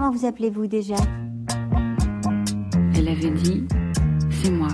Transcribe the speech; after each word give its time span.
Comment 0.00 0.12
vous 0.12 0.26
appelez-vous 0.26 0.68
déjà 0.68 0.94
Elle 2.94 3.08
avait 3.08 3.32
dit 3.32 3.64
C'est 4.30 4.52
moi. 4.52 4.68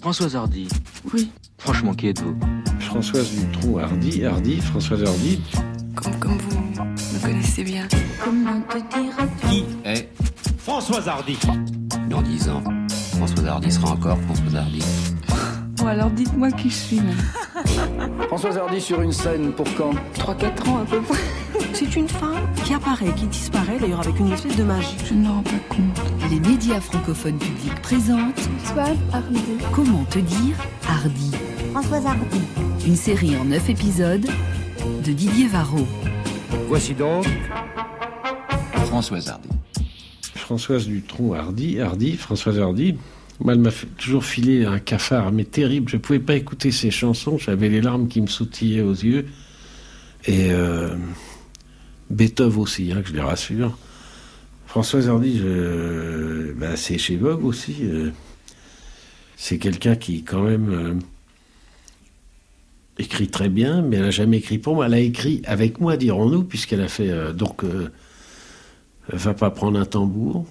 Françoise 0.00 0.34
Hardy. 0.34 0.66
Oui. 1.14 1.30
Franchement, 1.58 1.94
qui 1.94 2.08
êtes-vous 2.08 2.34
Françoise 2.80 3.30
Dutronc 3.36 3.78
Hardy, 3.78 4.24
Hardy, 4.24 4.60
Françoise 4.60 5.04
Hardy. 5.04 5.40
Comme, 5.94 6.18
comme 6.18 6.38
vous 6.38 6.82
me 6.82 7.24
connaissez 7.24 7.62
bien. 7.62 7.86
Comment 8.24 8.60
te 8.62 8.78
dire 8.78 9.14
Qui 9.48 9.64
est 9.84 10.08
Françoise 10.58 11.06
Hardy? 11.06 11.38
Dans 12.10 12.20
dix 12.20 12.48
ans, 12.48 12.64
François 13.16 13.46
Hardy 13.46 13.70
sera 13.70 13.92
encore 13.92 14.18
François 14.22 14.58
Hardy. 14.58 14.82
Bon, 15.76 15.86
alors 15.86 16.10
dites-moi 16.10 16.50
qui 16.50 16.68
je 16.68 16.74
suis. 16.74 17.00
Françoise 18.26 18.58
Hardy 18.58 18.80
sur 18.80 19.00
une 19.02 19.12
scène 19.12 19.52
pour 19.52 19.72
quand? 19.76 19.92
3-4 20.16 20.68
ans 20.68 20.78
à 20.78 20.84
peu 20.84 21.00
près. 21.00 21.20
C'est 21.72 21.96
une 21.96 22.08
femme? 22.08 22.51
Qui 22.64 22.74
apparaît, 22.74 23.12
qui 23.16 23.26
disparaît 23.26 23.78
d'ailleurs 23.78 24.00
avec 24.00 24.18
une 24.18 24.32
espèce 24.32 24.56
de 24.56 24.62
magie. 24.62 24.96
Je 25.06 25.14
ne 25.14 25.22
me 25.24 25.28
rends 25.28 25.42
pas 25.42 25.50
compte. 25.68 26.00
Les 26.30 26.40
médias 26.40 26.80
francophones 26.80 27.38
publics 27.38 27.80
présentent 27.82 28.38
Françoise 28.64 28.96
Hardy. 29.12 29.40
Comment 29.72 30.04
te 30.04 30.18
dire 30.18 30.56
Hardy 30.88 31.30
Françoise 31.72 32.06
Hardy. 32.06 32.40
Une 32.86 32.96
série 32.96 33.36
en 33.36 33.44
9 33.44 33.70
épisodes 33.70 34.26
de 35.04 35.12
Didier 35.12 35.48
Varro. 35.48 35.86
Voici 36.68 36.94
donc 36.94 37.26
Françoise 38.86 39.28
Hardy. 39.28 39.48
Françoise 40.34 40.86
Dutronc 40.86 41.32
Hardy, 41.34 41.80
Hardy, 41.80 42.16
Françoise 42.16 42.58
Hardy. 42.58 42.96
Moi, 43.40 43.54
elle 43.54 43.60
m'a 43.60 43.70
fait- 43.70 43.86
toujours 43.96 44.24
filé 44.24 44.64
un 44.66 44.78
cafard, 44.78 45.32
mais 45.32 45.44
terrible. 45.44 45.88
Je 45.88 45.96
ne 45.96 46.00
pouvais 46.02 46.18
pas 46.20 46.34
écouter 46.34 46.70
ses 46.70 46.90
chansons. 46.90 47.38
J'avais 47.38 47.68
les 47.68 47.80
larmes 47.80 48.06
qui 48.08 48.20
me 48.20 48.26
sautillaient 48.26 48.82
aux 48.82 48.92
yeux. 48.92 49.26
Et 50.26 50.52
euh, 50.52 50.94
Beethoven 52.12 52.60
aussi, 52.60 52.92
hein, 52.92 53.02
je 53.04 53.12
les 53.12 53.20
rassure. 53.20 53.76
Françoise 54.66 55.08
Hardy, 55.08 55.40
bah, 56.56 56.76
c'est 56.76 56.98
chez 56.98 57.16
Vogue 57.16 57.44
aussi. 57.44 57.76
euh, 57.82 58.10
c'est 59.36 59.58
quelqu'un 59.58 59.96
qui, 59.96 60.22
quand 60.22 60.42
même, 60.42 60.70
euh, 60.70 60.94
écrit 62.98 63.28
très 63.28 63.48
bien, 63.48 63.82
mais 63.82 63.96
elle 63.96 64.04
n'a 64.04 64.10
jamais 64.10 64.38
écrit 64.38 64.58
pour 64.58 64.76
moi. 64.76 64.86
Elle 64.86 64.94
a 64.94 65.00
écrit 65.00 65.42
avec 65.44 65.80
moi, 65.80 65.96
dirons-nous, 65.96 66.44
puisqu'elle 66.44 66.80
a 66.82 66.88
fait. 66.88 67.10
euh, 67.10 67.32
donc. 67.32 67.64
Va 69.08 69.34
pas 69.34 69.50
prendre 69.50 69.80
un 69.80 69.84
tambour. 69.84 70.46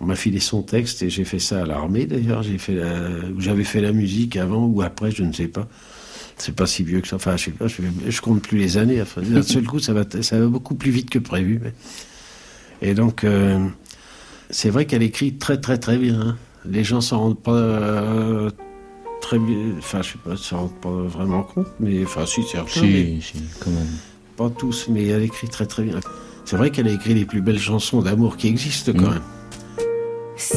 On 0.00 0.06
m'a 0.06 0.16
filé 0.16 0.40
son 0.40 0.62
texte 0.62 1.02
et 1.02 1.10
j'ai 1.10 1.24
fait 1.24 1.38
ça 1.38 1.62
à 1.62 1.66
l'armée 1.66 2.06
d'ailleurs. 2.06 2.42
J'avais 2.42 3.64
fait 3.64 3.80
la 3.80 3.92
musique 3.92 4.36
avant 4.36 4.64
ou 4.66 4.80
après, 4.80 5.10
je 5.10 5.22
ne 5.22 5.32
sais 5.32 5.48
pas. 5.48 5.68
C'est 6.36 6.54
pas 6.54 6.66
si 6.66 6.82
vieux 6.82 7.00
que 7.00 7.08
ça. 7.08 7.16
Enfin, 7.16 7.36
je 7.36 7.44
sais 7.46 7.50
pas. 7.52 7.66
Je, 7.68 7.82
je 8.08 8.20
compte 8.20 8.42
plus 8.42 8.58
les 8.58 8.76
années. 8.78 9.00
Enfin, 9.02 9.20
d'un 9.22 9.42
seul 9.42 9.64
coup, 9.64 9.78
ça 9.78 9.92
va, 9.92 10.04
ça 10.22 10.38
va 10.38 10.46
beaucoup 10.46 10.74
plus 10.74 10.90
vite 10.90 11.10
que 11.10 11.18
prévu. 11.18 11.60
mais- 11.62 11.72
Et 12.80 12.94
donc, 12.94 13.22
euh, 13.24 13.64
c'est 14.50 14.70
vrai 14.70 14.86
qu'elle 14.86 15.02
écrit 15.02 15.34
très 15.34 15.60
très 15.60 15.78
très 15.78 15.98
bien. 15.98 16.20
hein. 16.20 16.36
Les 16.64 16.84
gens 16.84 17.00
s'en 17.00 17.18
rendent 17.18 17.40
pas 17.42 17.52
euh, 17.52 18.50
très 19.20 19.38
bien. 19.38 19.56
Enfin, 19.78 20.02
je 20.02 20.12
sais 20.12 20.18
pas, 20.24 20.36
s'en 20.36 20.58
rendent 20.62 20.80
pas 20.80 20.90
vraiment 21.18 21.42
compte. 21.42 21.66
Mais 21.80 22.02
enfin, 22.04 22.26
si, 22.26 22.42
certains. 22.44 22.82
mais- 22.82 23.18
si, 23.20 23.34
quand 23.60 23.70
même. 23.70 23.86
pas 24.36 24.50
tous, 24.50 24.86
mais 24.88 25.06
elle 25.06 25.22
écrit 25.22 25.48
très 25.48 25.66
très 25.66 25.82
bien. 25.84 26.00
C'est 26.44 26.56
vrai 26.56 26.70
qu'elle 26.70 26.88
a 26.88 26.92
écrit 26.92 27.14
les 27.14 27.24
plus 27.24 27.40
belles 27.40 27.58
chansons 27.60 28.02
d'amour 28.02 28.36
qui 28.36 28.48
existent 28.48 28.92
quand 28.92 29.10
Mm. 29.10 29.14
même. 29.14 29.22
Si 30.36 30.56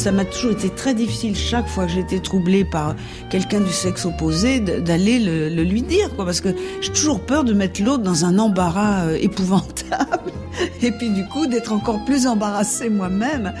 Ça 0.00 0.12
m'a 0.12 0.24
toujours 0.24 0.52
été 0.52 0.70
très 0.70 0.94
difficile 0.94 1.36
chaque 1.36 1.68
fois 1.68 1.84
que 1.84 1.92
j'étais 1.92 2.20
troublée 2.20 2.64
par 2.64 2.96
quelqu'un 3.28 3.60
du 3.60 3.70
sexe 3.70 4.06
opposé 4.06 4.58
d'aller 4.58 5.18
le, 5.18 5.50
le 5.50 5.62
lui 5.62 5.82
dire, 5.82 6.08
quoi, 6.16 6.24
parce 6.24 6.40
que 6.40 6.48
j'ai 6.80 6.90
toujours 6.90 7.20
peur 7.20 7.44
de 7.44 7.52
mettre 7.52 7.82
l'autre 7.82 8.02
dans 8.02 8.24
un 8.24 8.38
embarras 8.38 9.04
euh, 9.04 9.18
épouvantable, 9.20 10.32
et 10.82 10.90
puis 10.92 11.10
du 11.10 11.26
coup 11.26 11.46
d'être 11.46 11.74
encore 11.74 12.02
plus 12.06 12.26
embarrassée 12.26 12.88
moi-même. 12.88 13.52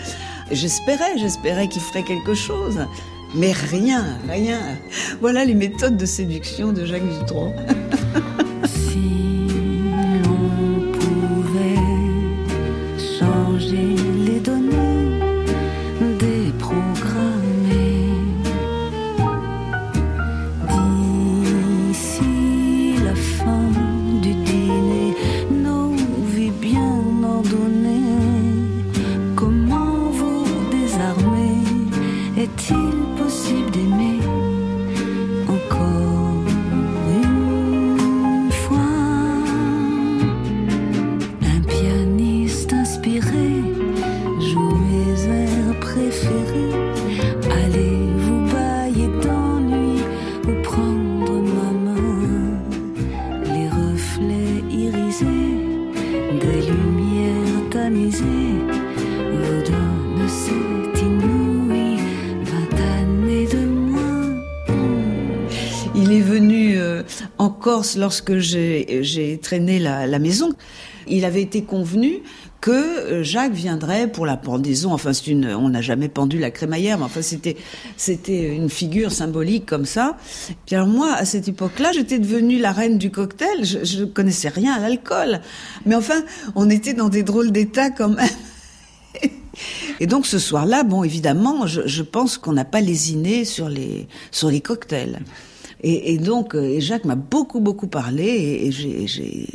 J'espérais, 0.50 1.18
j'espérais 1.18 1.68
qu'il 1.68 1.82
ferait 1.82 2.04
quelque 2.04 2.32
chose, 2.32 2.86
mais 3.34 3.52
rien, 3.52 4.18
rien. 4.26 4.60
Voilà 5.20 5.44
les 5.44 5.54
méthodes 5.54 5.98
de 5.98 6.06
séduction 6.06 6.72
de 6.72 6.86
Jacques 6.86 7.18
Dutronc. 7.18 7.54
Lorsque 67.96 68.38
j'ai 68.38 69.38
traîné 69.42 69.78
la, 69.78 70.18
maison. 70.18 70.52
Il 71.08 71.24
avait 71.24 71.42
été 71.42 71.62
convenu 71.62 72.20
que 72.60 72.70
euh, 72.70 73.22
Jacques 73.24 73.54
viendrait 73.54 74.06
pour 74.06 74.26
la 74.26 74.36
pendaison. 74.36 74.92
Enfin, 74.92 75.12
on 75.58 75.70
n'a 75.70 75.80
jamais 75.80 76.08
pendu 76.08 76.38
la 76.38 76.50
crémaillère, 76.50 76.98
mais 76.98 77.04
enfin, 77.04 77.22
c'était, 77.22 77.56
une 78.54 78.68
figure 78.68 79.10
symbolique 79.10 79.66
comme 79.66 79.86
ça. 79.86 80.16
Puis 80.66 80.76
moi, 80.76 81.14
à 81.14 81.24
cette 81.24 81.48
époque-là, 81.48 81.92
j'étais 81.92 82.18
devenue 82.18 82.58
la 82.58 82.72
reine 82.72 82.98
du 82.98 83.10
cocktail. 83.10 83.64
Je, 83.64 83.84
je 83.84 84.04
connaissais 84.04 84.50
rien 84.50 84.74
à 84.74 84.80
l'alcool, 84.80 85.40
mais 85.86 85.94
enfin, 85.94 86.22
on 86.54 86.68
était 86.68 86.92
dans 86.94 87.08
des 87.08 87.22
drôles 87.22 87.50
d'état 87.50 87.90
quand 87.90 88.10
même. 88.10 88.28
Et 90.00 90.06
donc 90.06 90.26
ce 90.26 90.38
soir-là, 90.38 90.82
bon, 90.82 91.02
évidemment, 91.04 91.66
je, 91.66 92.02
pense 92.02 92.38
qu'on 92.38 92.52
n'a 92.52 92.64
pas 92.64 92.80
lésiné 92.80 93.44
sur 93.44 93.70
sur 94.30 94.48
les 94.48 94.60
cocktails. 94.60 95.20
Et, 95.82 96.12
et 96.14 96.18
donc, 96.18 96.54
euh, 96.54 96.62
et 96.64 96.80
Jacques 96.80 97.04
m'a 97.04 97.16
beaucoup 97.16 97.60
beaucoup 97.60 97.88
parlé, 97.88 98.24
et, 98.24 98.66
et 98.66 98.72
j'ai, 98.72 99.06
j'ai 99.06 99.46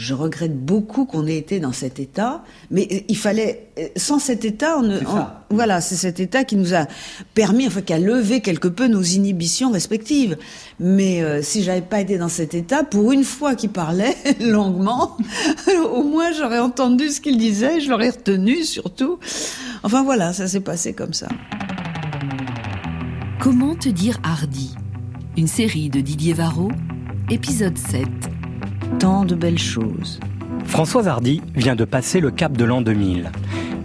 je 0.00 0.14
regrette 0.14 0.56
beaucoup 0.56 1.06
qu'on 1.06 1.26
ait 1.26 1.36
été 1.36 1.58
dans 1.58 1.72
cet 1.72 1.98
état, 1.98 2.44
mais 2.70 3.04
il 3.08 3.16
fallait, 3.16 3.66
sans 3.96 4.20
cet 4.20 4.44
état, 4.44 4.78
on, 4.78 4.82
ne- 4.82 5.00
on- 5.04 5.26
voilà, 5.56 5.80
c'est 5.80 5.96
cet 5.96 6.20
état 6.20 6.44
qui 6.44 6.54
nous 6.54 6.72
a 6.72 6.86
permis, 7.34 7.66
enfin, 7.66 7.80
qui 7.82 7.92
a 7.92 7.98
levé 7.98 8.40
quelque 8.40 8.68
peu 8.68 8.86
nos 8.86 9.02
inhibitions 9.02 9.72
respectives. 9.72 10.36
Mais 10.78 11.20
euh, 11.24 11.42
si 11.42 11.64
j'avais 11.64 11.80
pas 11.80 12.00
été 12.00 12.16
dans 12.16 12.28
cet 12.28 12.54
état, 12.54 12.84
pour 12.84 13.10
une 13.10 13.24
fois 13.24 13.56
qu'il 13.56 13.70
parlait 13.70 14.14
longuement, 14.40 15.16
au 15.92 16.04
moins 16.04 16.30
j'aurais 16.30 16.60
entendu 16.60 17.08
ce 17.08 17.20
qu'il 17.20 17.36
disait, 17.36 17.80
je 17.80 17.90
l'aurais 17.90 18.10
retenu 18.10 18.62
surtout. 18.62 19.18
Enfin 19.82 20.04
voilà, 20.04 20.32
ça 20.32 20.46
s'est 20.46 20.60
passé 20.60 20.92
comme 20.92 21.12
ça. 21.12 21.26
Comment 23.40 23.74
te 23.74 23.88
dire 23.88 24.20
hardi 24.22 24.76
Une 25.38 25.46
série 25.46 25.88
de 25.88 26.00
Didier 26.00 26.32
Varro, 26.32 26.68
épisode 27.30 27.78
7. 27.78 28.08
Tant 28.98 29.24
de 29.24 29.36
belles 29.36 29.56
choses. 29.56 30.18
Françoise 30.64 31.06
Hardy 31.06 31.40
vient 31.54 31.76
de 31.76 31.84
passer 31.84 32.18
le 32.18 32.32
cap 32.32 32.56
de 32.56 32.64
l'an 32.64 32.82
2000. 32.82 33.30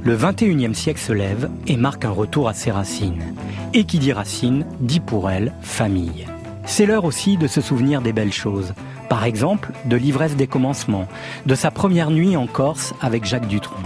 Le 0.04 0.18
21e 0.18 0.74
siècle 0.74 1.00
se 1.00 1.14
lève 1.14 1.52
et 1.68 1.78
marque 1.78 2.06
un 2.06 2.10
retour 2.10 2.50
à 2.50 2.56
ses 2.56 2.72
racines. 2.72 3.36
Et 3.76 3.84
qui 3.84 4.00
dit 4.00 4.14
racines, 4.14 4.66
dit 4.80 5.00
pour 5.00 5.30
elle 5.30 5.54
famille. 5.62 6.26
C'est 6.66 6.88
l'heure 6.88 7.06
aussi 7.06 7.38
de 7.38 7.46
se 7.46 7.62
souvenir 7.62 8.02
des 8.02 8.14
belles 8.14 8.34
choses. 8.34 8.74
Par 9.08 9.24
exemple, 9.24 9.74
de 9.86 9.96
l'ivresse 9.96 10.36
des 10.36 10.48
commencements, 10.48 11.08
de 11.46 11.54
sa 11.54 11.70
première 11.70 12.10
nuit 12.10 12.36
en 12.36 12.48
Corse 12.48 12.96
avec 13.00 13.26
Jacques 13.26 13.48
Dutronc. 13.48 13.78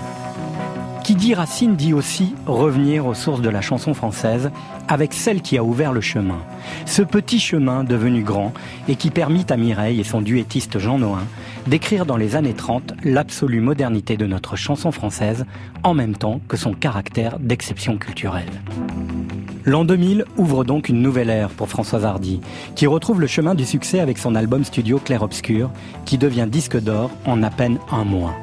Qui 1.08 1.16
dit 1.16 1.34
racine 1.34 1.78
dit 1.78 1.94
aussi 1.94 2.36
revenir 2.48 3.06
aux 3.06 3.14
sources 3.14 3.40
de 3.40 3.48
la 3.48 3.62
chanson 3.62 3.94
française 3.94 4.52
avec 4.90 5.14
celle 5.14 5.42
qui 5.42 5.58
a 5.58 5.64
ouvert 5.64 5.94
le 5.94 6.02
chemin. 6.02 6.40
Ce 6.86 7.02
petit 7.02 7.40
chemin 7.40 7.86
devenu 7.86 8.24
grand 8.24 8.54
et 8.90 8.98
qui 8.98 9.10
permit 9.10 9.46
à 9.50 9.56
Mireille 9.56 10.02
et 10.02 10.04
son 10.04 10.20
duettiste 10.20 10.80
Jean 10.80 11.00
Noin 11.00 11.24
d'écrire 11.66 12.06
dans 12.06 12.18
les 12.18 12.36
années 12.36 12.54
30 12.54 12.94
l'absolue 13.06 13.62
modernité 13.62 14.18
de 14.18 14.26
notre 14.26 14.58
chanson 14.58 14.92
française 14.92 15.46
en 15.82 15.94
même 15.94 16.18
temps 16.18 16.42
que 16.50 16.58
son 16.58 16.74
caractère 16.74 17.40
d'exception 17.40 17.98
culturelle. 17.98 18.52
L'an 19.68 19.84
2000 19.84 20.24
ouvre 20.38 20.64
donc 20.64 20.88
une 20.88 21.02
nouvelle 21.02 21.30
ère 21.30 21.50
pour 21.50 21.68
Françoise 21.68 22.06
Hardy, 22.06 22.40
qui 22.76 22.88
retrouve 22.88 23.20
le 23.20 23.28
chemin 23.28 23.54
du 23.54 23.66
succès 23.66 24.00
avec 24.00 24.18
son 24.18 24.34
album 24.34 24.64
studio 24.64 24.98
Clair 24.98 25.24
Obscur, 25.24 25.70
qui 26.06 26.18
devient 26.18 26.48
disque 26.50 26.80
d'or 26.80 27.12
en 27.26 27.44
à 27.44 27.50
peine 27.50 27.78
un 27.92 28.06
mois. 28.06 28.34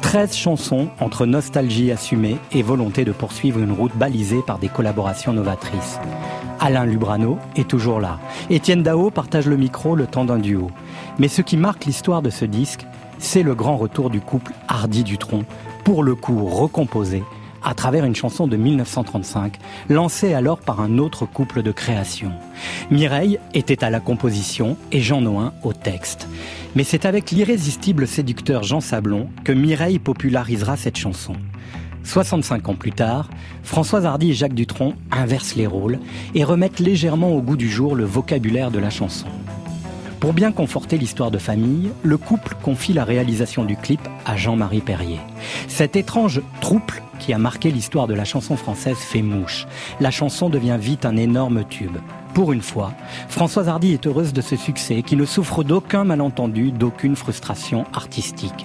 13 0.00 0.34
chansons 0.34 0.88
entre 0.98 1.24
nostalgie 1.24 1.92
assumée 1.92 2.36
et 2.50 2.64
volonté 2.64 3.04
de 3.04 3.12
poursuivre 3.12 3.60
une 3.60 3.70
route 3.70 3.96
balisée 3.96 4.42
par 4.44 4.58
des 4.58 4.66
collaborations 4.66 5.32
novatrices. 5.32 6.00
Alain 6.58 6.84
Lubrano 6.84 7.38
est 7.54 7.68
toujours 7.68 8.00
là. 8.00 8.18
Étienne 8.50 8.82
Dao 8.82 9.12
partage 9.12 9.46
le 9.46 9.56
micro 9.56 9.94
le 9.94 10.08
temps 10.08 10.24
d'un 10.24 10.40
duo. 10.40 10.72
Mais 11.20 11.28
ce 11.28 11.42
qui 11.42 11.56
marque 11.56 11.84
l'histoire 11.84 12.22
de 12.22 12.30
ce 12.30 12.44
disque, 12.44 12.86
c'est 13.18 13.44
le 13.44 13.54
grand 13.54 13.76
retour 13.76 14.10
du 14.10 14.20
couple 14.20 14.52
Hardy 14.66 15.04
Dutronc, 15.04 15.44
pour 15.84 16.02
le 16.02 16.16
coup 16.16 16.44
recomposé 16.44 17.22
à 17.64 17.74
travers 17.74 18.04
une 18.04 18.14
chanson 18.14 18.46
de 18.46 18.56
1935, 18.56 19.58
lancée 19.88 20.34
alors 20.34 20.58
par 20.58 20.80
un 20.80 20.98
autre 20.98 21.26
couple 21.26 21.62
de 21.62 21.72
création. 21.72 22.32
Mireille 22.90 23.38
était 23.54 23.84
à 23.84 23.90
la 23.90 24.00
composition 24.00 24.76
et 24.90 25.00
Jean 25.00 25.20
Noin 25.20 25.52
au 25.62 25.72
texte. 25.72 26.28
Mais 26.74 26.84
c'est 26.84 27.04
avec 27.04 27.30
l'irrésistible 27.30 28.06
séducteur 28.06 28.62
Jean 28.62 28.80
Sablon 28.80 29.28
que 29.44 29.52
Mireille 29.52 29.98
popularisera 29.98 30.76
cette 30.76 30.96
chanson. 30.96 31.34
65 32.04 32.68
ans 32.68 32.74
plus 32.74 32.92
tard, 32.92 33.30
Françoise 33.62 34.06
Hardy 34.06 34.30
et 34.30 34.34
Jacques 34.34 34.54
Dutronc 34.54 34.94
inversent 35.10 35.54
les 35.54 35.66
rôles 35.66 35.98
et 36.34 36.44
remettent 36.44 36.80
légèrement 36.80 37.30
au 37.30 37.40
goût 37.40 37.56
du 37.56 37.70
jour 37.70 37.94
le 37.94 38.04
vocabulaire 38.04 38.70
de 38.70 38.78
la 38.78 38.90
chanson. 38.90 39.26
Pour 40.22 40.34
bien 40.34 40.52
conforter 40.52 40.98
l'histoire 40.98 41.32
de 41.32 41.38
famille, 41.38 41.90
le 42.04 42.16
couple 42.16 42.54
confie 42.62 42.92
la 42.92 43.02
réalisation 43.02 43.64
du 43.64 43.76
clip 43.76 43.98
à 44.24 44.36
Jean-Marie 44.36 44.80
Perrier. 44.80 45.18
Cet 45.66 45.96
étrange 45.96 46.40
trouble 46.60 47.02
qui 47.18 47.32
a 47.32 47.38
marqué 47.38 47.72
l'histoire 47.72 48.06
de 48.06 48.14
la 48.14 48.24
chanson 48.24 48.56
française 48.56 48.98
fait 48.98 49.20
mouche. 49.20 49.66
La 49.98 50.12
chanson 50.12 50.48
devient 50.48 50.78
vite 50.80 51.06
un 51.06 51.16
énorme 51.16 51.64
tube. 51.64 51.96
Pour 52.34 52.52
une 52.52 52.62
fois, 52.62 52.92
Françoise 53.28 53.68
Hardy 53.68 53.94
est 53.94 54.06
heureuse 54.06 54.32
de 54.32 54.42
ce 54.42 54.54
succès 54.54 55.02
qui 55.02 55.16
ne 55.16 55.24
souffre 55.24 55.64
d'aucun 55.64 56.04
malentendu, 56.04 56.70
d'aucune 56.70 57.16
frustration 57.16 57.84
artistique. 57.92 58.64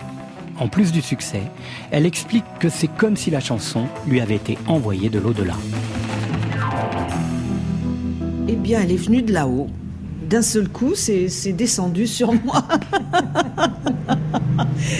En 0.59 0.67
plus 0.67 0.91
du 0.91 1.01
succès, 1.01 1.41
elle 1.89 2.05
explique 2.05 2.45
que 2.59 2.69
c'est 2.69 2.85
comme 2.85 3.17
si 3.17 3.31
la 3.31 3.39
chanson 3.39 3.87
lui 4.05 4.21
avait 4.21 4.35
été 4.35 4.59
envoyée 4.67 5.09
de 5.09 5.17
l'au-delà. 5.17 5.55
Eh 8.47 8.55
bien, 8.55 8.81
elle 8.81 8.91
est 8.91 8.95
venue 8.95 9.23
de 9.23 9.33
là-haut. 9.33 9.69
D'un 10.27 10.41
seul 10.41 10.67
coup, 10.67 10.93
c'est 10.95 11.53
descendu 11.53 12.05
sur 12.05 12.33
moi. 12.33 12.67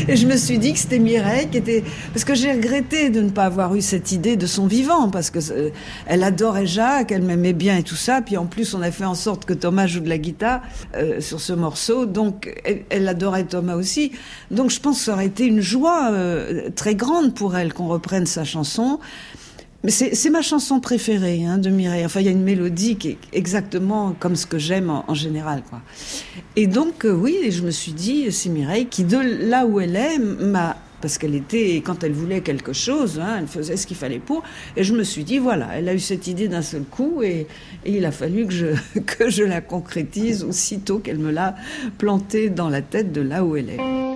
Et 0.07 0.15
je 0.15 0.27
me 0.27 0.37
suis 0.37 0.57
dit 0.57 0.73
que 0.73 0.79
c'était 0.79 0.99
Mireille 0.99 1.49
qui 1.49 1.57
était... 1.57 1.83
Parce 2.13 2.23
que 2.23 2.35
j'ai 2.35 2.51
regretté 2.51 3.09
de 3.09 3.21
ne 3.21 3.29
pas 3.29 3.45
avoir 3.45 3.75
eu 3.75 3.81
cette 3.81 4.11
idée 4.11 4.35
de 4.35 4.45
son 4.45 4.67
vivant, 4.67 5.09
parce 5.09 5.29
que 5.29 5.39
euh, 5.51 5.69
elle 6.05 6.23
adorait 6.23 6.65
Jacques, 6.65 7.11
elle 7.11 7.23
m'aimait 7.23 7.53
bien 7.53 7.77
et 7.77 7.83
tout 7.83 7.95
ça. 7.95 8.21
Puis 8.21 8.37
en 8.37 8.45
plus, 8.45 8.73
on 8.73 8.81
a 8.81 8.91
fait 8.91 9.05
en 9.05 9.15
sorte 9.15 9.45
que 9.45 9.53
Thomas 9.53 9.87
joue 9.87 9.99
de 9.99 10.09
la 10.09 10.17
guitare 10.17 10.61
euh, 10.95 11.21
sur 11.21 11.41
ce 11.41 11.53
morceau. 11.53 12.05
Donc, 12.05 12.53
elle, 12.63 12.83
elle 12.89 13.07
adorait 13.07 13.45
Thomas 13.45 13.75
aussi. 13.75 14.11
Donc, 14.51 14.69
je 14.69 14.79
pense 14.79 14.99
que 14.99 15.05
ça 15.05 15.13
aurait 15.13 15.27
été 15.27 15.45
une 15.45 15.61
joie 15.61 16.11
euh, 16.11 16.69
très 16.75 16.95
grande 16.95 17.33
pour 17.33 17.57
elle 17.57 17.73
qu'on 17.73 17.87
reprenne 17.87 18.25
sa 18.25 18.43
chanson. 18.43 18.99
C'est 19.89 20.29
ma 20.29 20.41
chanson 20.41 20.81
préférée 20.81 21.45
hein, 21.45 21.57
de 21.57 21.69
Mireille. 21.69 22.05
Enfin, 22.05 22.19
il 22.19 22.25
y 22.25 22.29
a 22.29 22.31
une 22.31 22.43
mélodie 22.43 22.97
qui 22.97 23.09
est 23.09 23.17
exactement 23.31 24.13
comme 24.19 24.35
ce 24.35 24.45
que 24.45 24.57
j'aime 24.57 24.89
en, 24.89 25.05
en 25.07 25.13
général. 25.13 25.63
Quoi. 25.69 25.81
Et 26.57 26.67
donc, 26.67 27.05
euh, 27.05 27.11
oui, 27.11 27.37
je 27.51 27.61
me 27.61 27.71
suis 27.71 27.93
dit, 27.93 28.29
c'est 28.31 28.49
Mireille 28.49 28.87
qui, 28.87 29.05
de 29.05 29.17
là 29.17 29.65
où 29.65 29.79
elle 29.79 29.95
est, 29.95 30.19
m'a... 30.19 30.77
Parce 30.99 31.19
qu'elle 31.19 31.35
était, 31.35 31.75
quand 31.85 32.03
elle 32.03 32.11
voulait 32.11 32.41
quelque 32.41 32.73
chose, 32.73 33.19
hein, 33.19 33.37
elle 33.39 33.47
faisait 33.47 33.77
ce 33.77 33.85
qu'il 33.85 33.95
fallait 33.95 34.17
pour. 34.17 34.41
Et 34.75 34.83
je 34.83 34.93
me 34.93 35.03
suis 35.03 35.23
dit, 35.23 35.37
voilà, 35.37 35.69
elle 35.75 35.87
a 35.89 35.93
eu 35.93 35.99
cette 35.99 36.25
idée 36.25 36.47
d'un 36.47 36.63
seul 36.63 36.81
coup 36.81 37.21
et, 37.21 37.45
et 37.85 37.97
il 37.97 38.03
a 38.05 38.11
fallu 38.11 38.47
que 38.47 38.53
je, 38.53 38.65
que 39.05 39.29
je 39.29 39.43
la 39.43 39.61
concrétise 39.61 40.43
aussitôt 40.43 40.97
qu'elle 40.97 41.19
me 41.19 41.31
l'a 41.31 41.55
plantée 41.99 42.49
dans 42.49 42.69
la 42.69 42.81
tête 42.81 43.11
de 43.11 43.21
là 43.21 43.45
où 43.45 43.55
elle 43.55 43.69
est. 43.69 44.06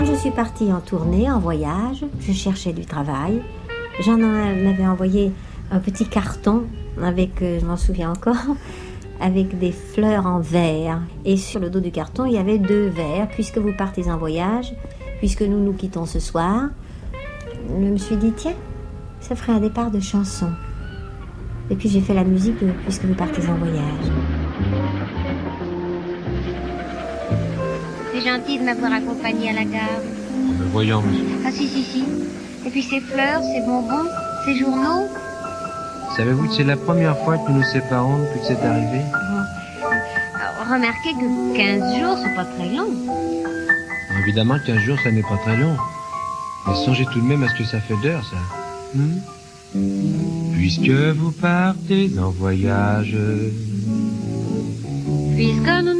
Quand 0.00 0.06
je 0.06 0.14
suis 0.14 0.30
partie 0.30 0.72
en 0.72 0.80
tournée, 0.80 1.30
en 1.30 1.40
voyage, 1.40 2.06
je 2.20 2.32
cherchais 2.32 2.72
du 2.72 2.86
travail. 2.86 3.42
J'en 4.02 4.14
avais 4.14 4.86
envoyé 4.86 5.30
un 5.70 5.78
petit 5.78 6.06
carton 6.06 6.62
avec, 7.02 7.42
euh, 7.42 7.60
je 7.60 7.66
m'en 7.66 7.76
souviens 7.76 8.10
encore, 8.10 8.56
avec 9.20 9.58
des 9.58 9.72
fleurs 9.72 10.24
en 10.24 10.40
verre. 10.40 11.02
Et 11.26 11.36
sur 11.36 11.60
le 11.60 11.68
dos 11.68 11.80
du 11.80 11.90
carton, 11.90 12.24
il 12.24 12.32
y 12.32 12.38
avait 12.38 12.56
deux 12.56 12.86
vers. 12.86 13.28
Puisque 13.28 13.58
vous 13.58 13.74
partez 13.76 14.10
en 14.10 14.16
voyage, 14.16 14.72
puisque 15.18 15.42
nous 15.42 15.62
nous 15.62 15.74
quittons 15.74 16.06
ce 16.06 16.18
soir, 16.18 16.70
je 17.68 17.74
me 17.74 17.98
suis 17.98 18.16
dit, 18.16 18.32
tiens, 18.34 18.56
ça 19.20 19.36
ferait 19.36 19.52
un 19.52 19.60
départ 19.60 19.90
de 19.90 20.00
chanson. 20.00 20.48
Et 21.68 21.76
puis 21.76 21.90
j'ai 21.90 22.00
fait 22.00 22.14
la 22.14 22.24
musique 22.24 22.58
de 22.64 22.72
Puisque 22.86 23.04
vous 23.04 23.12
partez 23.12 23.46
en 23.50 23.56
voyage. 23.56 24.39
C'est 28.20 28.28
gentil 28.28 28.58
de 28.58 28.64
m'avoir 28.64 28.92
accompagné 28.92 29.48
à 29.48 29.52
la 29.54 29.64
gare. 29.64 30.02
Voyons, 30.72 31.02
Ah 31.46 31.50
si, 31.50 31.66
si, 31.68 31.82
si. 31.82 32.04
Et 32.66 32.70
puis 32.70 32.82
ces 32.82 33.00
fleurs, 33.00 33.40
ces 33.42 33.60
bonbons, 33.64 34.08
ces 34.44 34.56
journaux. 34.58 35.08
savez-vous 36.16 36.48
que 36.48 36.54
c'est 36.54 36.64
la 36.64 36.76
première 36.76 37.16
fois 37.24 37.38
que 37.38 37.50
nous 37.50 37.58
nous 37.58 37.64
séparons 37.64 38.18
depuis 38.18 38.40
que 38.40 38.46
c'est 38.48 38.66
arrivé? 38.66 39.00
Alors, 40.34 40.74
remarquez 40.74 41.14
que 41.14 41.56
15 41.56 41.98
jours, 41.98 42.18
c'est 42.22 42.34
pas 42.34 42.44
très 42.44 42.68
long. 42.68 42.90
Évidemment, 44.22 44.56
15 44.66 44.78
jours, 44.80 44.98
ça 45.02 45.10
n'est 45.10 45.22
pas 45.22 45.38
très 45.42 45.56
long. 45.56 45.76
Mais 46.66 46.74
songez 46.84 47.06
tout 47.12 47.20
de 47.20 47.26
même 47.26 47.42
à 47.42 47.48
ce 47.48 47.54
que 47.54 47.64
ça 47.64 47.80
fait 47.80 47.96
d'heures, 48.02 48.24
ça. 48.24 48.36
Hmm? 48.94 50.52
Puisque 50.52 50.90
vous 50.90 51.32
partez 51.32 52.10
en 52.22 52.28
voyage, 52.30 53.16
Puisque 55.36 55.82
nous 55.84 55.99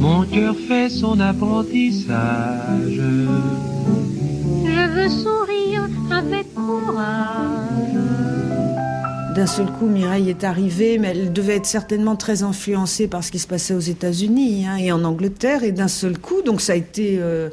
mon 0.00 0.22
cœur 0.24 0.54
fait 0.68 0.88
son 0.88 1.20
apprentissage. 1.20 3.00
Je 4.64 4.86
veux 4.90 5.08
sourire 5.08 5.88
avec 6.10 6.54
courage. 6.54 7.78
d'un 9.34 9.46
seul 9.46 9.66
coup, 9.66 9.86
Mireille 9.86 10.30
est 10.30 10.44
arrivée, 10.44 10.98
mais 10.98 11.08
elle 11.08 11.32
devait 11.32 11.56
être 11.56 11.66
certainement 11.66 12.16
très 12.16 12.42
influencée 12.42 13.06
par 13.06 13.22
ce 13.22 13.30
qui 13.30 13.38
se 13.38 13.46
passait 13.46 13.74
aux 13.74 13.80
États-Unis 13.80 14.66
hein, 14.66 14.76
et 14.76 14.90
en 14.90 15.04
Angleterre. 15.04 15.62
Et 15.62 15.72
d'un 15.72 15.88
seul 15.88 16.18
coup, 16.18 16.42
donc 16.42 16.60
ça 16.60 16.72
a 16.72 16.76
été 16.76 17.18
euh, 17.20 17.48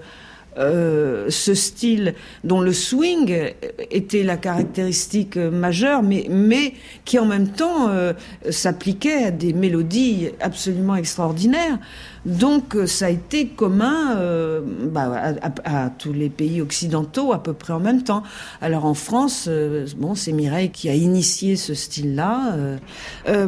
euh, 0.57 1.29
ce 1.29 1.53
style 1.53 2.15
dont 2.43 2.61
le 2.61 2.73
swing 2.73 3.53
était 3.91 4.23
la 4.23 4.37
caractéristique 4.37 5.37
majeure, 5.37 6.03
mais, 6.03 6.27
mais 6.29 6.73
qui 7.03 7.19
en 7.19 7.25
même 7.25 7.49
temps 7.49 7.89
euh, 7.89 8.13
s'appliquait 8.49 9.25
à 9.25 9.31
des 9.31 9.53
mélodies 9.53 10.29
absolument 10.39 10.95
extraordinaires. 10.95 11.79
Donc 12.25 12.75
euh, 12.75 12.87
ça 12.87 13.05
a 13.05 13.09
été 13.09 13.47
commun 13.47 14.15
euh, 14.17 14.61
bah, 14.63 15.35
à, 15.63 15.89
tous 15.89 16.13
les 16.13 16.29
pays 16.29 16.61
occidentaux 16.61 17.33
à 17.33 17.41
peu 17.41 17.53
près 17.53 17.73
en 17.73 17.79
même 17.79 18.03
temps. 18.03 18.23
Alors 18.61 18.85
en 18.85 18.95
France, 18.95 19.45
euh, 19.47 19.85
bon, 19.97 20.15
c'est 20.15 20.31
Mireille 20.31 20.71
qui 20.71 20.89
a 20.89 20.95
initié 20.95 21.55
ce 21.55 21.73
style-là. 21.73 22.57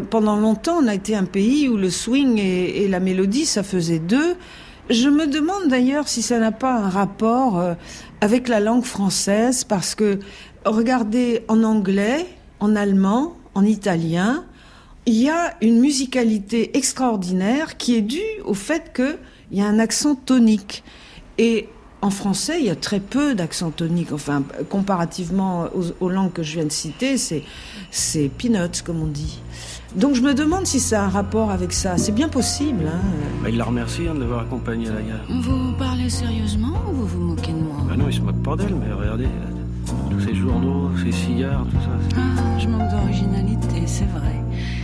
Pendant 0.09 0.35
longtemps, 0.35 0.79
on 0.81 0.87
a 0.87 0.93
été 0.93 1.15
un 1.15 1.25
pays 1.25 1.67
où 1.69 1.77
le 1.77 1.89
swing 1.89 2.39
et 2.39 2.87
la 2.87 2.99
mélodie, 2.99 3.45
ça 3.45 3.63
faisait 3.63 3.99
deux. 3.99 4.35
Je 4.89 5.09
me 5.09 5.27
demande 5.27 5.67
d'ailleurs 5.67 6.07
si 6.07 6.21
ça 6.21 6.39
n'a 6.39 6.53
pas 6.53 6.73
un 6.73 6.89
rapport 6.89 7.59
euh, 7.59 7.73
avec 8.21 8.47
la 8.47 8.61
langue 8.61 8.85
française, 8.85 9.65
parce 9.65 9.95
que 9.95 10.19
regardez 10.63 11.43
en 11.49 11.63
anglais, 11.63 12.25
en 12.61 12.73
allemand, 12.73 13.35
en 13.53 13.65
italien, 13.65 14.45
il 15.05 15.15
y 15.15 15.29
a 15.29 15.55
une 15.61 15.81
musicalité 15.81 16.77
extraordinaire 16.77 17.75
qui 17.75 17.95
est 17.95 18.01
due 18.01 18.21
au 18.45 18.53
fait 18.53 18.93
qu'il 18.95 19.57
y 19.57 19.61
a 19.61 19.65
un 19.65 19.79
accent 19.79 20.15
tonique. 20.15 20.83
Et 21.37 21.67
en 22.01 22.09
français, 22.09 22.59
il 22.59 22.65
y 22.65 22.69
a 22.69 22.75
très 22.75 23.01
peu 23.01 23.35
d'accent 23.35 23.71
tonique. 23.71 24.13
Enfin, 24.13 24.43
comparativement 24.69 25.67
aux, 25.99 26.09
langues 26.09 26.31
que 26.31 26.43
je 26.43 26.53
viens 26.53 26.65
de 26.65 26.71
citer, 26.71 27.17
c'est 27.17 28.31
peanuts, 28.37 28.83
comme 28.85 29.01
on 29.01 29.07
dit. 29.07 29.41
Donc 29.97 30.13
je 30.13 30.21
me 30.21 30.33
demande 30.35 30.67
si 30.67 30.79
ça 30.79 31.01
a 31.01 31.05
un 31.05 31.09
rapport 31.09 31.49
avec 31.49 31.73
ça. 31.73 31.97
C'est 31.97 32.11
bien 32.11 32.29
possible. 32.29 32.85
Hein. 32.87 32.99
Bah, 33.41 33.49
il 33.49 33.57
la 33.57 33.65
remercie 33.65 34.07
hein, 34.07 34.13
de 34.13 34.19
l'avoir 34.19 34.41
accompagnée 34.41 34.89
à 34.89 34.93
la 34.93 35.01
gare. 35.01 35.41
Vous 35.41 35.73
parlez 35.79 36.09
sérieusement 36.09 36.75
ou 36.91 36.93
vous 36.93 37.07
vous 37.07 37.21
moquez 37.21 37.51
de 37.51 37.57
moi? 37.57 37.77
Bah 37.87 37.95
non, 37.97 38.05
il 38.07 38.13
se 38.13 38.21
moque 38.21 38.41
pas 38.43 38.55
d'elle, 38.55 38.75
mais 38.75 38.93
regardez, 38.93 39.27
tous 40.11 40.19
ces 40.19 40.35
journaux, 40.35 40.91
ces 41.03 41.11
cigares, 41.11 41.65
tout 41.71 41.77
ça. 41.77 42.17
Ah, 42.17 42.59
je 42.59 42.67
manque 42.67 42.91
d'originalité, 42.91 43.81
c'est 43.87 44.05
vrai. 44.05 44.35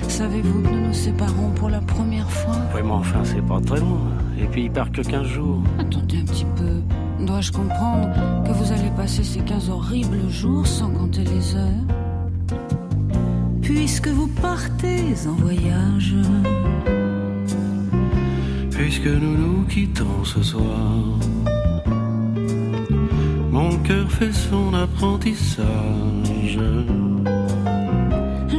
Savez-vous 0.08 0.62
que 0.62 0.70
nous 0.70 0.88
nous 0.88 0.94
séparons 0.94 1.52
pour 1.56 1.70
la 1.70 1.82
première 1.82 2.30
fois? 2.30 2.56
Oui, 2.76 2.82
mais 2.84 2.92
enfin, 2.92 3.20
c'est 3.24 3.46
pas 3.46 3.62
très 3.62 3.80
long. 3.80 4.00
Et 4.40 4.46
puis 4.46 4.64
il 4.64 4.72
part 4.72 4.92
que 4.92 5.02
15 5.02 5.28
jours. 5.28 5.60
Attendez 5.80 6.18
un 6.22 6.26
petit 6.26 6.46
peu. 6.56 7.26
Dois-je 7.26 7.52
comprendre 7.52 8.10
que 8.46 8.52
vous 8.52 8.72
allez 8.72 8.90
passer 8.98 9.24
ces 9.24 9.42
15 9.42 9.70
horribles 9.70 10.28
jours 10.30 10.66
sans 10.66 10.90
compter 10.90 11.24
les 11.24 11.56
heures? 11.56 11.70
Puisque 13.64 14.08
vous 14.08 14.28
partez 14.28 15.16
en 15.28 15.34
voyage. 15.34 16.16
Puisque 18.72 19.08
nous 19.08 19.38
nous 19.38 19.64
quittons 19.66 20.24
ce 20.24 20.44
soir. 20.44 21.18
Mon 23.52 23.78
cœur 23.80 24.12
fait 24.12 24.34
son 24.34 24.74
apprentissage. 24.74 26.60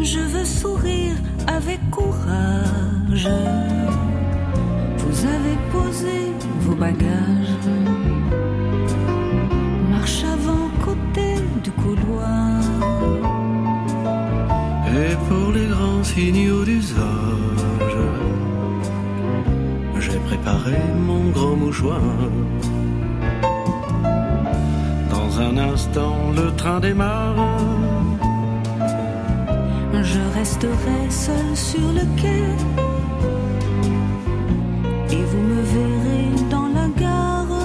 Je 0.02 0.20
veux 0.20 0.44
sourire 0.44 1.16
avec 1.46 1.80
courage. 1.90 3.28
Vous 4.98 5.26
avez 5.26 5.56
posé 5.72 6.32
vos 6.60 6.74
bagages. 6.74 7.73
Et 14.96 15.16
pour 15.28 15.50
les 15.52 15.66
grands 15.66 16.04
signaux 16.04 16.64
d'usage, 16.64 17.96
j'ai 19.98 20.18
préparé 20.28 20.78
mon 20.96 21.30
grand 21.30 21.56
mouchoir. 21.56 22.00
Dans 25.10 25.40
un 25.40 25.56
instant, 25.72 26.30
le 26.36 26.54
train 26.54 26.78
démarre. 26.78 27.58
Je 30.00 30.20
resterai 30.38 31.00
seul 31.10 31.48
sur 31.54 31.88
le 31.98 32.04
quai. 32.20 32.44
Et 35.10 35.24
vous 35.30 35.42
me 35.52 35.60
verrez 35.74 36.30
dans 36.50 36.68
la 36.78 36.86
gare. 37.02 37.58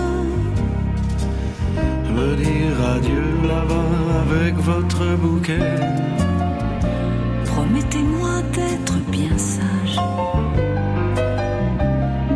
Me 2.15 2.35
dire 2.43 2.77
adieu 2.95 3.27
là-bas 3.47 3.93
avec 4.23 4.55
votre 4.55 5.01
bouquet. 5.17 6.28
Promettez-moi 7.69 8.41
d'être 8.51 8.97
bien 9.11 9.37
sage. 9.37 9.99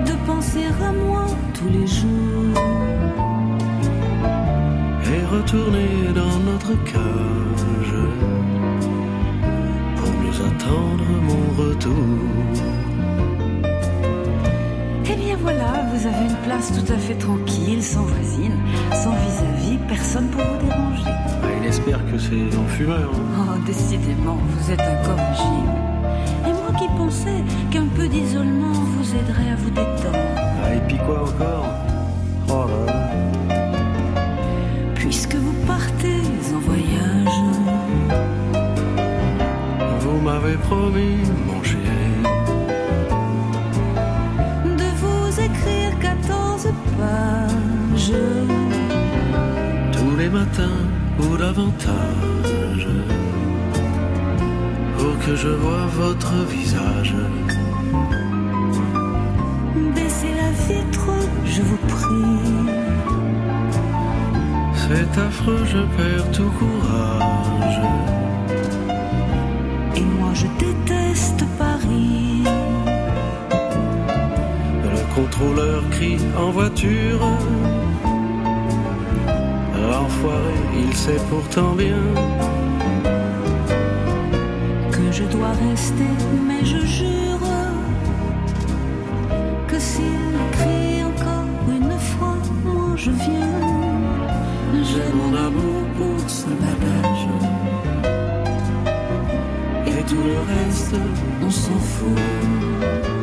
De 0.05 0.13
penser 0.27 0.65
à 0.79 0.91
moi 0.91 1.25
tous 1.55 1.69
les 1.69 1.87
jours. 1.87 2.61
Et 5.11 5.25
retourner 5.35 6.13
dans 6.13 6.37
notre 6.51 6.83
cage 6.83 7.93
attendre 10.45 11.05
mon 11.21 11.63
retour. 11.63 11.93
Eh 15.05 15.15
bien 15.15 15.37
voilà, 15.41 15.85
vous 15.93 16.07
avez 16.07 16.25
une 16.25 16.37
place 16.45 16.71
tout 16.71 16.91
à 16.91 16.97
fait 16.97 17.15
tranquille, 17.15 17.81
sans 17.83 18.03
voisine, 18.03 18.57
sans 18.91 19.11
vis-à-vis, 19.11 19.77
-vis, 19.77 19.87
personne 19.87 20.27
pour 20.29 20.41
vous 20.41 20.67
déranger. 20.67 21.42
Ah, 21.63 21.65
il 21.65 21.69
espère 21.69 21.99
que 22.11 22.17
c'est 22.17 22.57
en 22.57 22.67
fumeur. 22.67 23.09
Hein. 23.13 23.45
Oh, 23.55 23.65
décidément, 23.65 24.37
vous 24.49 24.71
êtes 24.71 24.81
incorrigible. 24.81 25.71
Et 26.45 26.51
moi 26.51 26.73
qui 26.77 26.87
pensais 26.97 27.43
qu'un 27.71 27.87
peu 27.95 28.07
d'isolement 28.07 28.73
vous 28.73 29.15
aiderait 29.15 29.51
à 29.51 29.55
vous 29.55 29.69
détendre. 29.69 30.17
Ah, 30.61 30.73
et 30.75 30.81
puis 30.87 30.97
quoi 30.97 31.21
encore? 31.21 31.65
Oh 32.49 32.65
là 32.67 32.93
là. 32.93 33.09
Puisque 34.95 35.35
vous 35.35 35.53
partez 35.65 36.21
en 36.53 36.59
voyage 36.59 37.39
vous 39.99 40.19
m'avez 40.19 40.57
promis, 40.57 41.17
ou 51.33 51.37
davantage 51.37 52.87
pour 54.97 55.19
que 55.25 55.35
je 55.35 55.49
vois 55.49 55.85
votre 55.87 56.33
visage. 56.49 57.15
Baissez 59.95 60.33
la 60.41 60.51
vitre, 60.67 61.09
je 61.45 61.61
vous 61.61 61.81
prie. 61.95 62.83
C'est 64.75 65.19
affreux, 65.19 65.65
je 65.65 65.81
perds 65.97 66.31
tout 66.31 66.51
courage 66.59 67.81
je 70.33 70.47
déteste 70.59 71.45
Paris. 71.57 72.43
Le 74.83 75.15
contrôleur 75.15 75.83
crie 75.91 76.17
en 76.37 76.51
voiture. 76.51 77.21
Enfoiré, 80.01 80.55
il 80.75 80.93
sait 80.95 81.21
pourtant 81.29 81.73
bien 81.75 82.03
que 84.91 85.11
je 85.11 85.23
dois 85.25 85.53
rester, 85.69 86.13
mais 86.47 86.65
je 86.65 86.85
jure 86.85 87.47
que 89.67 89.79
s'il 89.79 90.33
crie 90.51 91.03
encore 91.03 91.45
une 91.77 91.97
fois, 91.99 92.37
moi 92.65 92.95
je 92.95 93.11
viens. 93.11 93.61
J'ai 94.89 95.09
mon 95.13 95.31
amour 95.47 95.83
pour 95.97 96.29
ce 96.29 96.47
bagage 96.47 97.27
tout 100.07 100.15
le 100.15 100.39
reste, 100.39 100.95
on 101.41 101.49
s'en 101.49 101.79
fout. 101.79 103.22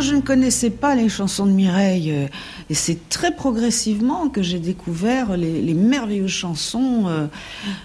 Je 0.00 0.14
ne 0.14 0.20
connaissais 0.20 0.70
pas 0.70 0.94
les 0.94 1.08
chansons 1.08 1.46
de 1.46 1.52
Mireille. 1.52 2.10
Euh, 2.12 2.26
et 2.70 2.74
c'est 2.74 3.08
très 3.08 3.34
progressivement 3.34 4.28
que 4.28 4.42
j'ai 4.42 4.58
découvert 4.58 5.36
les, 5.36 5.74
merveilleuses 5.74 6.30
chansons, 6.30 7.04
euh, 7.08 7.26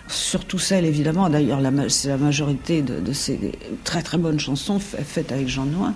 surtout 0.08 0.60
celles 0.60 0.86
évidemment, 0.86 1.30
d'ailleurs 1.30 1.60
c'est 1.90 2.10
la 2.10 2.18
majorité 2.18 2.82
de, 2.82 3.14
ces 3.14 3.54
très 3.84 4.02
très 4.02 4.18
bonnes 4.18 4.40
chansons 4.40 4.80
faites 4.80 5.32
avec 5.32 5.48
Jean 5.48 5.66
Nouin. 5.66 5.94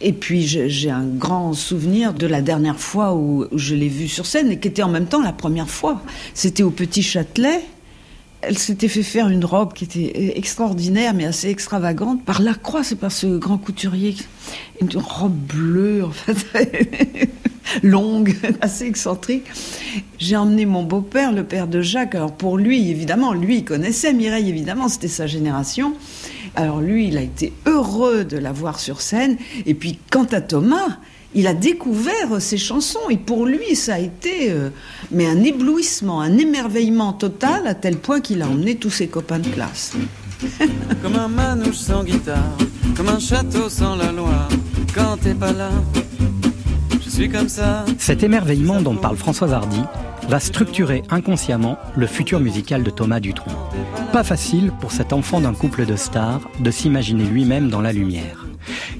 Et 0.00 0.12
puis 0.12 0.46
j'ai 0.46 0.90
un 0.90 1.04
grand 1.04 1.54
souvenir 1.54 2.14
de 2.14 2.26
la 2.26 2.40
dernière 2.40 2.78
fois 2.78 3.14
où 3.14 3.46
je 3.52 3.74
l'ai 3.74 3.88
vu 3.88 4.08
sur 4.08 4.26
scène 4.26 4.50
et 4.50 4.58
qui 4.58 4.68
était 4.68 4.82
en 4.82 4.88
même 4.88 5.06
temps 5.06 5.22
la 5.22 5.32
première 5.32 5.68
fois. 5.68 6.02
C'était 6.34 6.62
au 6.62 6.70
Petit 6.70 7.02
Châtelet 7.02 7.62
elle 8.40 8.58
s'était 8.58 8.88
fait 8.88 9.02
faire 9.02 9.28
une 9.28 9.44
robe 9.44 9.72
qui 9.72 9.84
était 9.84 10.38
extraordinaire, 10.38 11.12
mais 11.14 11.24
assez 11.24 11.48
extravagante, 11.48 12.24
par 12.24 12.40
Lacroix, 12.40 12.84
c'est 12.84 12.96
par 12.96 13.12
ce 13.12 13.26
grand 13.26 13.58
couturier. 13.58 14.16
Une 14.80 14.96
robe 14.96 15.34
bleue, 15.34 16.04
en 16.04 16.10
fait, 16.10 17.28
longue, 17.82 18.36
assez 18.60 18.86
excentrique. 18.86 19.46
J'ai 20.18 20.36
emmené 20.36 20.66
mon 20.66 20.84
beau-père, 20.84 21.32
le 21.32 21.44
père 21.44 21.66
de 21.66 21.80
Jacques. 21.80 22.14
Alors 22.14 22.32
pour 22.32 22.58
lui, 22.58 22.90
évidemment, 22.90 23.32
lui, 23.32 23.58
il 23.58 23.64
connaissait 23.64 24.12
Mireille, 24.12 24.48
évidemment, 24.48 24.88
c'était 24.88 25.08
sa 25.08 25.26
génération. 25.26 25.94
Alors 26.54 26.80
lui, 26.80 27.08
il 27.08 27.16
a 27.18 27.22
été 27.22 27.52
heureux 27.66 28.24
de 28.24 28.36
la 28.36 28.52
voir 28.52 28.78
sur 28.78 29.00
scène. 29.00 29.36
Et 29.66 29.74
puis, 29.74 29.98
quant 30.10 30.26
à 30.30 30.40
Thomas, 30.40 30.98
il 31.34 31.46
a 31.46 31.54
découvert 31.54 32.40
ses 32.40 32.56
chansons 32.56 33.10
et 33.10 33.16
pour 33.16 33.46
lui 33.46 33.76
ça 33.76 33.94
a 33.94 33.98
été 33.98 34.50
euh, 34.50 34.70
mais 35.10 35.26
un 35.26 35.42
éblouissement, 35.42 36.20
un 36.20 36.38
émerveillement 36.38 37.12
total 37.12 37.66
à 37.66 37.74
tel 37.74 37.96
point 37.96 38.20
qu'il 38.20 38.42
a 38.42 38.48
emmené 38.48 38.76
tous 38.76 38.90
ses 38.90 39.08
copains 39.08 39.38
de 39.38 39.48
classe. 39.48 39.92
comme 41.02 41.16
un 41.16 41.28
manouche 41.28 41.76
sans 41.76 42.04
guitare, 42.04 42.56
comme 42.96 43.08
un 43.08 43.18
château 43.18 43.68
sans 43.68 43.96
la 43.96 44.12
loi, 44.12 44.48
quand 44.94 45.16
t'es 45.20 45.34
pas 45.34 45.52
là, 45.52 45.70
je 47.04 47.10
suis 47.10 47.28
comme 47.28 47.48
ça. 47.48 47.84
Cet 47.98 48.22
émerveillement 48.22 48.80
dont 48.80 48.96
parle 48.96 49.16
Françoise 49.16 49.52
Hardy 49.52 49.82
va 50.28 50.40
structurer 50.40 51.02
inconsciemment 51.10 51.78
le 51.96 52.06
futur 52.06 52.38
musical 52.38 52.82
de 52.82 52.90
Thomas 52.90 53.18
Dutronc. 53.18 53.52
Pas 54.12 54.22
facile 54.22 54.72
pour 54.80 54.92
cet 54.92 55.12
enfant 55.12 55.40
d'un 55.40 55.54
couple 55.54 55.86
de 55.86 55.96
stars 55.96 56.48
de 56.60 56.70
s'imaginer 56.70 57.24
lui-même 57.24 57.70
dans 57.70 57.80
la 57.80 57.92
lumière. 57.92 58.47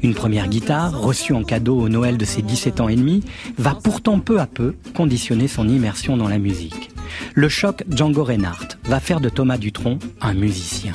Une 0.02 0.14
première 0.14 0.48
guitare, 0.48 1.00
reçue 1.00 1.32
en 1.32 1.44
cadeau 1.44 1.78
au 1.78 1.88
Noël 1.88 2.16
de 2.16 2.24
ses 2.24 2.42
17 2.42 2.80
ans 2.80 2.88
et 2.88 2.96
demi, 2.96 3.22
va 3.58 3.74
pourtant 3.74 4.20
peu 4.20 4.40
à 4.40 4.46
peu 4.46 4.74
conditionner 4.96 5.48
son 5.48 5.68
immersion 5.68 6.16
dans 6.16 6.28
la 6.28 6.38
musique. 6.38 6.90
Le 7.34 7.48
choc 7.48 7.84
Django 7.90 8.24
Reinhardt 8.24 8.78
va 8.84 9.00
faire 9.00 9.20
de 9.20 9.28
Thomas 9.28 9.58
Dutronc 9.58 9.98
un 10.20 10.34
musicien. 10.34 10.92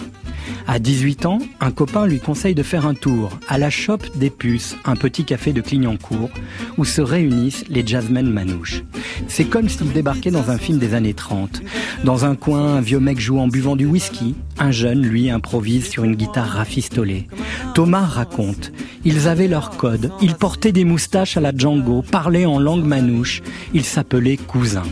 À 0.65 0.79
18 0.79 1.25
ans, 1.25 1.39
un 1.59 1.71
copain 1.71 2.05
lui 2.05 2.19
conseille 2.19 2.55
de 2.55 2.63
faire 2.63 2.85
un 2.85 2.93
tour 2.93 3.37
à 3.49 3.57
la 3.57 3.69
Chope 3.69 4.17
des 4.17 4.29
Puces, 4.29 4.77
un 4.85 4.95
petit 4.95 5.25
café 5.25 5.51
de 5.51 5.59
Clignancourt, 5.61 6.29
où 6.77 6.85
se 6.85 7.01
réunissent 7.01 7.65
les 7.69 7.85
jazzmen 7.85 8.29
manouches. 8.29 8.83
C'est 9.27 9.45
comme 9.45 9.67
s'il 9.67 9.91
débarquait 9.91 10.31
dans 10.31 10.51
un 10.51 10.57
film 10.57 10.79
des 10.79 10.93
années 10.93 11.13
30. 11.13 11.61
Dans 12.05 12.25
un 12.25 12.35
coin, 12.35 12.75
un 12.75 12.81
vieux 12.81 12.99
mec 12.99 13.19
joue 13.19 13.39
en 13.39 13.47
buvant 13.47 13.75
du 13.75 13.85
whisky, 13.85 14.35
un 14.57 14.71
jeune, 14.71 15.01
lui, 15.01 15.29
improvise 15.29 15.89
sur 15.89 16.05
une 16.05 16.15
guitare 16.15 16.47
rafistolée. 16.47 17.27
Thomas 17.73 18.05
raconte, 18.05 18.71
ils 19.03 19.27
avaient 19.27 19.47
leur 19.49 19.71
code, 19.71 20.11
ils 20.21 20.35
portaient 20.35 20.71
des 20.71 20.85
moustaches 20.85 21.35
à 21.35 21.41
la 21.41 21.51
Django, 21.55 22.03
parlaient 22.03 22.45
en 22.45 22.59
langue 22.59 22.85
manouche, 22.85 23.41
ils 23.73 23.85
s'appelaient 23.85 24.37
cousins. 24.37 24.83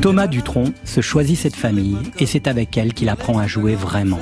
Thomas 0.00 0.26
Dutronc 0.26 0.72
se 0.84 1.00
choisit 1.00 1.38
cette 1.38 1.56
famille 1.56 1.96
et 2.18 2.26
c'est 2.26 2.46
avec 2.46 2.76
elle 2.76 2.94
qu'il 2.94 3.08
apprend 3.08 3.38
à 3.38 3.46
jouer 3.46 3.74
vraiment. 3.74 4.20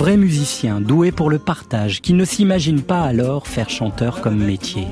Vrai 0.00 0.16
musicien, 0.16 0.80
doué 0.80 1.12
pour 1.12 1.28
le 1.28 1.38
partage, 1.38 2.00
qui 2.00 2.14
ne 2.14 2.24
s'imagine 2.24 2.80
pas 2.80 3.02
alors 3.02 3.46
faire 3.46 3.68
chanteur 3.68 4.22
comme 4.22 4.38
métier. 4.38 4.86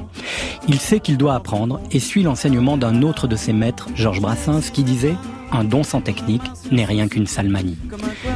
Il 0.68 0.78
sait 0.78 1.00
qu'il 1.00 1.16
doit 1.16 1.34
apprendre 1.34 1.80
et 1.90 1.98
suit 1.98 2.22
l'enseignement 2.22 2.76
d'un 2.76 3.00
autre 3.00 3.26
de 3.26 3.34
ses 3.34 3.54
maîtres, 3.54 3.88
Georges 3.94 4.20
Brassens, 4.20 4.70
qui 4.70 4.84
disait 4.84 5.16
un 5.52 5.64
don 5.64 5.82
sans 5.82 6.00
technique 6.00 6.42
n'est 6.70 6.84
rien 6.84 7.08
qu'une 7.08 7.26
salmanie. 7.26 7.76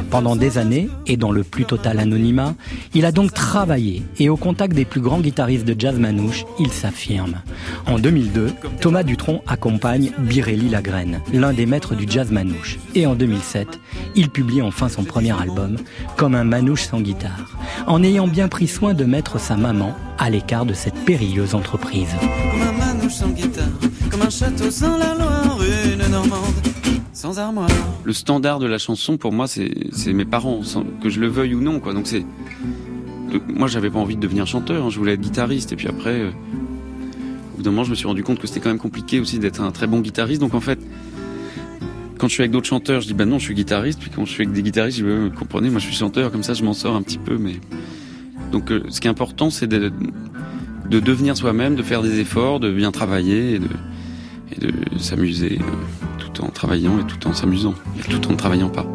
Pendant 0.09 0.35
des 0.35 0.57
années, 0.57 0.89
et 1.07 1.17
dans 1.17 1.31
le 1.31 1.43
plus 1.43 1.65
total 1.65 1.99
anonymat, 1.99 2.55
il 2.93 3.05
a 3.05 3.11
donc 3.11 3.33
travaillé 3.33 4.03
et 4.19 4.29
au 4.29 4.37
contact 4.37 4.73
des 4.73 4.85
plus 4.85 5.01
grands 5.01 5.19
guitaristes 5.19 5.65
de 5.65 5.75
jazz 5.77 5.97
manouche, 5.97 6.45
il 6.59 6.71
s'affirme. 6.71 7.41
En 7.85 7.99
2002, 7.99 8.51
Thomas 8.79 9.03
Dutronc 9.03 9.41
accompagne 9.47 10.11
Birelli 10.19 10.69
Lagraine, 10.69 11.21
l'un 11.33 11.53
des 11.53 11.65
maîtres 11.65 11.95
du 11.95 12.05
jazz 12.07 12.31
manouche. 12.31 12.77
Et 12.95 13.05
en 13.05 13.15
2007, 13.15 13.67
il 14.15 14.29
publie 14.29 14.61
enfin 14.61 14.89
son 14.89 15.03
premier 15.03 15.39
album, 15.39 15.77
Comme 16.17 16.35
un 16.35 16.43
manouche 16.43 16.83
sans 16.83 17.01
guitare, 17.01 17.57
en 17.87 18.03
ayant 18.03 18.27
bien 18.27 18.47
pris 18.47 18.67
soin 18.67 18.93
de 18.93 19.05
mettre 19.05 19.39
sa 19.39 19.55
maman 19.55 19.95
à 20.17 20.29
l'écart 20.29 20.65
de 20.65 20.73
cette 20.73 20.95
périlleuse 21.05 21.55
entreprise. 21.55 22.15
Armoire. 27.31 27.69
Le 28.03 28.13
standard 28.13 28.59
de 28.59 28.65
la 28.67 28.77
chanson, 28.77 29.17
pour 29.17 29.31
moi, 29.31 29.47
c'est 29.47 30.13
mes 30.13 30.25
parents, 30.25 30.61
que 31.01 31.09
je 31.09 31.19
le 31.19 31.27
veuille 31.27 31.55
ou 31.55 31.61
non. 31.61 31.79
Donc 31.79 32.07
moi, 33.47 33.67
j'avais 33.67 33.89
pas 33.89 33.99
envie 33.99 34.15
de 34.15 34.21
devenir 34.21 34.45
chanteur, 34.45 34.85
hein. 34.85 34.89
je 34.89 34.99
voulais 34.99 35.13
être 35.13 35.21
guitariste, 35.21 35.71
et 35.71 35.75
puis 35.75 35.87
après, 35.87 36.19
euh, 36.19 36.29
au 37.53 37.57
bout 37.57 37.63
d'un 37.63 37.71
moment, 37.71 37.83
je 37.83 37.89
me 37.89 37.95
suis 37.95 38.07
rendu 38.07 38.23
compte 38.23 38.39
que 38.39 38.47
c'était 38.47 38.59
quand 38.59 38.69
même 38.69 38.79
compliqué 38.79 39.19
aussi 39.19 39.39
d'être 39.39 39.61
un 39.61 39.71
très 39.71 39.87
bon 39.87 40.01
guitariste. 40.01 40.41
Donc 40.41 40.53
en 40.53 40.59
fait, 40.59 40.79
quand 42.17 42.27
je 42.27 42.33
suis 42.33 42.41
avec 42.41 42.51
d'autres 42.51 42.67
chanteurs, 42.67 43.01
je 43.01 43.07
dis 43.07 43.13
ben 43.13 43.27
non, 43.27 43.39
je 43.39 43.45
suis 43.45 43.55
guitariste. 43.55 43.99
Puis 43.99 44.11
quand 44.13 44.25
je 44.25 44.31
suis 44.31 44.43
avec 44.43 44.53
des 44.53 44.61
guitaristes, 44.61 44.99
je 44.99 45.29
dis 45.29 45.35
comprenez, 45.35 45.69
moi 45.69 45.79
je 45.79 45.85
suis 45.85 45.95
chanteur, 45.95 46.31
comme 46.31 46.43
ça 46.43 46.53
je 46.53 46.63
m'en 46.63 46.73
sors 46.73 46.95
un 46.95 47.01
petit 47.01 47.17
peu. 47.17 47.37
Mais 47.37 47.55
donc 48.51 48.71
euh, 48.71 48.83
ce 48.89 49.01
qui 49.01 49.07
est 49.07 49.11
important, 49.11 49.49
c'est 49.49 49.67
de, 49.67 49.91
de 50.89 50.99
devenir 50.99 51.35
soi-même, 51.35 51.75
de 51.75 51.83
faire 51.83 52.01
des 52.01 52.19
efforts, 52.19 52.59
de 52.59 52.71
bien 52.71 52.91
travailler 52.91 53.55
et 53.55 53.59
de, 53.59 53.69
et 54.51 54.59
de 54.67 54.99
s'amuser. 54.99 55.59
Euh, 55.59 56.12
tout 56.33 56.43
en 56.43 56.49
travaillant 56.49 56.99
et 56.99 57.05
tout 57.05 57.27
en 57.27 57.33
s'amusant, 57.33 57.75
et 57.97 58.03
tout 58.03 58.27
en 58.27 58.31
ne 58.31 58.37
travaillant 58.37 58.69
pas. 58.69 58.85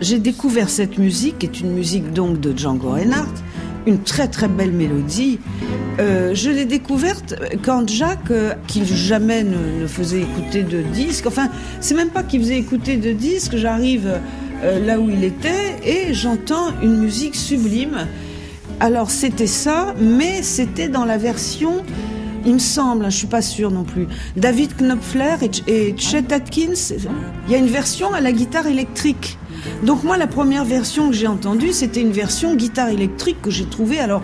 J'ai 0.00 0.18
découvert 0.18 0.68
cette 0.68 0.98
musique, 0.98 1.38
qui 1.38 1.46
est 1.46 1.60
une 1.60 1.72
musique 1.72 2.12
donc 2.12 2.40
de 2.40 2.56
Django 2.56 2.90
Reinhardt, 2.90 3.32
une 3.86 4.00
très 4.00 4.28
très 4.28 4.48
belle 4.48 4.72
mélodie. 4.72 5.38
Euh, 5.98 6.34
je 6.34 6.50
l'ai 6.50 6.66
découverte 6.66 7.34
quand 7.64 7.88
Jacques, 7.88 8.30
euh, 8.30 8.54
qui 8.66 8.84
jamais 8.84 9.44
ne, 9.44 9.86
faisait 9.86 10.20
écouter 10.20 10.62
de 10.62 10.82
disques, 10.82 11.26
enfin, 11.26 11.48
c'est 11.80 11.94
même 11.94 12.10
pas 12.10 12.22
qu'il 12.22 12.40
faisait 12.40 12.58
écouter 12.58 12.96
de 12.96 13.12
disques, 13.12 13.56
j'arrive 13.56 14.20
euh, 14.62 14.84
là 14.84 14.98
où 15.00 15.08
il 15.08 15.24
était 15.24 15.76
et 15.84 16.12
j'entends 16.12 16.72
une 16.82 16.98
musique 16.98 17.34
sublime. 17.34 18.06
Alors 18.80 19.10
c'était 19.10 19.46
ça, 19.46 19.94
mais 19.98 20.42
c'était 20.42 20.88
dans 20.88 21.06
la 21.06 21.16
version 21.16 21.82
il 22.46 22.54
me 22.54 22.58
semble, 22.60 23.04
hein, 23.04 23.10
je 23.10 23.16
suis 23.16 23.26
pas 23.26 23.42
sûre 23.42 23.72
non 23.72 23.82
plus, 23.82 24.06
David 24.36 24.76
Knopfler 24.76 25.34
et, 25.66 25.94
Chet 25.98 26.32
Atkins, 26.32 26.94
il 27.46 27.52
y 27.52 27.54
a 27.56 27.58
une 27.58 27.66
version 27.66 28.14
à 28.14 28.20
la 28.20 28.30
guitare 28.30 28.68
électrique. 28.68 29.36
Donc 29.82 30.04
moi, 30.04 30.16
la 30.16 30.26
première 30.26 30.64
version 30.64 31.08
que 31.10 31.14
j'ai 31.14 31.26
entendue, 31.26 31.72
c'était 31.72 32.00
une 32.00 32.12
version 32.12 32.54
guitare 32.54 32.88
électrique 32.88 33.40
que 33.42 33.50
j'ai 33.50 33.66
trouvée. 33.66 33.98
Alors, 33.98 34.22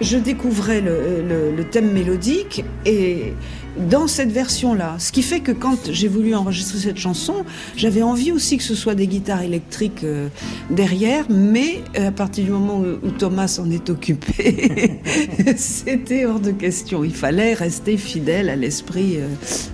je 0.00 0.16
découvrais 0.18 0.80
le, 0.80 1.64
thème 1.70 1.92
mélodique 1.92 2.64
et 2.84 3.34
dans 3.76 4.06
cette 4.06 4.30
version-là. 4.30 4.96
Ce 4.98 5.12
qui 5.12 5.22
fait 5.22 5.40
que 5.40 5.52
quand 5.52 5.90
j'ai 5.90 6.08
voulu 6.08 6.34
enregistrer 6.34 6.78
cette 6.78 6.98
chanson, 6.98 7.44
j'avais 7.76 8.02
envie 8.02 8.32
aussi 8.32 8.56
que 8.56 8.62
ce 8.62 8.74
soit 8.74 8.94
des 8.94 9.06
guitares 9.06 9.42
électriques 9.42 10.04
euh, 10.04 10.28
derrière, 10.70 11.26
mais 11.30 11.82
euh, 11.98 12.08
à 12.08 12.12
partir 12.12 12.44
du 12.44 12.50
moment 12.50 12.80
où, 12.80 13.10
Thomas 13.10 13.58
en 13.62 13.70
est 13.70 13.90
occupé, 13.90 15.00
c'était 15.56 16.26
hors 16.26 16.40
de 16.40 16.50
question. 16.50 17.04
Il 17.04 17.14
fallait 17.14 17.54
rester 17.54 17.96
fidèle 17.96 18.48
à 18.48 18.56
l'esprit 18.56 19.16
euh, 19.16 19.28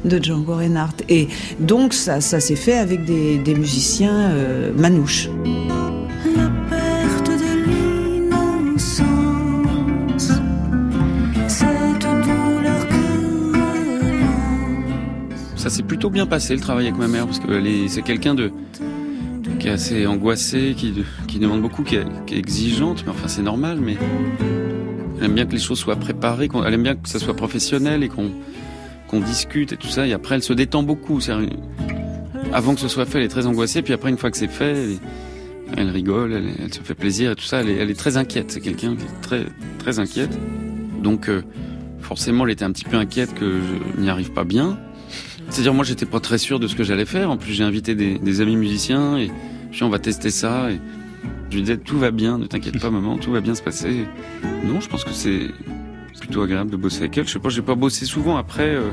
de 0.05 0.23
Django 0.23 0.57
Reinhardt. 0.57 1.05
Et 1.09 1.29
donc 1.61 1.95
ça, 1.95 2.21
ça 2.21 2.41
s'est 2.41 2.57
fait 2.57 2.79
avec 2.79 3.05
des 3.05 3.55
musiciens 3.55 4.33
manouches. 4.77 5.29
Ça 15.69 15.77
s'est 15.77 15.83
plutôt 15.83 16.09
bien 16.09 16.25
passé 16.25 16.55
le 16.55 16.61
travail 16.61 16.87
avec 16.87 16.99
ma 16.99 17.09
mère 17.09 17.27
parce 17.27 17.41
que 17.41 17.89
c'est 17.89 18.01
quelqu'un 18.01 18.35
de 18.35 18.51
qui 19.61 19.69
est 19.69 19.73
assez 19.73 20.07
angoissé, 20.07 20.75
qui, 20.75 21.39
demande 21.39 21.61
beaucoup, 21.61 21.83
qui 21.83 21.97
est, 21.97 22.07
exigeante, 22.33 23.05
mais 23.05 23.11
enfin 23.11 23.29
c'est 23.29 23.43
normal, 23.43 23.79
mais 23.79 23.99
elle 25.19 25.25
aime 25.25 25.35
bien 25.35 25.45
que 25.45 25.53
les 25.53 25.59
choses 25.59 25.79
soient 25.79 25.97
préparées, 25.97 26.49
elle 26.67 26.75
aime 26.75 26.83
bien 26.83 26.95
que 26.95 27.07
ça 27.07 27.19
soit 27.19 27.37
professionnel 27.37 28.03
et 28.03 28.09
qu'on 28.09 29.21
discute 29.21 29.73
et 29.73 29.77
tout 29.77 29.89
ça. 29.89 30.07
Et 30.07 30.15
après, 30.15 30.37
elle 30.37 30.43
se 30.43 30.55
détend 30.55 30.83
beaucoup. 30.83 31.19
Avant 32.53 32.75
que 32.75 32.81
ce 32.81 32.89
soit 32.89 33.05
fait, 33.05 33.19
elle 33.19 33.25
est 33.25 33.29
très 33.29 33.47
angoissée. 33.47 33.83
Puis 33.83 33.93
après, 33.93 34.09
une 34.09 34.17
fois 34.17 34.31
que 34.31 34.39
c'est 34.39 34.49
fait, 34.49 34.99
elle, 35.77 35.91
rigole, 35.91 36.33
elle, 36.33 36.73
se 36.73 36.81
fait 36.81 36.95
plaisir 36.95 37.33
et 37.33 37.35
tout 37.35 37.45
ça. 37.45 37.61
Elle 37.61 37.69
est, 37.69 37.77
elle 37.77 37.91
est 37.91 37.99
très 37.99 38.17
inquiète. 38.17 38.53
C'est 38.53 38.61
quelqu'un 38.61 38.97
qui 38.97 39.03
est 39.03 39.21
très 39.21 39.45
très 39.79 39.99
inquiète. 39.99 40.39
Donc 41.03 41.29
euh, 41.29 41.43
forcément, 42.01 42.47
elle 42.47 42.53
était 42.53 42.65
un 42.65 42.73
petit 42.73 42.85
peu 42.85 42.97
inquiète 42.97 43.35
que 43.35 43.61
je 43.97 44.01
n'y 44.01 44.09
arrive 44.09 44.33
pas 44.33 44.45
bien. 44.45 44.79
C'est-à-dire, 45.51 45.75
moi, 45.75 45.85
j'étais 45.85 46.07
pas 46.07 46.21
très 46.21 46.39
sûr 46.39 46.61
de 46.61 46.67
ce 46.67 46.75
que 46.75 46.85
j'allais 46.85 47.07
faire. 47.07 47.31
En 47.31 47.37
plus, 47.37 47.53
j'ai 47.53 47.65
invité 47.65 47.95
des, 47.95 48.41
amis 48.41 48.57
musiciens 48.57 49.19
et 49.19 49.31
je 49.73 49.85
on 49.85 49.89
va 49.89 49.99
tester 49.99 50.31
ça. 50.31 50.71
Et 50.71 50.81
je 51.51 51.57
lui 51.57 51.63
disais, 51.63 51.79
tout 51.79 51.99
va 51.99 52.11
bien, 52.11 52.39
ne 52.39 52.47
t'inquiète 52.47 52.79
pas, 52.81 52.91
maman, 52.91 53.17
tout 53.19 53.33
va 53.33 53.41
bien 53.41 53.55
se 53.55 53.63
passer. 53.63 54.07
Non, 54.65 54.81
je 54.81 54.89
pense 54.89 55.05
que 55.05 55.13
c'est, 55.13 55.49
plutôt 56.21 56.43
agréable 56.43 56.71
de 56.71 56.77
bosser 56.77 57.01
avec 57.01 57.17
elle. 57.19 57.27
Je 57.27 57.33
sais 57.33 57.39
pas, 57.39 57.49
j'ai 57.49 57.63
pas 57.63 57.75
bossé 57.75 58.05
souvent 58.05 58.37
après. 58.37 58.75
euh, 58.75 58.91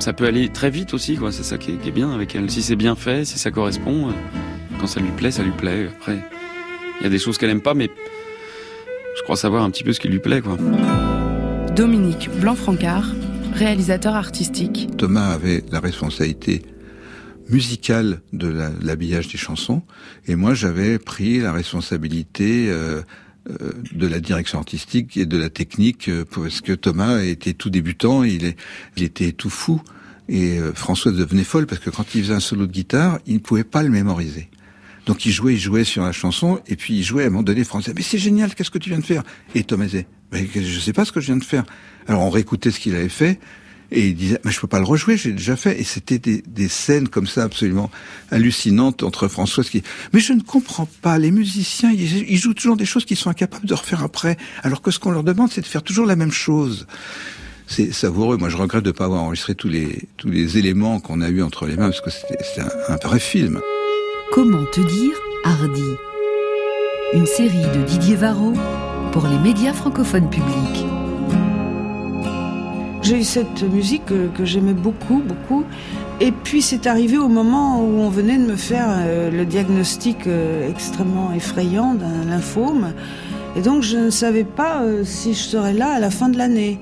ça 0.00 0.12
peut 0.12 0.26
aller 0.26 0.48
très 0.48 0.70
vite 0.70 0.94
aussi, 0.94 1.16
quoi. 1.16 1.32
C'est 1.32 1.42
ça 1.42 1.58
qui 1.58 1.72
est, 1.72 1.74
qui 1.74 1.88
est 1.88 1.92
bien 1.92 2.10
avec 2.10 2.34
elle. 2.34 2.50
Si 2.50 2.62
c'est 2.62 2.76
bien 2.76 2.94
fait, 2.94 3.24
si 3.24 3.38
ça 3.38 3.50
correspond, 3.50 4.08
euh, 4.08 4.12
quand 4.80 4.86
ça 4.86 5.00
lui 5.00 5.10
plaît, 5.10 5.30
ça 5.30 5.42
lui 5.42 5.50
plaît. 5.50 5.88
Après, 5.88 6.18
il 7.00 7.04
y 7.04 7.06
a 7.06 7.10
des 7.10 7.18
choses 7.18 7.38
qu'elle 7.38 7.50
aime 7.50 7.60
pas, 7.60 7.74
mais 7.74 7.90
je 9.16 9.22
crois 9.22 9.36
savoir 9.36 9.64
un 9.64 9.70
petit 9.70 9.84
peu 9.84 9.92
ce 9.92 10.00
qui 10.00 10.08
lui 10.08 10.20
plaît, 10.20 10.40
quoi. 10.40 10.56
Dominique 11.74 12.30
Blanc-Francard, 12.40 13.06
réalisateur 13.58 14.14
artistique. 14.14 14.88
Thomas 14.96 15.26
avait 15.32 15.64
la 15.72 15.80
responsabilité 15.80 16.62
musicale 17.48 18.20
de 18.32 18.46
la- 18.46 18.70
l'habillage 18.82 19.28
des 19.28 19.38
chansons, 19.38 19.82
et 20.26 20.36
moi 20.36 20.54
j'avais 20.54 20.98
pris 20.98 21.40
la 21.40 21.52
responsabilité 21.52 22.68
euh, 22.68 23.02
euh, 23.50 23.72
de 23.92 24.06
la 24.06 24.20
direction 24.20 24.58
artistique 24.58 25.16
et 25.16 25.26
de 25.26 25.36
la 25.38 25.50
technique, 25.50 26.08
euh, 26.08 26.24
parce 26.32 26.60
que 26.60 26.72
Thomas 26.72 27.20
était 27.22 27.54
tout 27.54 27.70
débutant, 27.70 28.22
il, 28.22 28.44
est, 28.44 28.56
il 28.96 29.02
était 29.02 29.32
tout 29.32 29.50
fou, 29.50 29.80
et 30.28 30.58
euh, 30.58 30.72
François 30.74 31.10
devenait 31.10 31.42
folle, 31.44 31.66
parce 31.66 31.80
que 31.80 31.90
quand 31.90 32.14
il 32.14 32.22
faisait 32.22 32.34
un 32.34 32.40
solo 32.40 32.66
de 32.66 32.72
guitare, 32.72 33.18
il 33.26 33.34
ne 33.34 33.38
pouvait 33.40 33.64
pas 33.64 33.82
le 33.82 33.88
mémoriser. 33.88 34.50
Donc 35.06 35.24
il 35.24 35.32
jouait, 35.32 35.54
il 35.54 35.58
jouait 35.58 35.84
sur 35.84 36.02
la 36.04 36.12
chanson, 36.12 36.60
et 36.66 36.76
puis 36.76 36.94
il 36.98 37.02
jouait 37.02 37.24
à 37.24 37.26
un 37.26 37.30
moment 37.30 37.42
donné, 37.42 37.64
François, 37.64 37.94
mais 37.96 38.02
c'est 38.02 38.18
génial, 38.18 38.54
qu'est-ce 38.54 38.70
que 38.70 38.78
tu 38.78 38.90
viens 38.90 38.98
de 39.00 39.04
faire? 39.04 39.22
Et 39.54 39.64
Thomas 39.64 39.86
disait, 39.86 40.06
je 40.32 40.78
sais 40.78 40.92
pas 40.92 41.04
ce 41.04 41.12
que 41.12 41.20
je 41.20 41.26
viens 41.26 41.36
de 41.36 41.44
faire. 41.44 41.64
Alors 42.06 42.22
on 42.22 42.30
réécoutait 42.30 42.70
ce 42.70 42.80
qu'il 42.80 42.94
avait 42.94 43.08
fait, 43.08 43.38
et 43.90 44.08
il 44.08 44.14
disait, 44.14 44.38
mais 44.44 44.50
je 44.50 44.60
peux 44.60 44.66
pas 44.66 44.78
le 44.78 44.84
rejouer, 44.84 45.16
j'ai 45.16 45.32
déjà 45.32 45.56
fait. 45.56 45.80
Et 45.80 45.84
c'était 45.84 46.18
des, 46.18 46.68
scènes 46.68 47.08
comme 47.08 47.26
ça 47.26 47.44
absolument 47.44 47.90
hallucinantes 48.30 49.02
entre 49.02 49.28
François 49.28 49.64
qui, 49.64 49.82
mais 50.12 50.20
je 50.20 50.34
ne 50.34 50.42
comprends 50.42 50.88
pas, 51.00 51.18
les 51.18 51.30
musiciens, 51.30 51.90
ils, 51.90 52.36
jouent 52.36 52.54
toujours 52.54 52.76
des 52.76 52.84
choses 52.84 53.04
qu'ils 53.06 53.16
sont 53.16 53.30
incapables 53.30 53.66
de 53.66 53.74
refaire 53.74 54.02
après, 54.02 54.36
alors 54.62 54.82
que 54.82 54.90
ce 54.90 54.98
qu'on 54.98 55.10
leur 55.10 55.24
demande, 55.24 55.50
c'est 55.50 55.62
de 55.62 55.66
faire 55.66 55.82
toujours 55.82 56.06
la 56.06 56.16
même 56.16 56.32
chose. 56.32 56.86
C'est 57.66 57.92
savoureux. 57.92 58.36
Moi, 58.36 58.48
je 58.48 58.56
regrette 58.56 58.84
de 58.84 58.88
ne 58.88 58.92
pas 58.92 59.04
avoir 59.04 59.22
enregistré 59.22 59.54
tous 59.54 59.68
les, 59.68 60.08
tous 60.16 60.28
les 60.28 60.56
éléments 60.58 61.00
qu'on 61.00 61.20
a 61.20 61.28
eu 61.28 61.42
entre 61.42 61.66
les 61.66 61.76
mains, 61.76 61.90
parce 61.90 62.00
que 62.00 62.10
c'était 62.10 62.60
un, 62.60 62.94
un 62.94 62.96
vrai 62.96 63.20
film. 63.20 63.60
Comment 64.32 64.64
te 64.66 64.80
dire 64.80 65.16
Hardy? 65.44 65.82
Une 67.14 67.26
série 67.26 67.62
de 67.74 67.82
Didier 67.86 68.16
Varro 68.16 68.52
pour 69.12 69.26
les 69.26 69.38
médias 69.38 69.72
francophones 69.72 70.28
publics. 70.28 70.84
J'ai 73.02 73.20
eu 73.20 73.24
cette 73.24 73.62
musique 73.62 74.04
que, 74.06 74.44
j'aimais 74.44 74.74
beaucoup, 74.74 75.22
beaucoup. 75.24 75.64
Et 76.20 76.32
puis 76.32 76.62
c'est 76.62 76.86
arrivé 76.86 77.16
au 77.16 77.28
moment 77.28 77.80
où 77.80 78.00
on 78.00 78.08
venait 78.08 78.38
de 78.38 78.44
me 78.44 78.56
faire 78.56 78.88
euh, 78.90 79.30
le 79.30 79.46
diagnostic 79.46 80.26
euh, 80.26 80.68
extrêmement 80.68 81.32
effrayant 81.32 81.94
d'un 81.94 82.24
lymphome. 82.28 82.92
Et 83.56 83.62
donc 83.62 83.82
je 83.82 83.96
ne 83.96 84.10
savais 84.10 84.44
pas 84.44 84.82
euh, 84.82 85.04
si 85.04 85.32
je 85.32 85.38
serais 85.38 85.74
là 85.74 85.92
à 85.92 86.00
la 86.00 86.10
fin 86.10 86.28
de 86.28 86.36
l'année. 86.36 86.78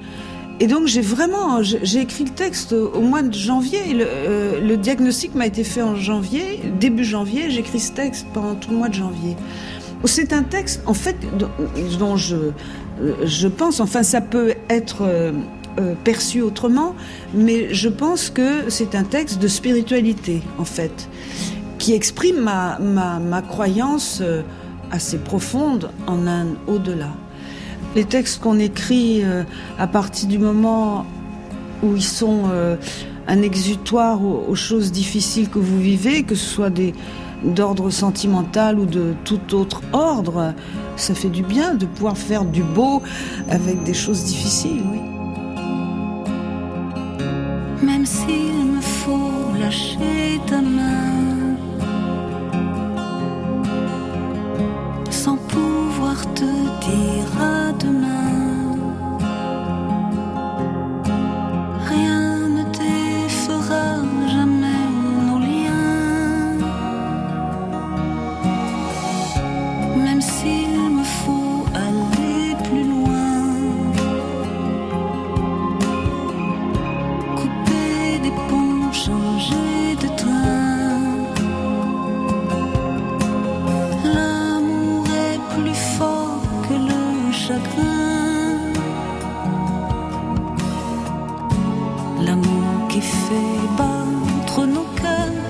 Et 0.58 0.68
donc 0.68 0.86
j'ai 0.86 1.02
vraiment, 1.02 1.62
j'ai 1.62 2.00
écrit 2.00 2.24
le 2.24 2.30
texte 2.30 2.72
au 2.72 3.00
mois 3.02 3.22
de 3.22 3.34
janvier. 3.34 3.92
Le, 3.92 4.66
le 4.66 4.76
diagnostic 4.78 5.34
m'a 5.34 5.46
été 5.46 5.64
fait 5.64 5.82
en 5.82 5.96
janvier, 5.96 6.60
début 6.80 7.04
janvier. 7.04 7.50
J'ai 7.50 7.60
écrit 7.60 7.78
ce 7.78 7.92
texte 7.92 8.26
pendant 8.32 8.54
tout 8.54 8.70
le 8.70 8.78
mois 8.78 8.88
de 8.88 8.94
janvier. 8.94 9.36
C'est 10.06 10.32
un 10.32 10.44
texte, 10.44 10.82
en 10.86 10.94
fait, 10.94 11.16
dont, 11.98 12.16
je, 12.16 13.48
pense, 13.48 13.80
enfin 13.80 14.02
ça 14.02 14.20
peut 14.20 14.54
être 14.70 15.02
euh, 15.02 15.32
euh, 15.78 15.94
perçu 16.04 16.42
autrement, 16.42 16.94
mais 17.34 17.74
je 17.74 17.88
pense 17.88 18.30
que 18.30 18.70
c'est 18.70 18.94
un 18.94 19.02
texte 19.02 19.40
de 19.40 19.48
spiritualité, 19.48 20.42
en 20.58 20.64
fait, 20.64 21.08
qui 21.78 21.92
exprime 21.92 22.40
ma, 22.40 23.42
croyance 23.42 24.20
euh, 24.22 24.42
assez 24.90 25.18
profonde 25.18 25.90
en 26.06 26.26
un 26.26 26.46
au-delà. 26.66 27.10
Les 27.96 28.04
textes 28.04 28.40
qu'on 28.40 28.58
écrit 28.58 29.22
à 29.78 29.86
partir 29.86 30.28
du 30.28 30.38
moment 30.38 31.06
où 31.82 31.96
ils 31.96 32.04
sont 32.04 32.42
un 33.26 33.42
exutoire 33.42 34.22
aux 34.22 34.54
choses 34.54 34.92
difficiles 34.92 35.48
que 35.48 35.58
vous 35.58 35.80
vivez, 35.80 36.22
que 36.22 36.34
ce 36.34 36.44
soit 36.44 36.68
des 36.68 36.92
d'ordre 37.44 37.90
sentimental 37.90 38.78
ou 38.78 38.86
de 38.86 39.14
tout 39.24 39.54
autre 39.54 39.82
ordre, 39.92 40.54
ça 40.96 41.14
fait 41.14 41.28
du 41.28 41.42
bien 41.42 41.74
de 41.74 41.86
pouvoir 41.86 42.16
faire 42.16 42.44
du 42.44 42.62
beau 42.62 43.02
avec 43.48 43.82
des 43.84 43.94
choses 43.94 44.24
difficiles, 44.24 44.82
oui. 44.92 45.00
Même 47.82 48.06
s'il 48.06 48.66
me 48.74 48.80
faut 48.80 49.52
lâcher 49.58 50.40
ta 50.46 50.60
main 50.60 51.56
sans 55.10 55.36
pouvoir 55.36 56.16
te 56.34 56.44
dire 56.44 57.30
à 57.40 57.72
demain, 57.72 58.25
fait 93.28 93.68
battre 93.76 94.66
nos 94.66 94.86
cœurs 95.02 95.46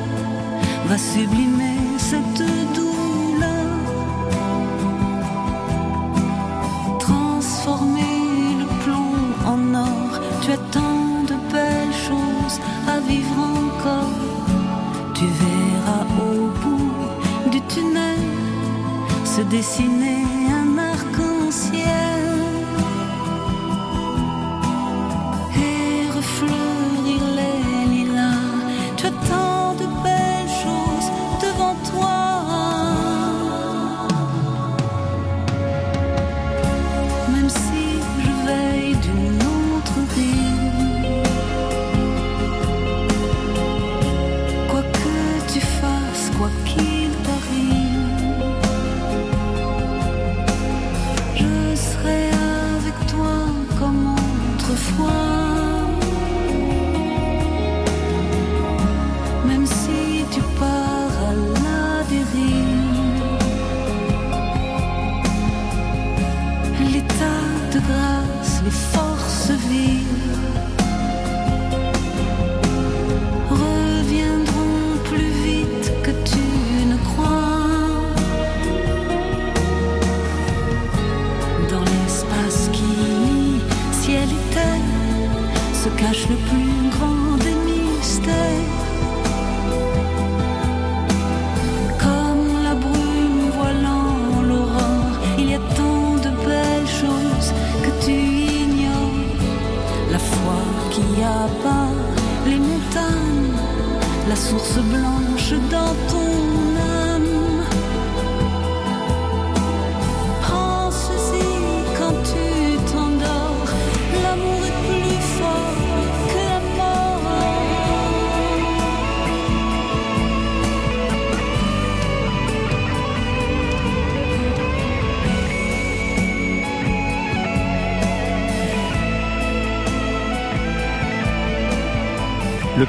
va 0.89 0.99
sublimer 0.99 1.79
cette 1.99 2.43
douleur. 2.77 3.73
Transformer 6.99 8.19
le 8.61 8.67
plomb 8.83 9.19
en 9.53 9.75
or, 9.75 10.11
tu 10.43 10.53
as 10.53 10.63
tant 10.77 11.23
de 11.31 11.37
belles 11.53 11.99
choses 12.09 12.59
à 12.95 12.99
vivre 13.11 13.41
encore. 13.63 14.21
Tu 15.15 15.27
verras 15.43 16.07
au 16.29 16.39
bout 16.63 17.51
du 17.51 17.61
tunnel 17.73 18.23
se 19.25 19.43
dessiner 19.43 20.26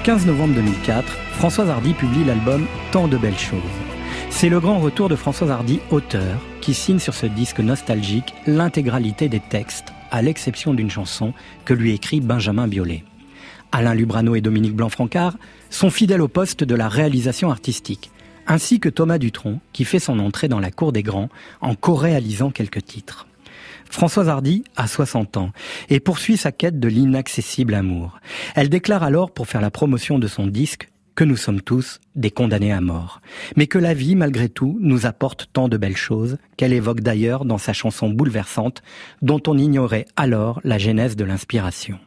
15 0.07 0.25
novembre 0.25 0.55
2004, 0.55 1.05
Françoise 1.33 1.69
Hardy 1.69 1.93
publie 1.93 2.23
l'album 2.23 2.65
Tant 2.93 3.09
de 3.09 3.17
belles 3.17 3.37
choses. 3.37 3.59
C'est 4.29 4.47
le 4.47 4.61
grand 4.61 4.79
retour 4.79 5.09
de 5.09 5.17
Françoise 5.17 5.51
Hardy, 5.51 5.81
auteur, 5.91 6.39
qui 6.61 6.73
signe 6.73 6.99
sur 6.99 7.13
ce 7.13 7.25
disque 7.25 7.59
nostalgique 7.59 8.33
l'intégralité 8.45 9.27
des 9.27 9.41
textes, 9.41 9.91
à 10.09 10.21
l'exception 10.21 10.73
d'une 10.73 10.89
chanson 10.89 11.33
que 11.65 11.73
lui 11.73 11.91
écrit 11.91 12.21
Benjamin 12.21 12.69
Biolay. 12.69 13.03
Alain 13.73 13.93
Lubrano 13.93 14.35
et 14.35 14.39
Dominique 14.39 14.77
Blanc-Francard 14.77 15.35
sont 15.69 15.89
fidèles 15.89 16.21
au 16.21 16.29
poste 16.29 16.63
de 16.63 16.75
la 16.75 16.87
réalisation 16.87 17.51
artistique, 17.51 18.09
ainsi 18.47 18.79
que 18.79 18.87
Thomas 18.87 19.17
Dutronc, 19.17 19.59
qui 19.73 19.83
fait 19.83 19.99
son 19.99 20.19
entrée 20.19 20.47
dans 20.47 20.61
la 20.61 20.71
cour 20.71 20.93
des 20.93 21.03
grands 21.03 21.27
en 21.59 21.75
co-réalisant 21.75 22.51
quelques 22.51 22.85
titres. 22.85 23.26
Françoise 23.89 24.29
Hardy 24.29 24.63
a 24.75 24.87
60 24.87 25.37
ans 25.37 25.51
et 25.89 25.99
poursuit 25.99 26.37
sa 26.37 26.51
quête 26.51 26.79
de 26.79 26.87
l'inaccessible 26.87 27.73
amour. 27.73 28.19
Elle 28.55 28.69
déclare 28.69 29.03
alors, 29.03 29.31
pour 29.31 29.47
faire 29.47 29.61
la 29.61 29.71
promotion 29.71 30.19
de 30.19 30.27
son 30.27 30.47
disque, 30.47 30.89
que 31.17 31.23
nous 31.23 31.35
sommes 31.35 31.61
tous 31.61 31.99
des 32.15 32.29
condamnés 32.29 32.71
à 32.71 32.79
mort, 32.79 33.21
mais 33.55 33.65
que 33.65 33.79
la 33.79 33.95
vie, 33.95 34.15
malgré 34.15 34.49
tout, 34.49 34.77
nous 34.79 35.07
apporte 35.07 35.49
tant 35.51 35.67
de 35.67 35.75
belles 35.75 35.97
choses, 35.97 36.37
qu'elle 36.57 36.73
évoque 36.73 37.01
d'ailleurs 37.01 37.43
dans 37.43 37.57
sa 37.57 37.73
chanson 37.73 38.09
bouleversante, 38.09 38.83
dont 39.23 39.41
on 39.47 39.57
ignorait 39.57 40.05
alors 40.15 40.61
la 40.63 40.77
genèse 40.77 41.15
de 41.15 41.25
l'inspiration. 41.25 41.97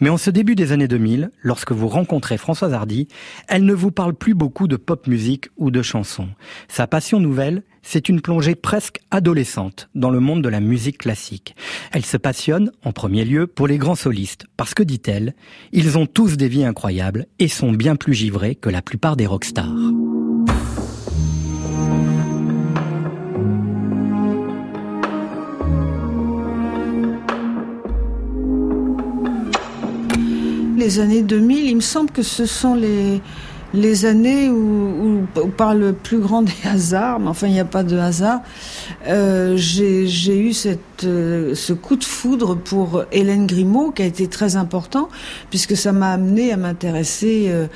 Mais 0.00 0.08
en 0.08 0.16
ce 0.16 0.30
début 0.30 0.54
des 0.54 0.72
années 0.72 0.88
2000, 0.88 1.30
lorsque 1.42 1.72
vous 1.72 1.88
rencontrez 1.88 2.38
Françoise 2.38 2.72
Hardy, 2.72 3.08
elle 3.48 3.64
ne 3.64 3.74
vous 3.74 3.90
parle 3.90 4.14
plus 4.14 4.34
beaucoup 4.34 4.68
de 4.68 4.76
pop 4.76 5.06
musique 5.06 5.48
ou 5.56 5.70
de 5.70 5.82
chansons. 5.82 6.28
Sa 6.68 6.86
passion 6.86 7.20
nouvelle, 7.20 7.62
c'est 7.82 8.08
une 8.08 8.20
plongée 8.20 8.54
presque 8.54 9.00
adolescente 9.10 9.88
dans 9.94 10.10
le 10.10 10.20
monde 10.20 10.42
de 10.42 10.48
la 10.48 10.60
musique 10.60 10.98
classique. 10.98 11.54
Elle 11.92 12.04
se 12.04 12.16
passionne, 12.16 12.72
en 12.82 12.92
premier 12.92 13.24
lieu, 13.24 13.46
pour 13.46 13.68
les 13.68 13.78
grands 13.78 13.94
solistes, 13.94 14.46
parce 14.56 14.74
que, 14.74 14.82
dit-elle, 14.82 15.34
ils 15.72 15.98
ont 15.98 16.06
tous 16.06 16.36
des 16.36 16.48
vies 16.48 16.64
incroyables 16.64 17.26
et 17.38 17.48
sont 17.48 17.72
bien 17.72 17.96
plus 17.96 18.14
givrés 18.14 18.54
que 18.54 18.70
la 18.70 18.82
plupart 18.82 19.16
des 19.16 19.26
rockstars. 19.26 19.74
Années 30.84 31.22
2000, 31.22 31.66
il 31.66 31.76
me 31.76 31.80
semble 31.80 32.10
que 32.10 32.22
ce 32.22 32.44
sont 32.44 32.74
les, 32.74 34.04
années 34.04 34.50
où, 34.50 35.24
où, 35.34 35.46
par 35.48 35.74
le 35.74 35.92
plus 35.94 36.18
grand 36.18 36.42
des 36.42 36.52
hasards, 36.64 37.20
mais 37.20 37.28
enfin 37.28 37.46
il 37.46 37.54
n'y 37.54 37.60
a 37.60 37.64
pas 37.64 37.82
de 37.82 37.96
hasard, 37.96 38.40
euh, 39.06 39.54
j'ai 39.56 40.38
eu 40.38 40.52
cette, 40.52 41.04
euh, 41.04 41.54
ce 41.54 41.72
coup 41.72 41.96
de 41.96 42.04
foudre 42.04 42.54
pour 42.54 43.04
Hélène 43.12 43.46
Grimaud 43.46 43.92
qui 43.92 44.02
a 44.02 44.04
été 44.04 44.28
très 44.28 44.56
important 44.56 45.08
puisque 45.48 45.76
ça 45.76 45.92
m'a 45.92 46.12
amené 46.12 46.52
à 46.52 46.58
m'intéresser 46.58 47.46
euh, 47.48 47.66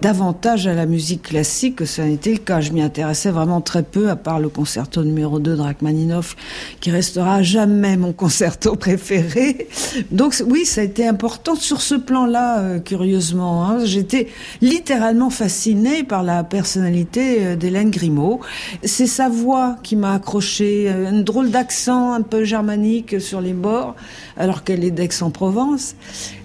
davantage 0.00 0.68
à 0.68 0.74
la 0.74 0.86
musique 0.86 1.22
classique 1.22 1.76
que 1.76 1.84
ça 1.84 2.04
n'était 2.04 2.32
le 2.32 2.38
cas. 2.38 2.60
Je 2.60 2.72
m'y 2.72 2.82
intéressais 2.82 3.30
vraiment 3.30 3.60
très 3.60 3.82
peu, 3.82 4.10
à 4.10 4.16
part 4.16 4.38
le 4.38 4.48
concerto 4.48 5.02
numéro 5.02 5.40
2 5.40 5.56
de 5.56 5.60
Rachmaninoff, 5.60 6.36
qui 6.80 6.90
restera 6.90 7.42
jamais 7.42 7.96
mon 7.96 8.12
concerto 8.18 8.76
préféré. 8.76 9.68
Donc 10.10 10.40
oui, 10.46 10.64
ça 10.64 10.82
a 10.82 10.84
été 10.84 11.06
important 11.06 11.56
sur 11.56 11.80
ce 11.80 11.96
plan-là, 11.96 12.60
euh, 12.60 12.78
curieusement. 12.78 13.66
Hein. 13.66 13.84
J'étais 13.84 14.28
littéralement 14.60 15.30
fascinée 15.30 16.04
par 16.04 16.22
la 16.22 16.44
personnalité 16.44 17.38
euh, 17.40 17.56
d'Hélène 17.56 17.90
Grimaud. 17.90 18.40
C'est 18.84 19.06
sa 19.06 19.28
voix 19.28 19.76
qui 19.82 19.96
m'a 19.96 20.14
accroché, 20.14 20.88
euh, 20.88 21.08
un 21.08 21.22
drôle 21.22 21.50
d'accent 21.50 22.12
un 22.12 22.22
peu 22.22 22.44
germanique 22.44 23.20
sur 23.20 23.40
les 23.40 23.52
bords, 23.52 23.96
alors 24.36 24.62
qu'elle 24.62 24.84
est 24.84 24.92
d'Aix-en-Provence 24.92 25.96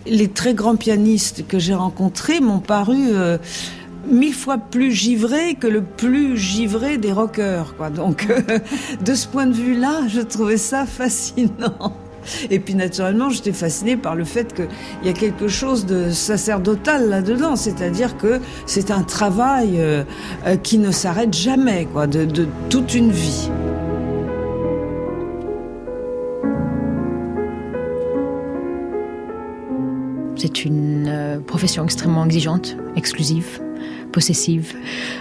les 0.06 0.28
très 0.28 0.54
grands 0.54 0.76
pianistes 0.76 1.48
que 1.48 1.60
j'ai 1.60 1.74
rencontrés 1.74 2.42
m'ont 2.42 2.60
paru 2.60 3.12
mille 4.08 4.34
fois 4.34 4.58
plus 4.58 4.92
givrés 4.92 5.56
que 5.56 5.68
le 5.68 5.82
plus 5.82 6.38
givré 6.38 6.98
des 6.98 7.12
rockers. 7.12 7.76
Quoi. 7.78 7.90
Donc, 7.90 8.28
euh, 8.30 8.60
de 9.06 9.14
ce 9.14 9.28
point 9.28 9.46
de 9.46 9.54
vue-là, 9.54 10.08
je 10.08 10.22
trouvais 10.22 10.58
ça 10.58 10.86
fascinant. 10.86 11.94
Et 12.50 12.60
puis 12.60 12.76
naturellement, 12.76 13.30
j'étais 13.30 13.52
fascinée 13.52 13.98
par 13.98 14.16
le 14.16 14.24
fait 14.24 14.54
qu'il 14.54 14.68
y 15.04 15.10
a 15.10 15.14
quelque 15.14 15.48
chose 15.48 15.86
de 15.86 16.10
sacerdotal 16.10 17.10
là-dedans, 17.10 17.58
c'est-à-dire 17.58 18.18
que 18.18 18.40
c'est 18.66 18.92
un 18.92 19.04
travail 19.04 19.74
euh, 19.78 20.04
qui 20.64 20.78
ne 20.78 20.92
s'arrête 20.92 21.34
jamais, 21.34 21.86
quoi, 21.92 22.08
de, 22.08 22.24
de 22.24 22.48
toute 22.70 22.96
une 22.96 23.12
vie. 23.12 23.50
C'est 30.46 30.66
une 30.66 31.08
euh, 31.08 31.40
profession 31.40 31.86
extrêmement 31.86 32.26
exigeante, 32.26 32.76
exclusive, 32.98 33.62
possessive, 34.14 34.76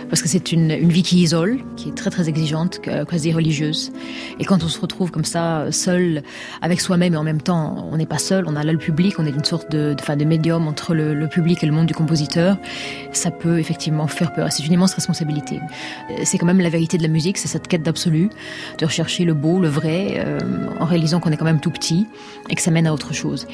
parce 0.08 0.22
que 0.22 0.28
c'est 0.28 0.52
une, 0.52 0.70
une, 0.70 0.90
vie 0.90 1.02
qui 1.02 1.20
isole, 1.20 1.58
qui 1.76 1.88
est 1.88 1.94
très 1.96 2.10
très 2.10 2.28
exigeante, 2.28 2.80
quasi 3.08 3.32
religieuse. 3.32 3.92
Et 4.38 4.44
quand 4.44 4.62
on 4.62 4.68
se 4.68 4.78
retrouve 4.80 5.10
comme 5.10 5.24
ça, 5.24 5.72
seul 5.72 6.22
avec 6.60 6.80
soi-même, 6.80 7.14
et 7.14 7.16
en 7.16 7.24
même 7.24 7.40
temps, 7.40 7.88
on 7.90 7.96
n'est 7.96 8.06
pas 8.06 8.18
seul, 8.18 8.44
on 8.46 8.54
a 8.54 8.62
là 8.62 8.72
le 8.72 8.78
public, 8.78 9.18
on 9.18 9.26
est 9.26 9.30
une 9.30 9.44
sorte 9.44 9.70
de, 9.72 9.94
de, 9.94 10.14
de 10.14 10.24
médium 10.24 10.68
entre 10.68 10.94
le, 10.94 11.14
le, 11.14 11.26
public 11.26 11.64
et 11.64 11.66
le 11.66 11.72
monde 11.72 11.86
du 11.86 11.94
compositeur, 11.94 12.56
ça 13.12 13.30
peut 13.30 13.58
effectivement 13.58 14.06
faire 14.06 14.32
peur. 14.32 14.52
C'est 14.52 14.64
une 14.66 14.72
immense 14.72 14.94
responsabilité. 14.94 15.60
C'est 16.24 16.38
quand 16.38 16.46
même 16.46 16.60
la 16.60 16.68
vérité 16.68 16.98
de 16.98 17.02
la 17.02 17.08
musique, 17.08 17.38
c'est 17.38 17.48
cette 17.48 17.68
quête 17.68 17.82
d'absolu, 17.82 18.28
de 18.78 18.86
rechercher 18.86 19.24
le 19.24 19.34
beau, 19.34 19.58
le 19.58 19.68
vrai, 19.68 20.22
euh, 20.24 20.38
en 20.78 20.84
réalisant 20.84 21.20
qu'on 21.20 21.30
est 21.30 21.36
quand 21.36 21.44
même 21.44 21.60
tout 21.60 21.70
petit 21.70 22.06
et 22.50 22.54
que 22.54 22.62
ça 22.62 22.70
mène 22.70 22.86
à 22.86 22.92
autre 22.92 23.14
chose. 23.14 23.46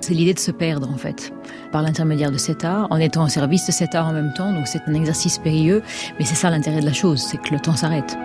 C'est 0.00 0.14
l'idée 0.14 0.34
de 0.34 0.38
se 0.38 0.50
perdre 0.50 0.90
en 0.90 0.96
fait, 0.96 1.32
par 1.72 1.82
l'intermédiaire 1.82 2.30
de 2.30 2.38
cet 2.38 2.64
art, 2.64 2.86
en 2.90 2.98
étant 2.98 3.24
au 3.24 3.28
service 3.28 3.66
de 3.66 3.72
cet 3.72 3.96
art 3.96 4.06
en 4.06 4.12
même 4.12 4.32
temps. 4.32 4.52
Donc 4.52 4.68
c'est 4.68 4.82
un 4.86 4.94
exercice 4.94 5.38
périlleux, 5.38 5.82
mais 6.18 6.24
c'est 6.24 6.36
ça 6.36 6.50
l'intérêt 6.50 6.80
de 6.80 6.86
la 6.86 6.92
chose, 6.92 7.20
c'est 7.20 7.38
que 7.38 7.52
le 7.52 7.60
temps 7.60 7.74
s'arrête. 7.74 8.16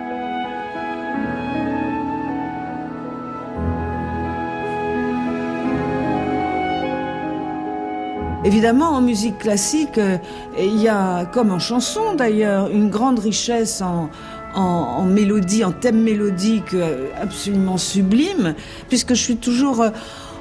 Évidemment, 8.44 8.90
en 8.90 9.00
musique 9.02 9.38
classique, 9.38 9.98
euh, 9.98 10.16
il 10.58 10.80
y 10.80 10.88
a, 10.88 11.26
comme 11.26 11.50
en 11.50 11.58
chanson 11.58 12.14
d'ailleurs, 12.14 12.70
une 12.70 12.88
grande 12.88 13.18
richesse 13.18 13.82
en, 13.82 14.10
en, 14.54 14.60
en, 14.60 15.04
mélodie, 15.04 15.64
en 15.64 15.72
thème 15.72 16.00
mélodique 16.00 16.72
euh, 16.72 17.08
absolument 17.20 17.76
sublime, 17.76 18.54
puisque 18.88 19.10
je 19.10 19.20
suis 19.20 19.36
toujours 19.36 19.82
euh, 19.82 19.90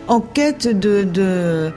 en 0.08 0.22
quête 0.22 0.68
de, 0.68 1.04
de 1.04 1.72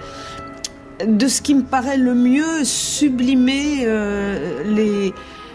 de 1.07 1.29
ce 1.29 1.43
qui 1.43 1.55
me 1.55 1.63
paraît 1.63 1.97
le 1.97 2.15
mieux 2.15 2.65
sublimer 2.65 3.81
euh, 3.83 5.13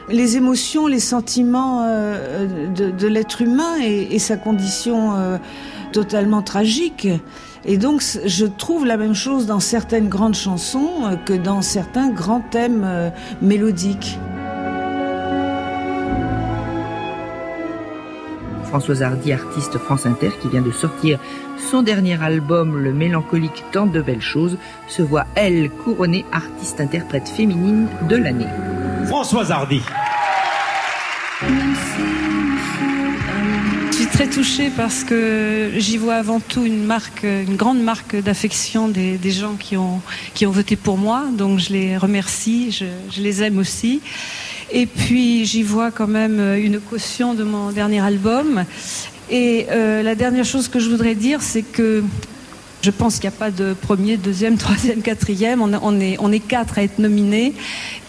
les, 0.10 0.38
émotions, 0.38 0.88
les 0.88 0.99
sentiments 0.99 1.84
euh, 1.84 2.67
de, 2.73 3.08
l'être 3.08 3.41
humain 3.41 3.75
et, 3.81 4.15
et, 4.15 4.19
sa 4.19 4.38
condition 4.38 5.15
euh, 5.15 5.38
totalement 5.91 6.41
tragique. 6.41 7.08
Et 7.65 7.77
donc, 7.77 8.03
je 8.25 8.45
trouve 8.45 8.86
la 8.86 8.97
même 8.97 9.15
chose 9.15 9.47
dans 9.47 9.60
certaines 9.60 10.08
grandes 10.08 10.36
chansons 10.36 11.17
que 11.25 11.34
dans 11.34 11.62
certains 11.62 12.10
grands 12.10 12.41
thèmes 12.41 13.12
mélodiques. 13.41 14.19
Françoise 18.75 19.03
Hardy, 19.03 19.31
artiste 19.31 19.77
France 19.77 20.05
Inter, 20.05 20.31
qui 20.41 20.49
vient 20.49 20.61
de 20.61 20.69
sortir 20.69 21.17
son 21.71 21.81
dernier 21.81 22.21
album, 22.21 22.77
le 22.77 22.91
mélancolique 22.91 23.63
Tant 23.71 23.85
de 23.85 24.01
belles 24.01 24.19
choses, 24.19 24.57
se 24.89 25.01
voit, 25.01 25.23
elle, 25.35 25.69
couronnée 25.69 26.25
artiste-interprète 26.33 27.29
féminine 27.29 27.88
de 28.09 28.17
l'année. 28.17 28.49
Françoise 29.05 29.49
Hardy. 29.49 29.79
Je 33.91 33.95
suis 33.95 34.07
très 34.07 34.27
touchée 34.27 34.69
parce 34.75 35.05
que 35.05 35.71
j'y 35.77 35.95
vois 35.95 36.15
avant 36.15 36.41
tout 36.41 36.65
une 36.65 36.83
marque, 36.83 37.23
une 37.23 37.55
grande 37.55 37.79
marque 37.79 38.17
d'affection 38.17 38.89
des, 38.89 39.17
des, 39.17 39.31
gens 39.31 39.55
qui 39.57 39.77
ont, 39.77 40.01
qui 40.33 40.45
ont 40.45 40.51
voté 40.51 40.75
pour 40.75 40.97
moi. 40.97 41.23
Donc 41.31 41.59
je 41.59 41.71
les 41.71 41.95
remercie, 41.95 42.71
je, 42.71 42.83
je 43.09 43.21
les 43.21 43.41
aime 43.41 43.57
aussi. 43.57 44.01
Et 44.71 44.86
puis 44.86 45.45
j'y 45.45 45.63
vois 45.63 45.91
quand 45.91 46.08
même 46.08 46.39
une 46.58 46.80
caution 46.80 47.34
de 47.34 47.43
mon 47.43 47.71
dernier 47.71 48.01
album. 48.01 48.65
Et 49.30 49.65
euh, 49.71 50.04
la 50.04 50.15
dernière 50.15 50.45
chose 50.45 50.67
que 50.67 50.80
je 50.80 50.89
voudrais 50.89 51.15
dire, 51.15 51.41
c'est 51.41 51.63
que 51.63 52.04
je 52.86 52.91
pense 52.91 53.15
qu'il 53.15 53.28
n'y 53.28 53.36
a 53.36 53.39
pas 53.39 53.49
de 53.49 53.73
premier, 53.73 54.15
deuxième, 54.15 54.58
troisième, 54.65 55.01
quatrième. 55.01 55.60
On, 55.62 55.99
est, 55.99 56.39
quatre 56.39 56.78
à 56.78 56.84
être 56.84 56.99
nominés. 56.99 57.54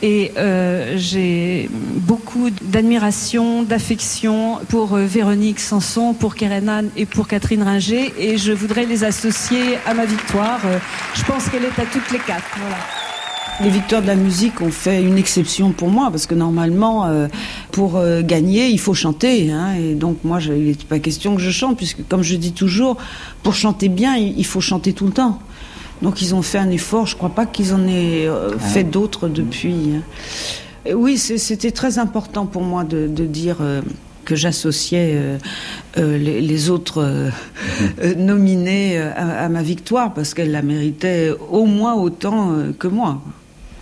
Et 0.02 0.32
euh, 0.36 0.96
j'ai 0.98 1.70
beaucoup 1.72 2.50
d'admiration, 2.50 3.62
d'affection 3.62 4.58
pour 4.68 4.94
euh, 4.94 5.06
Véronique 5.06 5.60
Sanson, 5.60 6.12
pour 6.12 6.34
Kerenan 6.34 6.90
et 6.94 7.06
pour 7.06 7.26
Catherine 7.26 7.62
Ringer. 7.62 8.12
Et 8.18 8.36
je 8.36 8.52
voudrais 8.52 8.84
les 8.84 9.02
associer 9.02 9.78
à 9.86 9.94
ma 9.94 10.04
victoire. 10.04 10.60
Euh, 10.66 10.78
je 11.14 11.24
pense 11.24 11.48
qu'elle 11.48 11.64
est 11.64 11.78
à 11.80 11.86
toutes 11.86 12.10
les 12.10 12.18
quatre. 12.18 12.58
Voilà. 12.60 13.05
Les 13.62 13.70
victoires 13.70 14.02
de 14.02 14.06
la 14.06 14.16
musique 14.16 14.60
ont 14.60 14.70
fait 14.70 15.02
une 15.02 15.16
exception 15.16 15.72
pour 15.72 15.88
moi 15.88 16.10
parce 16.10 16.26
que 16.26 16.34
normalement, 16.34 17.06
euh, 17.06 17.26
pour 17.72 17.96
euh, 17.96 18.20
gagner, 18.20 18.68
il 18.68 18.78
faut 18.78 18.92
chanter. 18.92 19.50
Hein, 19.50 19.74
et 19.80 19.94
donc 19.94 20.18
moi, 20.24 20.40
je, 20.40 20.52
il 20.52 20.66
n'est 20.68 20.74
pas 20.74 20.98
question 20.98 21.34
que 21.36 21.40
je 21.40 21.50
chante 21.50 21.78
puisque, 21.78 22.06
comme 22.06 22.22
je 22.22 22.36
dis 22.36 22.52
toujours, 22.52 22.98
pour 23.42 23.54
chanter 23.54 23.88
bien, 23.88 24.14
il, 24.16 24.38
il 24.38 24.44
faut 24.44 24.60
chanter 24.60 24.92
tout 24.92 25.06
le 25.06 25.12
temps. 25.12 25.38
Donc 26.02 26.20
ils 26.20 26.34
ont 26.34 26.42
fait 26.42 26.58
un 26.58 26.68
effort, 26.68 27.06
je 27.06 27.16
crois 27.16 27.30
pas 27.30 27.46
qu'ils 27.46 27.72
en 27.72 27.86
aient 27.88 28.26
euh, 28.26 28.50
Ah. 28.54 28.58
fait 28.58 28.84
d'autres 28.84 29.26
depuis. 29.28 29.74
hein. 29.96 30.02
Et 30.84 30.92
Oui, 30.92 31.16
c'était 31.16 31.70
très 31.70 31.98
important 31.98 32.44
pour 32.44 32.62
moi 32.62 32.84
de, 32.84 33.06
de 33.08 33.24
dire 33.24 33.56
que 34.26 34.36
j'associais 34.36 35.12
euh, 35.14 35.38
euh, 35.96 36.18
les, 36.18 36.42
les 36.42 36.68
autres 36.68 37.02
euh, 37.02 37.30
nominés 38.18 38.98
à, 38.98 39.44
à 39.44 39.48
ma 39.48 39.62
victoire 39.62 40.12
parce 40.12 40.34
qu'elle 40.34 40.50
la 40.50 40.60
méritait 40.62 41.32
au 41.50 41.64
moins 41.64 41.94
autant 41.94 42.52
que 42.78 42.86
moi. 42.88 43.22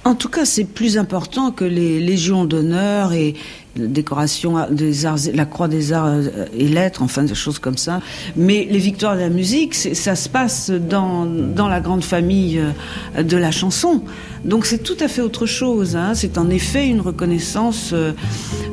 En 0.05 0.15
tout 0.15 0.29
cas, 0.29 0.45
c'est 0.45 0.65
plus 0.65 0.99
important 0.99 1.51
que 1.51 1.65
les 1.65 1.99
légions 1.99 2.45
d'honneur 2.45 3.15
et 3.15 3.35
la 3.77 3.87
décoration 3.87 4.57
des 4.71 5.07
arts, 5.07 5.17
la 5.33 5.47
croix 5.47 5.67
des 5.67 5.95
arts 5.95 6.07
euh, 6.07 6.45
et 6.57 6.69
lettres, 6.69 7.03
enfin 7.03 7.23
des 7.23 7.35
choses 7.35 7.59
comme 7.59 7.79
ça. 7.79 8.01
Mais 8.37 8.69
les 8.71 8.79
victoires 8.79 9.15
de 9.15 9.21
la 9.21 9.31
musique, 9.31 9.75
ça 9.75 10.15
se 10.15 10.29
passe 10.29 10.71
dans, 10.71 11.25
dans 11.25 11.69
la 11.69 11.81
grande 11.81 12.05
famille 12.05 12.61
euh, 12.61 13.23
de 13.23 13.37
la 13.37 13.51
chanson. 13.51 14.03
Donc 14.45 14.67
c'est 14.67 14.83
tout 14.83 14.97
à 15.01 15.09
fait 15.09 15.23
autre 15.23 15.47
chose. 15.47 15.97
hein. 15.97 16.13
C'est 16.15 16.37
en 16.37 16.51
effet 16.51 16.87
une 16.87 17.01
reconnaissance 17.01 17.91
euh, 17.95 18.13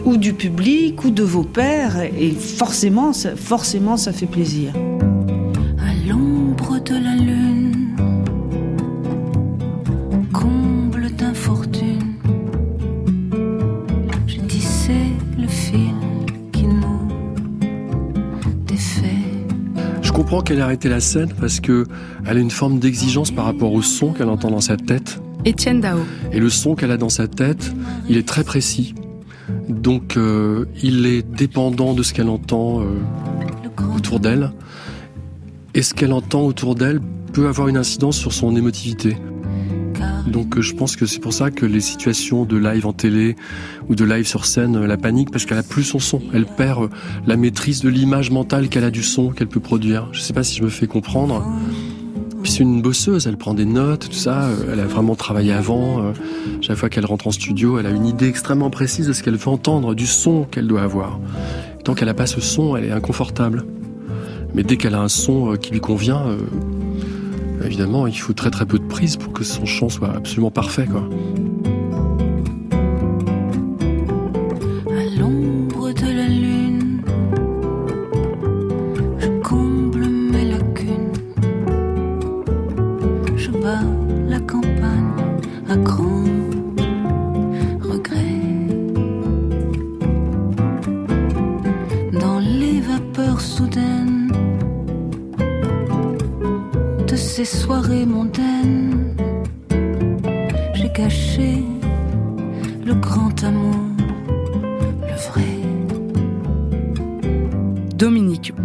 ou 0.04 0.18
du 0.18 0.34
public 0.34 1.04
ou 1.06 1.12
de 1.12 1.24
vos 1.24 1.44
pairs. 1.44 2.02
Et 2.02 2.32
forcément, 2.32 3.14
forcément, 3.38 3.96
ça 3.96 4.12
fait 4.12 4.26
plaisir. 4.26 4.74
Je 20.32 20.36
comprends 20.38 20.48
qu'elle 20.48 20.60
ait 20.60 20.62
arrêté 20.62 20.88
la 20.88 21.02
scène 21.02 21.34
parce 21.42 21.60
que 21.60 21.86
elle 22.26 22.38
a 22.38 22.40
une 22.40 22.52
forme 22.52 22.80
d'exigence 22.80 23.32
par 23.32 23.44
rapport 23.44 23.74
au 23.74 23.82
son 23.82 24.14
qu'elle 24.14 24.30
entend 24.30 24.50
dans 24.50 24.62
sa 24.62 24.78
tête. 24.78 25.22
Étienne 25.44 25.82
Dao. 25.82 25.98
Et 26.32 26.40
le 26.40 26.48
son 26.48 26.74
qu'elle 26.74 26.92
a 26.92 26.96
dans 26.96 27.10
sa 27.10 27.28
tête, 27.28 27.74
il 28.08 28.16
est 28.16 28.26
très 28.26 28.46
précis. 28.46 28.96
Donc 29.68 30.16
euh, 30.16 30.68
il 30.82 31.06
est 31.06 31.22
dépendant 31.22 31.94
de 31.94 32.02
ce 32.02 32.14
qu'elle 32.14 32.30
entend 32.30 32.80
euh, 32.80 32.86
autour 33.94 34.22
d'elle. 34.22 34.54
Et 35.74 35.82
ce 35.82 35.94
qu'elle 35.94 36.14
entend 36.14 36.44
autour 36.44 36.76
d'elle 36.76 37.02
peut 37.34 37.50
avoir 37.50 37.68
une 37.68 37.76
incidence 37.76 38.16
sur 38.16 38.32
son 38.32 38.56
émotivité. 38.56 39.18
Donc 40.28 40.58
euh, 40.58 40.62
je 40.62 40.74
pense 40.74 40.96
que 40.96 41.06
c'est 41.06 41.20
pour 41.20 41.34
ça 41.34 41.52
que 41.52 41.66
les 41.66 41.82
situations 41.82 42.46
de 42.46 42.58
live 42.58 42.86
en 42.86 42.94
télé 42.94 43.36
ou 43.90 43.96
de 43.96 44.06
live 44.06 44.26
sur 44.26 44.46
scène 44.46 44.76
euh, 44.76 44.88
la 44.88 44.98
paniquent 44.98 45.32
parce 45.32 45.46
qu'elle 45.46 45.58
a 45.58 45.64
plus 45.64 45.84
son 45.84 46.00
son. 46.00 46.22
Elle 46.34 46.46
perd 46.46 46.84
euh, 46.84 46.88
la 47.26 47.38
maîtrise 47.38 47.82
de 47.82 47.90
l'image 47.90 48.32
mentale 48.32 48.70
qu'elle 48.70 48.84
a 48.84 48.92
du 48.92 49.04
son 49.04 49.30
qu'elle 49.30 49.48
peut 49.48 49.60
produire. 49.60 50.10
Je 50.12 50.22
sais 50.22 50.34
pas 50.34 50.44
si 50.44 50.58
je 50.58 50.64
me 50.64 50.70
fais 50.70 50.88
comprendre. 50.88 51.46
Puis 52.44 52.54
c'est 52.54 52.64
une 52.64 52.82
bosseuse, 52.82 53.28
elle 53.28 53.38
prend 53.38 53.54
des 53.54 53.66
notes, 53.66 54.10
tout 54.10 54.16
ça. 54.16 54.50
Elle 54.72 54.80
a 54.80 54.88
vraiment 54.88 55.14
travaillé 55.14 55.54
avant. 55.54 56.12
Chaque 56.62 56.76
fois 56.76 56.90
qu'elle 56.90 57.06
rentre 57.06 57.28
en 57.28 57.32
studio, 57.32 57.78
elle 57.78 57.86
a 57.86 57.92
une 57.92 58.08
idée 58.08 58.28
extrêmement 58.28 58.72
précise 58.72 59.06
de 59.06 59.14
ce 59.14 59.22
qu'elle 59.22 59.36
veut 59.36 59.48
entendre, 59.48 59.94
du 59.94 60.08
son 60.08 60.46
qu'elle 60.46 60.66
doit 60.66 60.82
avoir. 60.82 61.20
Tant 61.84 61.94
qu'elle 61.94 62.08
n'a 62.08 62.16
pas 62.16 62.26
ce 62.26 62.42
son, 62.42 62.76
elle 62.76 62.86
est 62.86 62.92
inconfortable. 62.92 63.64
Mais 64.56 64.64
dès 64.64 64.76
qu'elle 64.78 64.96
a 64.96 65.02
un 65.02 65.08
son 65.08 65.56
qui 65.56 65.72
lui 65.72 65.82
convient, 65.82 66.36
évidemment, 67.66 68.08
il 68.08 68.18
faut 68.18 68.34
très 68.34 68.52
très 68.52 68.66
peu 68.66 68.80
de 68.80 68.86
prise 68.86 69.18
pour 69.18 69.34
que 69.34 69.44
son 69.44 69.66
chant 69.66 69.90
soit 69.90 70.14
absolument 70.14 70.52
parfait. 70.52 70.88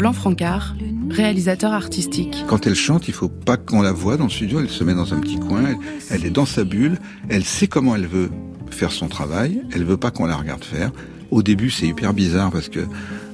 Dominique 0.06 0.22
Blanc-Francard, 0.22 0.76
réalisateur 1.10 1.72
artistique. 1.72 2.44
Quand 2.46 2.64
elle 2.68 2.76
chante, 2.76 3.08
il 3.08 3.14
faut 3.14 3.28
pas 3.28 3.56
qu'on 3.56 3.82
la 3.82 3.90
voit 3.90 4.16
dans 4.16 4.24
le 4.24 4.30
studio. 4.30 4.60
Elle 4.60 4.68
se 4.68 4.84
met 4.84 4.94
dans 4.94 5.12
un 5.12 5.18
petit 5.18 5.40
coin. 5.40 5.64
Elle, 6.10 6.24
est 6.24 6.30
dans 6.30 6.46
sa 6.46 6.62
bulle. 6.62 6.98
Elle 7.28 7.44
sait 7.44 7.66
comment 7.66 7.96
elle 7.96 8.06
veut 8.06 8.30
faire 8.70 8.92
son 8.92 9.08
travail. 9.08 9.62
Elle 9.72 9.84
veut 9.84 9.96
pas 9.96 10.12
qu'on 10.12 10.26
la 10.26 10.36
regarde 10.36 10.62
faire. 10.62 10.92
Au 11.32 11.42
début, 11.42 11.70
c'est 11.70 11.88
hyper 11.88 12.14
bizarre 12.14 12.52
parce 12.52 12.68
que 12.68 12.86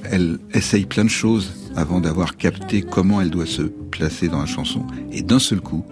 elle 0.09 0.39
essaye 0.51 0.85
plein 0.85 1.03
de 1.03 1.11
choses 1.11 1.53
avant 1.75 1.99
d'avoir 1.99 2.37
capté 2.37 2.81
comment 2.81 3.21
elle 3.21 3.29
doit 3.29 3.45
se 3.45 3.61
placer 3.61 4.27
dans 4.27 4.39
la 4.39 4.47
chanson. 4.47 4.83
Et 5.11 5.21
d'un 5.21 5.39
seul 5.39 5.61
coup, 5.61 5.85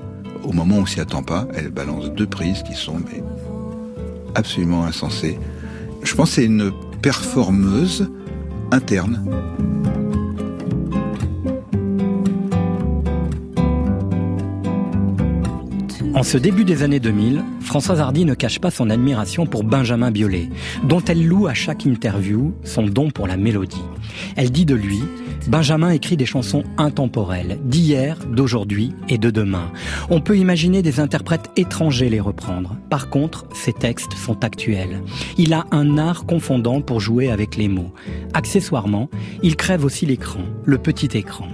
au 0.44 0.52
moment 0.52 0.78
où 0.78 0.82
on 0.82 0.86
s'y 0.88 1.00
attend 1.00 1.22
pas, 1.22 1.48
elle 1.54 1.70
balance 1.70 2.10
deux 2.12 2.28
prises 2.28 2.63
qui 2.63 2.74
sont 2.74 2.98
absolument 4.34 4.84
insensées. 4.86 5.38
Je 6.02 6.15
pense 6.15 6.30
que 6.30 6.36
c'est 6.38 6.46
une 6.46 6.72
performeuse 7.04 8.10
interne. 8.72 9.24
En 16.13 16.24
ce 16.24 16.38
début 16.38 16.65
des 16.65 16.84
années 16.84 17.00
2000, 17.00 17.41
Françoise 17.62 18.02
Hardy 18.02 18.26
ne 18.26 18.34
cache 18.34 18.60
pas 18.60 18.69
son 18.69 18.89
admiration 18.89 19.45
pour 19.45 19.63
Benjamin 19.63 20.12
Biolay, 20.12 20.50
dont 20.84 21.00
elle 21.08 21.26
loue 21.26 21.47
à 21.47 21.54
chaque 21.54 21.86
interview 21.86 22.54
son 22.65 22.84
don 22.84 23.12
pour 23.12 23.28
la 23.28 23.38
mélodie. 23.38 23.82
Elle 24.36 24.52
dit 24.52 24.65
de 24.65 24.76
lui 24.76 25.02
Benjamin 25.47 25.89
écrit 25.89 26.17
des 26.17 26.26
chansons 26.26 26.63
intemporelles, 26.78 27.60
d'hier, 27.63 28.17
d'aujourd'hui 28.26 28.93
et 29.08 29.17
de 29.17 29.30
demain. 29.30 29.71
On 30.10 30.19
peut 30.19 30.38
imaginer 30.38 30.82
des 30.82 31.00
interprètes 31.00 31.50
étrangers 31.56 32.10
les 32.10 32.19
reprendre. 32.19 32.76
Par 32.89 33.10
contre, 33.10 33.45
ses 33.54 33.74
textes 33.74 34.13
sont 34.13 34.43
actuels. 34.43 35.02
Il 35.38 35.54
a 35.54 35.65
un 35.71 35.97
art 35.97 36.26
confondant 36.26 36.82
pour 36.82 37.00
jouer 37.00 37.32
avec 37.32 37.56
les 37.56 37.69
mots. 37.69 37.93
Accessoirement, 38.34 39.10
il 39.43 39.56
crève 39.56 39.86
aussi 39.86 40.06
l'écran, 40.06 40.41
le 40.65 40.78
petit 40.78 41.17
écran. 41.17 41.47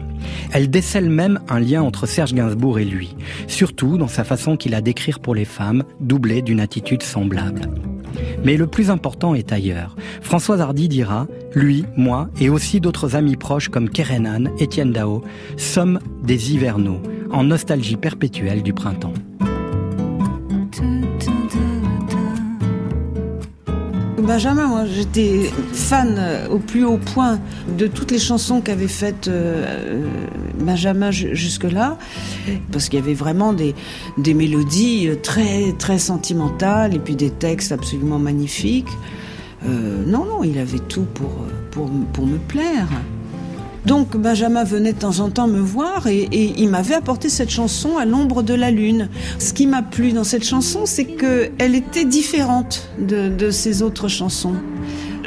Elle 0.51 0.69
décèle 0.69 1.09
même 1.09 1.39
un 1.49 1.59
lien 1.59 1.81
entre 1.81 2.05
Serge 2.05 2.33
Gainsbourg 2.33 2.79
et 2.79 2.85
lui, 2.85 3.15
surtout 3.47 3.97
dans 3.97 4.07
sa 4.07 4.23
façon 4.23 4.57
qu'il 4.57 4.75
a 4.75 4.81
d'écrire 4.81 5.19
pour 5.19 5.35
les 5.35 5.45
femmes, 5.45 5.83
doublée 5.99 6.41
d'une 6.41 6.59
attitude 6.59 7.03
semblable. 7.03 7.69
Mais 8.43 8.57
le 8.57 8.67
plus 8.67 8.89
important 8.89 9.35
est 9.35 9.51
ailleurs. 9.51 9.95
Françoise 10.21 10.61
Hardy 10.61 10.87
dira 10.87 11.27
Lui, 11.53 11.85
moi 11.95 12.29
et 12.39 12.49
aussi 12.49 12.79
d'autres 12.79 13.15
amis 13.15 13.35
proches 13.35 13.69
comme 13.69 13.89
Kerenan, 13.89 14.49
Étienne 14.59 14.91
Dao, 14.91 15.23
sommes 15.57 15.99
des 16.23 16.53
hivernaux, 16.53 17.01
en 17.31 17.43
nostalgie 17.43 17.97
perpétuelle 17.97 18.63
du 18.63 18.73
printemps. 18.73 19.13
Benjamin, 24.27 24.67
moi 24.67 24.85
j'étais 24.85 25.49
fan 25.71 26.17
euh, 26.19 26.49
au 26.49 26.59
plus 26.59 26.83
haut 26.83 26.97
point 26.97 27.39
de 27.77 27.87
toutes 27.87 28.11
les 28.11 28.19
chansons 28.19 28.59
qu'avait 28.59 28.89
faites 28.89 29.29
euh, 29.29 29.63
euh, 29.65 30.07
Benjamin 30.59 31.11
ju- 31.11 31.33
jusque-là, 31.33 31.97
parce 32.71 32.89
qu'il 32.89 32.99
y 32.99 33.01
avait 33.01 33.13
vraiment 33.13 33.53
des, 33.53 33.73
mélodies 34.33 35.09
très 35.23 35.71
très 35.79 35.97
sentimentales 35.97 36.93
et 36.93 36.99
puis 36.99 37.15
des 37.15 37.29
textes 37.29 37.71
absolument 37.71 38.19
magnifiques. 38.19 38.89
Non, 39.65 40.25
non, 40.25 40.43
il 40.43 40.59
avait 40.59 40.79
tout 40.79 41.05
pour 41.13 42.27
me 42.27 42.37
plaire. 42.37 42.87
Donc 43.87 44.17
Benjamin 44.17 44.65
venait 44.65 44.91
de 44.91 44.99
temps 44.99 45.21
en 45.21 45.29
temps 45.29 45.47
me 45.47 45.61
voir 45.61 46.07
et, 46.07 46.27
il 46.33 46.67
m'avait 46.67 46.95
apporté 46.95 47.29
cette 47.29 47.49
chanson 47.49 47.97
à 47.97 48.03
l'ombre 48.03 48.43
de 48.43 48.53
la 48.53 48.69
lune. 48.69 49.07
Ce 49.39 49.53
qui 49.53 49.65
m'a 49.65 49.81
plu 49.81 50.11
dans 50.11 50.25
cette 50.25 50.43
chanson, 50.43 50.81
c'est 50.85 51.05
qu'elle 51.05 51.73
était 51.73 52.03
différente 52.03 52.89
de, 52.99 53.49
ses 53.49 53.81
autres 53.81 54.09
chansons. 54.09 54.55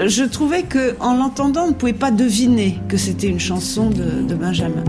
Je 0.04 0.24
trouvais 0.24 0.64
que 0.64 0.94
en 1.00 1.14
l'entendant, 1.14 1.64
on 1.64 1.68
ne 1.68 1.72
pouvait 1.72 1.94
pas 1.94 2.10
deviner 2.10 2.78
que 2.86 2.98
c'était 2.98 3.28
une 3.28 3.40
chanson 3.40 3.88
de, 3.88 4.34
Benjamin. 4.34 4.84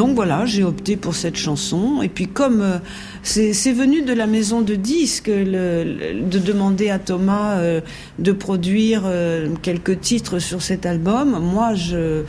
Donc 0.00 0.14
voilà, 0.14 0.46
j'ai 0.46 0.64
opté 0.64 0.96
pour 0.96 1.14
cette 1.14 1.36
chanson. 1.36 2.00
Et 2.00 2.08
puis 2.08 2.26
comme 2.26 2.62
euh, 2.62 2.78
c'est 3.22 3.72
venu 3.72 4.00
de 4.00 4.14
la 4.14 4.26
maison 4.26 4.62
de 4.62 4.74
disques 4.74 5.28
de 5.28 6.38
demander 6.38 6.88
à 6.88 6.98
Thomas 6.98 7.58
euh, 7.58 7.82
de 8.18 8.32
produire 8.32 9.02
euh, 9.04 9.50
quelques 9.60 10.00
titres 10.00 10.38
sur 10.38 10.62
cet 10.62 10.86
album, 10.86 11.38
moi 11.38 11.74
je, 11.74 12.24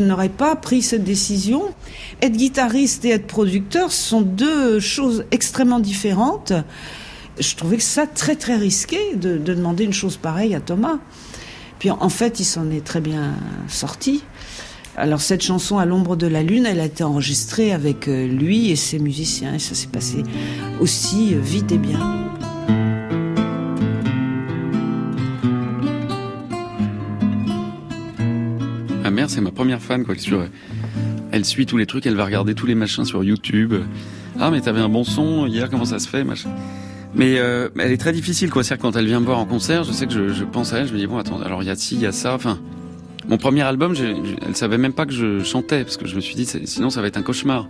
n'aurais 0.00 0.28
pas 0.28 0.56
pris 0.56 0.82
cette 0.82 1.04
décision. 1.04 1.66
Être 2.20 2.36
guitariste 2.36 3.04
et 3.04 3.10
être 3.10 3.28
producteur 3.28 3.92
sont 3.92 4.22
deux 4.22 4.80
choses 4.80 5.24
extrêmement 5.30 5.78
différentes. 5.78 6.52
Je 7.38 7.54
trouvais 7.54 7.78
ça 7.78 8.08
très 8.08 8.34
très 8.34 8.56
risqué 8.56 8.98
de 9.14 9.38
demander 9.38 9.84
une 9.84 9.92
chose 9.92 10.16
pareille 10.16 10.52
à 10.52 10.60
Thomas. 10.60 10.98
Puis 11.78 11.92
en 11.92 12.08
fait, 12.08 12.40
il 12.40 12.44
s'en 12.44 12.72
est 12.72 12.84
très 12.84 13.00
bien 13.00 13.34
sorti. 13.68 14.24
Alors 14.98 15.20
cette 15.20 15.42
chanson 15.42 15.78
à 15.78 15.86
l'ombre 15.86 16.16
de 16.16 16.26
la 16.26 16.42
lune, 16.42 16.66
elle 16.66 16.80
a 16.80 16.84
été 16.84 17.04
enregistrée 17.04 17.72
avec 17.72 18.08
euh, 18.08 18.26
lui 18.26 18.72
et 18.72 18.76
ses 18.76 18.98
musiciens 18.98 19.54
et 19.54 19.60
ça 19.60 19.76
s'est 19.76 19.86
passé 19.86 20.24
aussi 20.80 21.34
euh, 21.34 21.38
vite 21.40 21.70
et 21.70 21.78
bien. 21.78 22.00
Ma 29.04 29.10
mère, 29.12 29.30
c'est 29.30 29.40
ma 29.40 29.52
première 29.52 29.80
fan, 29.80 30.04
quoi. 30.04 30.16
Elle 31.30 31.44
suit 31.44 31.66
tous 31.66 31.76
les 31.76 31.86
trucs, 31.86 32.04
elle 32.04 32.16
va 32.16 32.24
regarder 32.24 32.56
tous 32.56 32.66
les 32.66 32.74
machins 32.74 33.04
sur 33.04 33.22
YouTube. 33.22 33.74
Ah, 34.40 34.50
mais 34.50 34.60
t'avais 34.60 34.80
un 34.80 34.88
bon 34.88 35.04
son 35.04 35.46
hier, 35.46 35.70
comment 35.70 35.84
ça 35.84 36.00
se 36.00 36.08
fait, 36.08 36.24
machin? 36.24 36.50
Mais 37.14 37.38
euh, 37.38 37.68
elle 37.78 37.92
est 37.92 37.98
très 37.98 38.12
difficile, 38.12 38.50
quoi. 38.50 38.64
C'est-à-dire 38.64 38.82
quand 38.82 38.96
elle 38.96 39.06
vient 39.06 39.20
me 39.20 39.26
voir 39.26 39.38
en 39.38 39.46
concert, 39.46 39.84
je 39.84 39.92
sais 39.92 40.08
que 40.08 40.32
je 40.32 40.44
pense 40.44 40.72
à 40.72 40.78
elle, 40.78 40.88
je 40.88 40.92
me 40.92 40.98
dis 40.98 41.06
bon, 41.06 41.18
attends, 41.18 41.40
alors 41.40 41.62
il 41.62 41.66
y 41.66 41.70
a 41.70 41.76
ci, 41.76 41.94
il 41.94 42.00
y 42.00 42.06
a 42.06 42.12
ça. 42.12 42.34
Enfin, 42.34 42.58
mon 43.28 43.36
premier 43.36 43.62
album, 43.62 43.94
je, 43.94 44.04
je- 44.04 44.34
elle 44.46 44.56
savait 44.56 44.78
même 44.78 44.92
pas 44.92 45.06
que 45.06 45.12
je 45.12 45.42
chantais 45.44 45.84
parce 45.84 45.96
que 45.96 46.06
je 46.06 46.16
me 46.16 46.20
suis 46.20 46.34
dit 46.34 46.46
sinon 46.64 46.90
ça 46.90 47.00
va 47.02 47.08
être 47.08 47.16
un 47.18 47.22
cauchemar. 47.22 47.68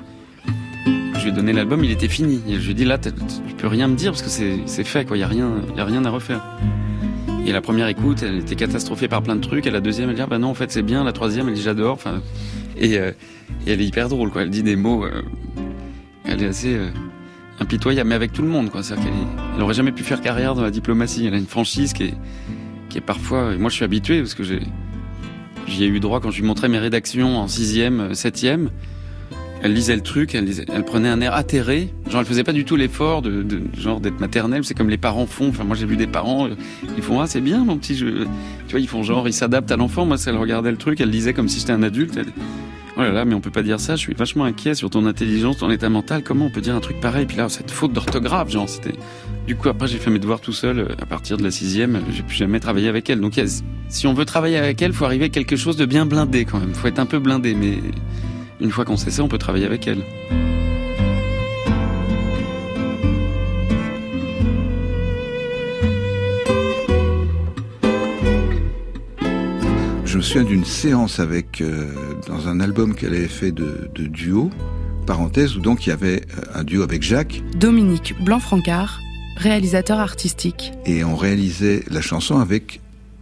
Je 1.14 1.24
lui 1.24 1.30
ai 1.30 1.32
donné 1.32 1.52
l'album, 1.52 1.82
il 1.82 1.90
était 1.90 2.09
fini. 2.09 2.40
Je 2.48 2.59
lui 2.64 2.70
ai 2.70 2.74
dit 2.74 2.84
là, 2.84 2.96
tu 2.98 3.11
peux 3.56 3.66
rien 3.66 3.88
me 3.88 3.96
dire 3.96 4.12
parce 4.12 4.22
que 4.22 4.28
c'est 4.30 4.84
fait, 4.84 5.04
quoi. 5.04 5.16
Il 5.16 5.20
y 5.20 5.24
a 5.24 5.26
rien, 5.28 5.50
y 5.76 5.80
a 5.80 5.84
rien 5.84 6.04
à 6.04 6.11
refaire. 6.11 6.42
Et 7.44 7.50
la 7.52 7.61
première 7.61 7.88
écoute, 7.88 8.22
elle 8.22 8.38
était 8.38 8.54
catastrophée 8.54 9.09
par 9.09 9.22
plein 9.22 9.34
de 9.34 9.40
trucs. 9.40 9.66
Et 9.66 9.70
la 9.70 9.80
deuxième, 9.80 10.11
elle 10.11 10.14
dit 10.16 10.22
ah 10.22 10.26
bah 10.26 10.38
non, 10.38 10.48
en 10.48 10.54
fait 10.54 10.70
c'est 10.70 10.82
bien. 10.82 11.02
La 11.02 11.12
troisième, 11.12 11.48
elle 11.48 11.54
dit 11.54 11.62
j'adore. 11.62 11.94
Enfin, 11.94 12.22
et, 12.76 12.98
euh, 12.98 13.11
et 13.66 13.72
elle 13.72 13.80
est 13.80 13.86
hyper 13.86 14.09
drôle, 14.09 14.30
quoi. 14.30 14.42
Elle 14.42 14.50
dit 14.50 14.62
des 14.62 14.76
mots. 14.76 15.04
euh, 15.04 15.22
elle 16.24 16.42
est 16.42 16.46
assez 16.46 16.74
euh, 16.76 16.88
impitoyable, 17.59 18.09
mais 18.11 18.14
avec 18.14 18.32
tout 18.32 18.42
le 18.42 18.48
monde, 18.48 18.70
quoi. 18.70 18.82
C'est-à-dire 18.84 19.06
qu'elle 19.06 19.14
est- 19.14 19.56
elle 19.56 19.62
aurait 19.62 19.74
jamais 19.74 19.92
pu 19.92 20.04
faire 20.04 20.20
carrière 20.20 20.54
dans 20.54 20.62
la 20.62 20.70
diplomatie. 20.70 21.26
Elle 21.26 21.34
a 21.34 21.38
une 21.38 21.46
franchise 21.46 21.92
qui 21.94 22.04
est, 22.04 22.14
qui 22.90 22.98
est 22.98 23.02
parfois. 23.02 23.56
Moi, 23.59 23.70
je 23.70 23.74
suis 23.76 23.84
habitué 23.84 24.20
parce 24.20 24.34
que 24.34 24.44
j'ai, 24.44 24.61
j'y 25.69 25.85
ai 25.85 25.87
eu 25.87 26.01
droit 26.01 26.21
quand 26.21 26.31
je 26.31 26.41
lui 26.41 26.47
montrais 26.47 26.69
mes 26.69 26.79
rédactions 26.79 27.39
en 27.39 27.49
sixième, 27.49 28.01
euh, 28.01 28.14
septième. 28.14 28.71
Elle 29.61 29.75
lisait 29.75 29.97
le 29.97 30.03
truc, 30.03 30.37
elle, 30.37 30.85
prenait 30.85 31.09
un 31.09 31.21
air 31.21 31.35
atterré. 31.35 31.93
Genre, 32.09 32.21
elle 32.21 32.27
faisait 32.27 32.45
pas 32.45 32.53
du 32.53 32.64
tout 32.64 32.77
l'effort 32.77 33.23
de, 33.23 33.45
genre 33.77 34.01
d'être 34.01 34.21
maternelle. 34.21 34.64
C'est 34.64 34.75
comme 34.75 34.89
les 34.89 34.99
parents 34.99 35.27
font. 35.27 35.49
Enfin, 35.49 35.64
moi, 35.64 35.75
j'ai 35.75 35.85
vu 35.85 35.97
des 35.97 36.07
parents, 36.07 36.47
euh, 36.47 36.55
ils 36.97 37.03
font 37.03 37.21
ah 37.21 37.27
c'est 37.27 37.41
bien 37.41 37.64
mon 37.64 37.77
petit. 37.77 37.97
Tu 37.97 38.25
vois, 38.71 38.81
ils 38.81 38.87
font 38.87 39.03
genre, 39.03 39.27
ils 39.27 39.33
s'adaptent 39.33 39.73
à 39.73 39.77
l'enfant. 39.77 40.07
Moi, 40.07 40.16
si 40.16 40.29
elle 40.29 40.37
regardait 40.37 40.71
le 40.71 40.77
truc, 40.77 41.01
elle 41.01 41.11
lisait 41.11 41.33
comme 41.33 41.49
si 41.49 41.59
j'étais 41.59 41.73
un 41.73 41.83
adulte. 41.83 42.21
Oh 43.01 43.03
mais 43.24 43.34
on 43.34 43.40
peut 43.40 43.53
pas 43.53 43.62
dire 43.62 43.78
ça. 43.78 43.94
Je 43.94 44.01
suis 44.01 44.14
vachement 44.14 44.42
inquiet 44.44 44.74
sur 44.74 44.90
ton 44.90 45.07
intelligence, 45.07 45.59
ton 45.59 45.70
état 45.70 45.88
mental. 45.88 46.24
Comment 46.24 46.46
on 46.46 46.51
peut 46.51 46.61
dire 46.61 46.74
un 46.74 46.80
truc 46.80 47.01
pareil? 47.01 47.26
Puis 47.26 47.36
là, 47.36 47.49
cette 47.49 47.70
faute 47.70 47.92
d'orthographe, 47.92 48.51
genre, 48.51 48.68
c'était. 48.68 48.94
Du 49.46 49.55
coup, 49.55 49.68
après, 49.68 49.86
j'ai 49.86 49.99
fait 49.99 50.11
mes 50.11 50.18
devoirs 50.18 50.40
tout 50.40 50.53
seul. 50.53 50.80
euh, 50.80 50.88
À 51.01 51.07
partir 51.07 51.36
de 51.36 51.44
la 51.44 51.53
sixième, 51.53 52.01
j'ai 52.11 52.24
plus 52.24 52.36
jamais 52.36 52.59
travaillé 52.59 52.88
avec 52.88 53.09
elle. 53.09 53.20
Donc, 53.20 53.40
si 53.88 54.07
on 54.09 54.14
veut 54.14 54.24
travailler 54.24 54.57
avec 54.57 54.82
elle, 54.82 54.92
faut 54.92 55.05
arriver 55.05 55.26
à 55.26 55.28
quelque 55.28 55.55
chose 55.55 55.76
de 55.76 55.86
bien 55.86 56.07
blindé 56.07 56.44
quand 56.44 56.59
même. 56.59 56.74
Faut 56.74 56.88
être 56.88 56.99
un 56.99 57.07
peu 57.07 57.20
blindé, 57.20 57.55
mais 57.55 57.78
une 58.61 58.70
fois 58.72 58.84
qu'on 58.84 58.96
sait 58.96 59.12
ça, 59.12 59.22
on 59.22 59.28
peut 59.28 59.38
travailler 59.38 59.66
avec 59.66 59.86
elle. 59.86 60.03
Me 70.19 70.23
souviens 70.23 70.43
d'une 70.43 70.64
séance 70.64 71.21
avec 71.21 71.61
euh, 71.61 71.93
dans 72.27 72.49
un 72.49 72.59
album 72.59 72.97
qu'elle 72.97 73.14
avait 73.14 73.29
fait 73.29 73.53
de, 73.53 73.89
de 73.95 74.09
duo, 74.09 74.51
parenthèse, 75.07 75.57
où 75.57 75.61
donc 75.61 75.87
il 75.87 75.91
y 75.91 75.93
avait 75.93 76.23
euh, 76.37 76.59
un 76.59 76.64
duo 76.64 76.83
avec 76.83 77.05
Jacques, 77.05 77.41
Dominique 77.55 78.16
Blanc-Francard, 78.25 78.99
réalisateur 79.37 80.01
artistique. 80.01 80.73
et 80.87 81.05
on 81.05 81.14
réalisait 81.14 81.85
la 81.89 82.01
chanson 82.01 82.41
avec 82.41 82.81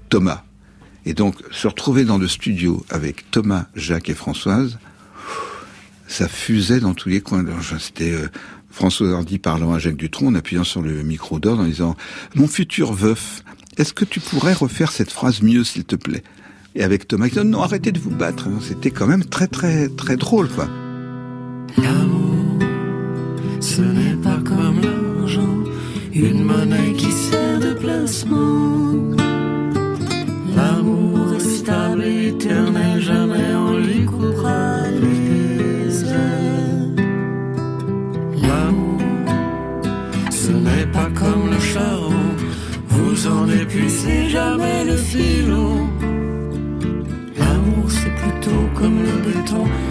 Thomas. 0.09 0.45
Et 1.05 1.13
donc 1.13 1.35
se 1.51 1.69
retrouver 1.69 2.05
dans 2.05 2.17
le 2.17 2.29
studio 2.29 2.83
avec 2.89 3.31
Thomas, 3.31 3.67
Jacques 3.75 4.09
et 4.09 4.15
Françoise, 4.15 4.79
ça 6.09 6.29
fusait 6.29 6.81
dans 6.81 6.95
tous 6.95 7.11
les 7.11 7.21
coins. 7.21 7.45
C'était 7.79 8.13
euh, 8.13 8.29
François 8.71 9.13
Hardy 9.13 9.39
parlant 9.39 9.75
à 9.75 9.79
Jacques 9.79 9.99
Dutronc 9.99 10.29
en 10.29 10.35
appuyant 10.35 10.65
sur 10.65 10.81
le 10.81 11.03
micro 11.03 11.41
d'ordre 11.41 11.61
en 11.61 11.67
disant 11.67 11.95
Mon 12.35 12.47
futur 12.47 12.95
veuf, 12.95 13.43
est-ce 13.77 13.93
que 13.93 14.07
tu 14.07 14.19
pourrais 14.19 14.55
refaire 14.55 14.93
cette 14.93 15.11
phrase 15.11 15.43
mieux, 15.43 15.63
s'il 15.63 15.85
te 15.85 15.97
plaît? 15.97 16.23
Et 16.77 16.85
avec 16.85 17.09
Thomas, 17.09 17.29
dit 17.29 17.39
Non, 17.43 17.63
arrêtez 17.63 17.91
de 17.91 17.99
vous 17.99 18.11
battre. 18.11 18.49
C'était 18.61 18.91
quand 18.91 19.07
même 19.07 19.25
très, 19.25 19.47
très, 19.47 19.89
très 19.89 20.17
drôle, 20.17 20.49
quoi. 20.49 20.69
Ce 23.61 23.81
n'est 23.81 24.17
pas 24.23 24.39
comme 24.45 24.81
l'argent, 24.81 25.65
une 26.15 26.45
monnaie 26.45 26.93
qui 26.97 27.11
sert 27.11 27.59
de 27.61 27.73
placement. 27.75 28.93
L'amour 30.55 31.35
est 31.35 31.41
stable 31.41 32.05
éternel, 32.05 33.01
jamais 33.01 33.55
on 33.55 33.79
lui 33.79 34.05
coupera 34.05 34.83
les 34.91 36.05
ailes. 36.05 36.95
L'amour, 38.43 39.01
ce 40.31 40.53
n'est 40.53 40.87
pas 40.93 41.11
comme 41.15 41.51
le 41.51 41.61
charbon, 41.61 42.37
vous 42.89 43.27
en 43.27 43.49
épuisez 43.51 44.29
jamais 44.29 44.85
le 44.85 44.97
filon. 44.97 45.86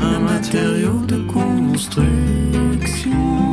Un 0.01 0.19
matériau 0.19 0.99
de 1.07 1.17
construction. 1.31 3.44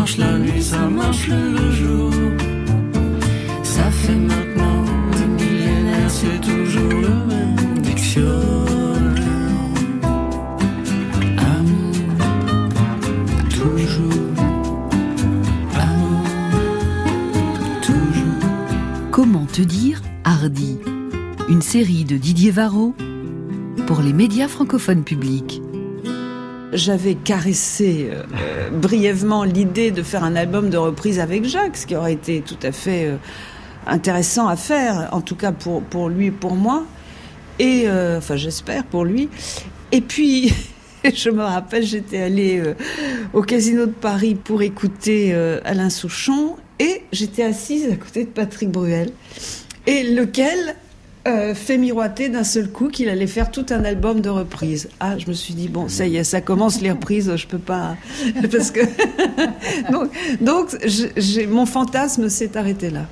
Marche 0.00 0.16
la 0.16 0.38
nuit, 0.38 0.62
ça 0.62 0.88
marche 0.88 1.28
le 1.28 1.70
jour. 1.72 2.10
Ça 3.62 3.90
fait 3.90 4.14
maintenant 4.14 4.84
des 5.12 5.26
millénaires, 5.26 6.10
c'est 6.10 6.40
toujours 6.40 7.00
le 7.06 7.14
même 7.26 7.78
dictionnaire. 7.82 8.32
Amour, 11.36 11.98
toujours. 13.50 14.30
Comment 19.10 19.44
te 19.44 19.60
dire 19.60 20.00
Hardy? 20.24 20.78
Une 21.50 21.60
série 21.60 22.04
de 22.06 22.16
Didier 22.16 22.52
Varro 22.52 22.94
pour 23.86 24.00
les 24.00 24.14
médias 24.14 24.48
francophones 24.48 25.04
publics. 25.04 25.60
J'avais 26.72 27.14
caressé 27.14 28.10
euh, 28.12 28.70
brièvement 28.70 29.44
l'idée 29.44 29.90
de 29.90 30.02
faire 30.02 30.24
un 30.24 30.36
album 30.36 30.70
de 30.70 30.76
reprise 30.76 31.18
avec 31.18 31.44
Jacques, 31.44 31.76
ce 31.76 31.86
qui 31.86 31.96
aurait 31.96 32.12
été 32.12 32.42
tout 32.42 32.58
à 32.62 32.72
fait 32.72 33.06
euh, 33.06 33.16
intéressant 33.86 34.48
à 34.48 34.56
faire, 34.56 35.08
en 35.12 35.20
tout 35.20 35.36
cas 35.36 35.52
pour, 35.52 35.82
pour 35.82 36.08
lui 36.08 36.26
et 36.26 36.30
pour 36.30 36.54
moi. 36.54 36.84
Et, 37.58 37.84
euh, 37.86 38.18
enfin, 38.18 38.36
j'espère 38.36 38.84
pour 38.84 39.04
lui. 39.04 39.28
Et 39.92 40.00
puis, 40.00 40.52
je 41.14 41.30
me 41.30 41.42
rappelle, 41.42 41.82
j'étais 41.82 42.22
allée 42.22 42.58
euh, 42.58 42.74
au 43.32 43.42
Casino 43.42 43.86
de 43.86 43.92
Paris 43.92 44.34
pour 44.34 44.62
écouter 44.62 45.34
euh, 45.34 45.60
Alain 45.64 45.90
Souchon 45.90 46.56
et 46.78 47.02
j'étais 47.12 47.42
assise 47.42 47.90
à 47.92 47.96
côté 47.96 48.24
de 48.24 48.30
Patrick 48.30 48.70
Bruel. 48.70 49.10
Et 49.86 50.04
lequel 50.04 50.74
euh, 51.28 51.54
fait 51.54 51.76
miroiter 51.76 52.30
d'un 52.30 52.44
seul 52.44 52.70
coup 52.70 52.88
qu'il 52.88 53.10
allait 53.10 53.26
faire 53.26 53.50
tout 53.50 53.66
un 53.70 53.84
album 53.84 54.22
de 54.22 54.30
reprises. 54.30 54.88
Ah, 55.00 55.18
je 55.18 55.26
me 55.26 55.34
suis 55.34 55.52
dit, 55.52 55.68
bon, 55.68 55.86
ça 55.88 56.06
y 56.06 56.16
est, 56.16 56.24
ça 56.24 56.40
commence 56.40 56.80
les 56.80 56.90
reprises, 56.90 57.36
je 57.36 57.46
peux 57.46 57.58
pas. 57.58 57.96
Parce 58.50 58.70
que. 58.70 58.80
donc, 59.92 60.10
donc 60.40 60.76
mon 61.48 61.66
fantasme 61.66 62.30
s'est 62.30 62.56
arrêté 62.56 62.88
là. 62.88 63.06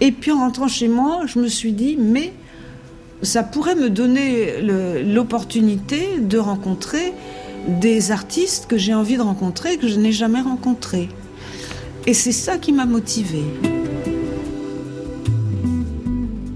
Et 0.00 0.12
puis 0.12 0.30
en 0.30 0.38
rentrant 0.38 0.68
chez 0.68 0.86
moi, 0.86 1.22
je 1.26 1.40
me 1.40 1.48
suis 1.48 1.72
dit, 1.72 1.96
mais 1.98 2.32
ça 3.22 3.42
pourrait 3.42 3.74
me 3.74 3.90
donner 3.90 4.60
l'opportunité 5.02 6.20
de 6.20 6.38
rencontrer 6.38 7.12
des 7.66 8.12
artistes 8.12 8.66
que 8.66 8.78
j'ai 8.78 8.94
envie 8.94 9.16
de 9.16 9.22
rencontrer, 9.22 9.76
que 9.76 9.88
je 9.88 9.98
n'ai 9.98 10.12
jamais 10.12 10.40
rencontrés. 10.40 11.08
Et 12.06 12.14
c'est 12.14 12.32
ça 12.32 12.58
qui 12.58 12.72
m'a 12.72 12.86
motivée. 12.86 13.44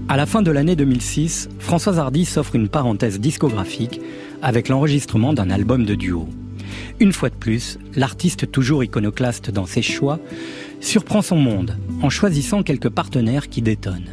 À 0.09 0.17
la 0.17 0.25
fin 0.25 0.41
de 0.41 0.51
l'année 0.51 0.75
2006, 0.75 1.49
Françoise 1.59 1.97
Hardy 1.97 2.25
s'offre 2.25 2.55
une 2.55 2.67
parenthèse 2.67 3.21
discographique 3.21 4.01
avec 4.41 4.67
l'enregistrement 4.67 5.33
d'un 5.33 5.49
album 5.49 5.85
de 5.85 5.95
duo. 5.95 6.27
Une 6.99 7.13
fois 7.13 7.29
de 7.29 7.35
plus, 7.35 7.79
l'artiste 7.95 8.51
toujours 8.51 8.83
iconoclaste 8.83 9.49
dans 9.49 9.65
ses 9.65 9.81
choix 9.81 10.19
surprend 10.81 11.21
son 11.21 11.37
monde 11.37 11.77
en 12.01 12.09
choisissant 12.09 12.63
quelques 12.63 12.89
partenaires 12.89 13.47
qui 13.47 13.61
détonnent. 13.61 14.11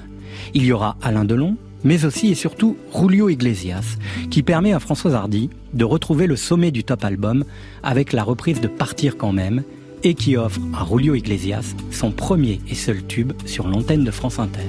Il 0.55 0.65
y 0.65 0.73
aura 0.73 0.97
Alain 1.03 1.25
Delon, 1.25 1.57
mais 1.83 2.05
aussi 2.05 2.29
et 2.29 2.37
surtout 2.37 2.77
Julio 2.97 3.29
Iglesias, 3.29 3.99
qui 4.31 4.45
permet 4.45 4.73
à 4.73 4.79
Françoise 4.79 5.15
Hardy 5.15 5.51
de 5.75 5.85
retrouver 5.85 6.29
le 6.29 6.37
sommet 6.37 6.71
du 6.71 6.85
top 6.85 7.05
album 7.05 7.45
avec 7.83 8.13
la 8.13 8.23
reprise 8.23 8.61
de 8.61 8.69
Partir 8.69 9.17
quand 9.17 9.33
même, 9.33 9.65
et 10.03 10.15
qui 10.15 10.37
offre 10.37 10.61
à 10.75 10.87
Julio 10.87 11.15
Iglesias 11.15 11.75
son 11.91 12.11
premier 12.11 12.61
et 12.69 12.75
seul 12.75 13.05
tube 13.07 13.33
sur 13.47 13.69
l'antenne 13.69 14.05
de 14.05 14.11
France 14.11 14.39
Inter. 14.39 14.61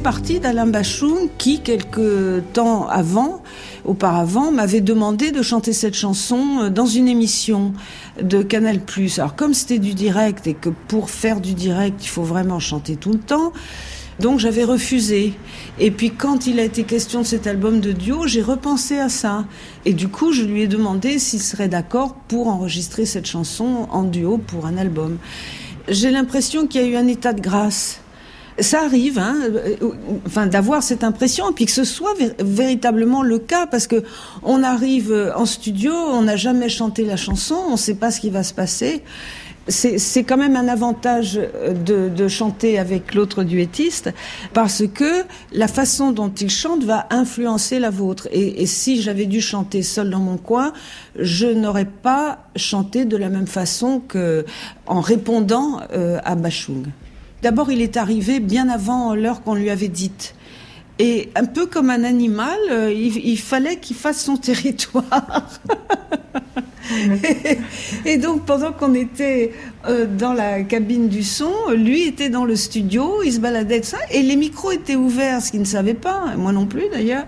C'est 0.00 0.04
parti 0.04 0.40
d'Alain 0.40 0.66
Bachung 0.66 1.28
qui, 1.36 1.60
quelque 1.60 2.42
temps 2.54 2.88
avant, 2.88 3.42
auparavant, 3.84 4.50
m'avait 4.50 4.80
demandé 4.80 5.30
de 5.30 5.42
chanter 5.42 5.74
cette 5.74 5.92
chanson 5.92 6.40
euh, 6.62 6.70
dans 6.70 6.86
une 6.86 7.06
émission 7.06 7.74
de 8.18 8.42
Canal+. 8.42 8.80
Alors 9.18 9.36
comme 9.36 9.52
c'était 9.52 9.78
du 9.78 9.92
direct 9.92 10.46
et 10.46 10.54
que 10.54 10.70
pour 10.70 11.10
faire 11.10 11.42
du 11.42 11.52
direct, 11.52 12.02
il 12.02 12.08
faut 12.08 12.22
vraiment 12.22 12.58
chanter 12.58 12.96
tout 12.96 13.12
le 13.12 13.18
temps, 13.18 13.52
donc 14.20 14.38
j'avais 14.38 14.64
refusé. 14.64 15.34
Et 15.78 15.90
puis 15.90 16.12
quand 16.12 16.46
il 16.46 16.60
a 16.60 16.64
été 16.64 16.84
question 16.84 17.20
de 17.20 17.26
cet 17.26 17.46
album 17.46 17.80
de 17.80 17.92
duo, 17.92 18.26
j'ai 18.26 18.40
repensé 18.40 18.96
à 18.96 19.10
ça. 19.10 19.44
Et 19.84 19.92
du 19.92 20.08
coup, 20.08 20.32
je 20.32 20.44
lui 20.44 20.62
ai 20.62 20.66
demandé 20.66 21.18
s'il 21.18 21.42
serait 21.42 21.68
d'accord 21.68 22.14
pour 22.14 22.48
enregistrer 22.48 23.04
cette 23.04 23.26
chanson 23.26 23.86
en 23.90 24.04
duo 24.04 24.38
pour 24.38 24.64
un 24.64 24.78
album. 24.78 25.18
J'ai 25.88 26.10
l'impression 26.10 26.66
qu'il 26.66 26.80
y 26.80 26.84
a 26.84 26.86
eu 26.88 26.96
un 26.96 27.06
état 27.06 27.34
de 27.34 27.42
grâce 27.42 28.00
ça 28.58 28.82
arrive, 28.84 29.18
hein, 29.18 29.36
euh, 29.44 29.76
enfin 30.26 30.46
d'avoir 30.46 30.82
cette 30.82 31.04
impression, 31.04 31.50
et 31.50 31.54
puis 31.54 31.66
que 31.66 31.72
ce 31.72 31.84
soit 31.84 32.14
vé- 32.14 32.34
véritablement 32.42 33.22
le 33.22 33.38
cas, 33.38 33.66
parce 33.66 33.86
que 33.86 34.02
on 34.42 34.62
arrive 34.62 35.12
euh, 35.12 35.32
en 35.34 35.46
studio, 35.46 35.92
on 35.92 36.22
n'a 36.22 36.36
jamais 36.36 36.68
chanté 36.68 37.04
la 37.04 37.16
chanson, 37.16 37.56
on 37.68 37.72
ne 37.72 37.76
sait 37.76 37.94
pas 37.94 38.10
ce 38.10 38.20
qui 38.20 38.30
va 38.30 38.42
se 38.42 38.54
passer. 38.54 39.02
C'est 39.68 40.24
quand 40.24 40.38
même 40.38 40.56
un 40.56 40.66
avantage 40.66 41.38
euh, 41.38 41.72
de, 41.72 42.08
de 42.08 42.28
chanter 42.28 42.76
avec 42.78 43.14
l'autre 43.14 43.44
duettiste, 43.44 44.10
parce 44.52 44.82
que 44.92 45.24
la 45.52 45.68
façon 45.68 46.10
dont 46.10 46.30
il 46.30 46.50
chante 46.50 46.82
va 46.82 47.06
influencer 47.10 47.78
la 47.78 47.90
vôtre. 47.90 48.26
Et, 48.32 48.62
et 48.62 48.66
si 48.66 49.00
j'avais 49.00 49.26
dû 49.26 49.40
chanter 49.40 49.82
seul 49.82 50.10
dans 50.10 50.18
mon 50.18 50.38
coin, 50.38 50.72
je 51.16 51.46
n'aurais 51.46 51.84
pas 51.84 52.46
chanté 52.56 53.04
de 53.04 53.16
la 53.16 53.28
même 53.28 53.46
façon 53.46 54.00
que 54.00 54.44
en 54.86 55.00
répondant 55.00 55.80
euh, 55.92 56.18
à 56.24 56.34
Bachung. 56.34 56.86
D'abord, 57.42 57.70
il 57.72 57.80
est 57.80 57.96
arrivé 57.96 58.40
bien 58.40 58.68
avant 58.68 59.14
l'heure 59.14 59.42
qu'on 59.42 59.54
lui 59.54 59.70
avait 59.70 59.88
dite. 59.88 60.34
Et 60.98 61.30
un 61.34 61.46
peu 61.46 61.64
comme 61.64 61.88
un 61.88 62.04
animal, 62.04 62.58
euh, 62.70 62.92
il, 62.92 63.16
il 63.26 63.38
fallait 63.38 63.76
qu'il 63.76 63.96
fasse 63.96 64.22
son 64.22 64.36
territoire. 64.36 65.48
et, 67.24 67.58
et 68.04 68.18
donc, 68.18 68.44
pendant 68.44 68.72
qu'on 68.72 68.92
était 68.92 69.52
euh, 69.88 70.06
dans 70.06 70.34
la 70.34 70.62
cabine 70.62 71.08
du 71.08 71.22
son, 71.22 71.52
lui 71.74 72.02
était 72.02 72.28
dans 72.28 72.44
le 72.44 72.54
studio, 72.54 73.22
il 73.24 73.32
se 73.32 73.40
baladait 73.40 73.80
de 73.80 73.84
ça, 73.86 73.96
et 74.10 74.20
les 74.20 74.36
micros 74.36 74.72
étaient 74.72 74.96
ouverts, 74.96 75.40
ce 75.40 75.50
qu'il 75.52 75.60
ne 75.60 75.64
savait 75.64 75.94
pas, 75.94 76.34
moi 76.36 76.52
non 76.52 76.66
plus 76.66 76.84
d'ailleurs. 76.92 77.24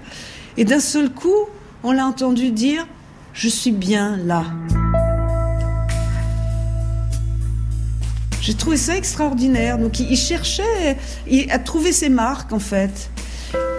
Et 0.59 0.67
d'un 0.67 0.81
seul 0.81 1.09
coup, 1.09 1.47
on 1.83 1.93
l'a 1.93 2.07
entendu 2.07 2.51
dire 2.51 2.87
Je 3.33 3.49
suis 3.49 3.73
bien 3.73 4.19
là. 4.19 4.45
J'ai 8.43 8.55
trouvé 8.55 8.77
ça 8.77 8.97
extraordinaire. 8.97 9.79
Donc 9.79 10.01
il, 10.01 10.17
cherchait 10.17 10.97
à 11.51 11.59
trouver 11.61 11.93
ses 11.93 12.09
marques 12.09 12.53
en 12.53 12.59
fait. 12.59 13.09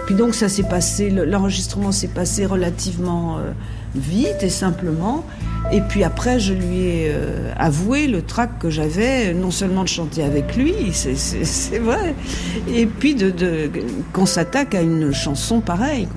Puis 0.06 0.14
donc 0.14 0.34
ça 0.34 0.48
s'est 0.48 0.62
passé, 0.64 1.10
le- 1.10 1.24
l'enregistrement 1.26 1.92
s'est 1.92 2.08
passé 2.08 2.46
relativement 2.46 3.38
euh, 3.38 3.52
vite 3.94 4.42
et 4.42 4.48
simplement. 4.48 5.24
Et 5.72 5.80
puis 5.82 6.02
après, 6.02 6.40
je 6.40 6.52
lui 6.54 6.78
ai 6.86 7.08
euh, 7.08 7.52
avoué 7.58 8.06
le 8.06 8.22
trac 8.22 8.58
que 8.58 8.70
j'avais, 8.70 9.32
non 9.34 9.50
seulement 9.50 9.82
de 9.82 9.88
chanter 9.88 10.22
avec 10.22 10.56
lui, 10.56 10.74
c'est- 10.92 11.78
vrai, 11.78 12.14
et 12.72 12.86
puis 12.86 13.16
qu'on 14.12 14.26
s'attaque 14.26 14.74
à 14.74 14.80
une 14.82 15.12
chanson 15.12 15.60
pareille. 15.60 16.08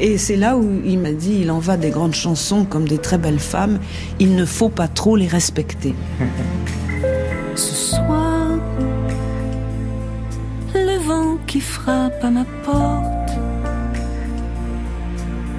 Et 0.00 0.16
c'est 0.18 0.36
là 0.36 0.56
où 0.56 0.80
il 0.84 0.98
m'a 0.98 1.12
dit, 1.12 1.38
il 1.42 1.50
en 1.50 1.58
va 1.58 1.76
des 1.76 1.90
grandes 1.90 2.14
chansons 2.14 2.64
comme 2.64 2.88
des 2.88 2.98
très 2.98 3.18
belles 3.18 3.38
femmes, 3.38 3.78
il 4.18 4.34
ne 4.34 4.44
faut 4.46 4.70
pas 4.70 4.88
trop 4.88 5.16
les 5.16 5.28
respecter. 5.28 5.94
Ce 7.54 7.74
soir, 7.74 8.58
le 10.74 10.98
vent 11.06 11.36
qui 11.46 11.60
frappe 11.60 12.22
à 12.22 12.30
ma 12.30 12.44
porte 12.64 13.32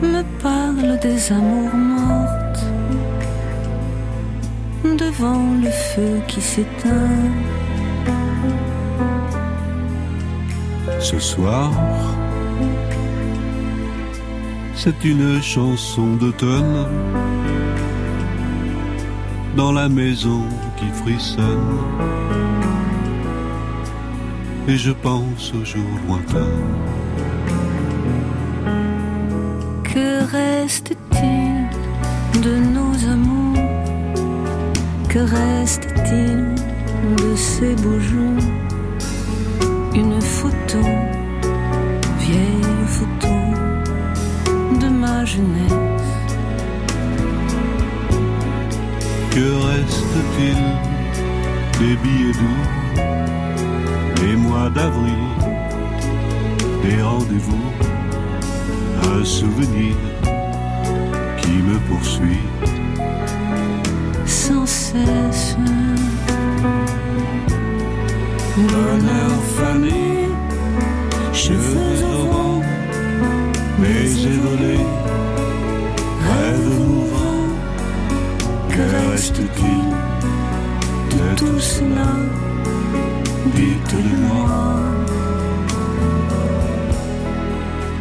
me 0.02 0.24
parle 0.42 1.00
des 1.00 1.32
amours 1.32 1.76
mortes 1.76 2.66
devant 4.84 5.46
le 5.64 5.70
feu 5.70 6.20
qui 6.28 6.42
s'éteint. 6.42 7.32
Ce 11.00 11.20
soir, 11.20 11.72
c'est 14.76 15.04
une 15.06 15.42
chanson 15.42 16.16
d'automne 16.16 16.88
dans 19.56 19.72
la 19.72 19.88
maison 19.88 20.42
qui 20.78 20.88
frissonne. 21.02 21.78
Et 24.68 24.78
je 24.78 24.92
pense 24.92 25.54
aux 25.54 25.66
jours 25.66 25.98
lointains. 26.08 26.60
Que 29.84 30.24
reste-t-il 30.32 31.68
de 32.42 32.56
nos 32.76 32.96
amours? 33.12 33.58
Que 35.10 35.20
reste-t-il 35.20 36.56
de 37.18 37.36
ces 37.36 37.76
beaux 37.76 38.00
jours? 38.00 38.44
Une 39.94 40.20
photo, 40.22 40.80
vieille 42.20 42.88
photo 42.88 43.36
de 44.82 44.90
ma 44.90 45.26
jeunesse. 45.26 45.83
Que 49.36 49.40
reste-t-il 49.40 50.60
des 51.80 51.96
billets 51.96 52.34
doux, 52.34 52.64
des 54.22 54.36
mois 54.36 54.70
d'avril, 54.70 55.24
des 56.84 57.02
rendez-vous, 57.02 57.66
un 59.12 59.26
souvenir 59.26 59.96
qui 61.42 61.50
me 61.50 61.80
poursuit? 61.90 62.46
Sans 64.28 64.68
cesse. 64.68 65.58
Bonheur 68.56 69.34
fané, 69.58 70.30
cheveux 71.34 72.06
au 72.06 72.26
vent, 72.32 72.62
mais 73.80 74.04
rêve 74.24 75.03
De 79.32 79.40
tout 81.38 81.60
cela 81.60 82.12
Dites-le-moi. 83.56 84.80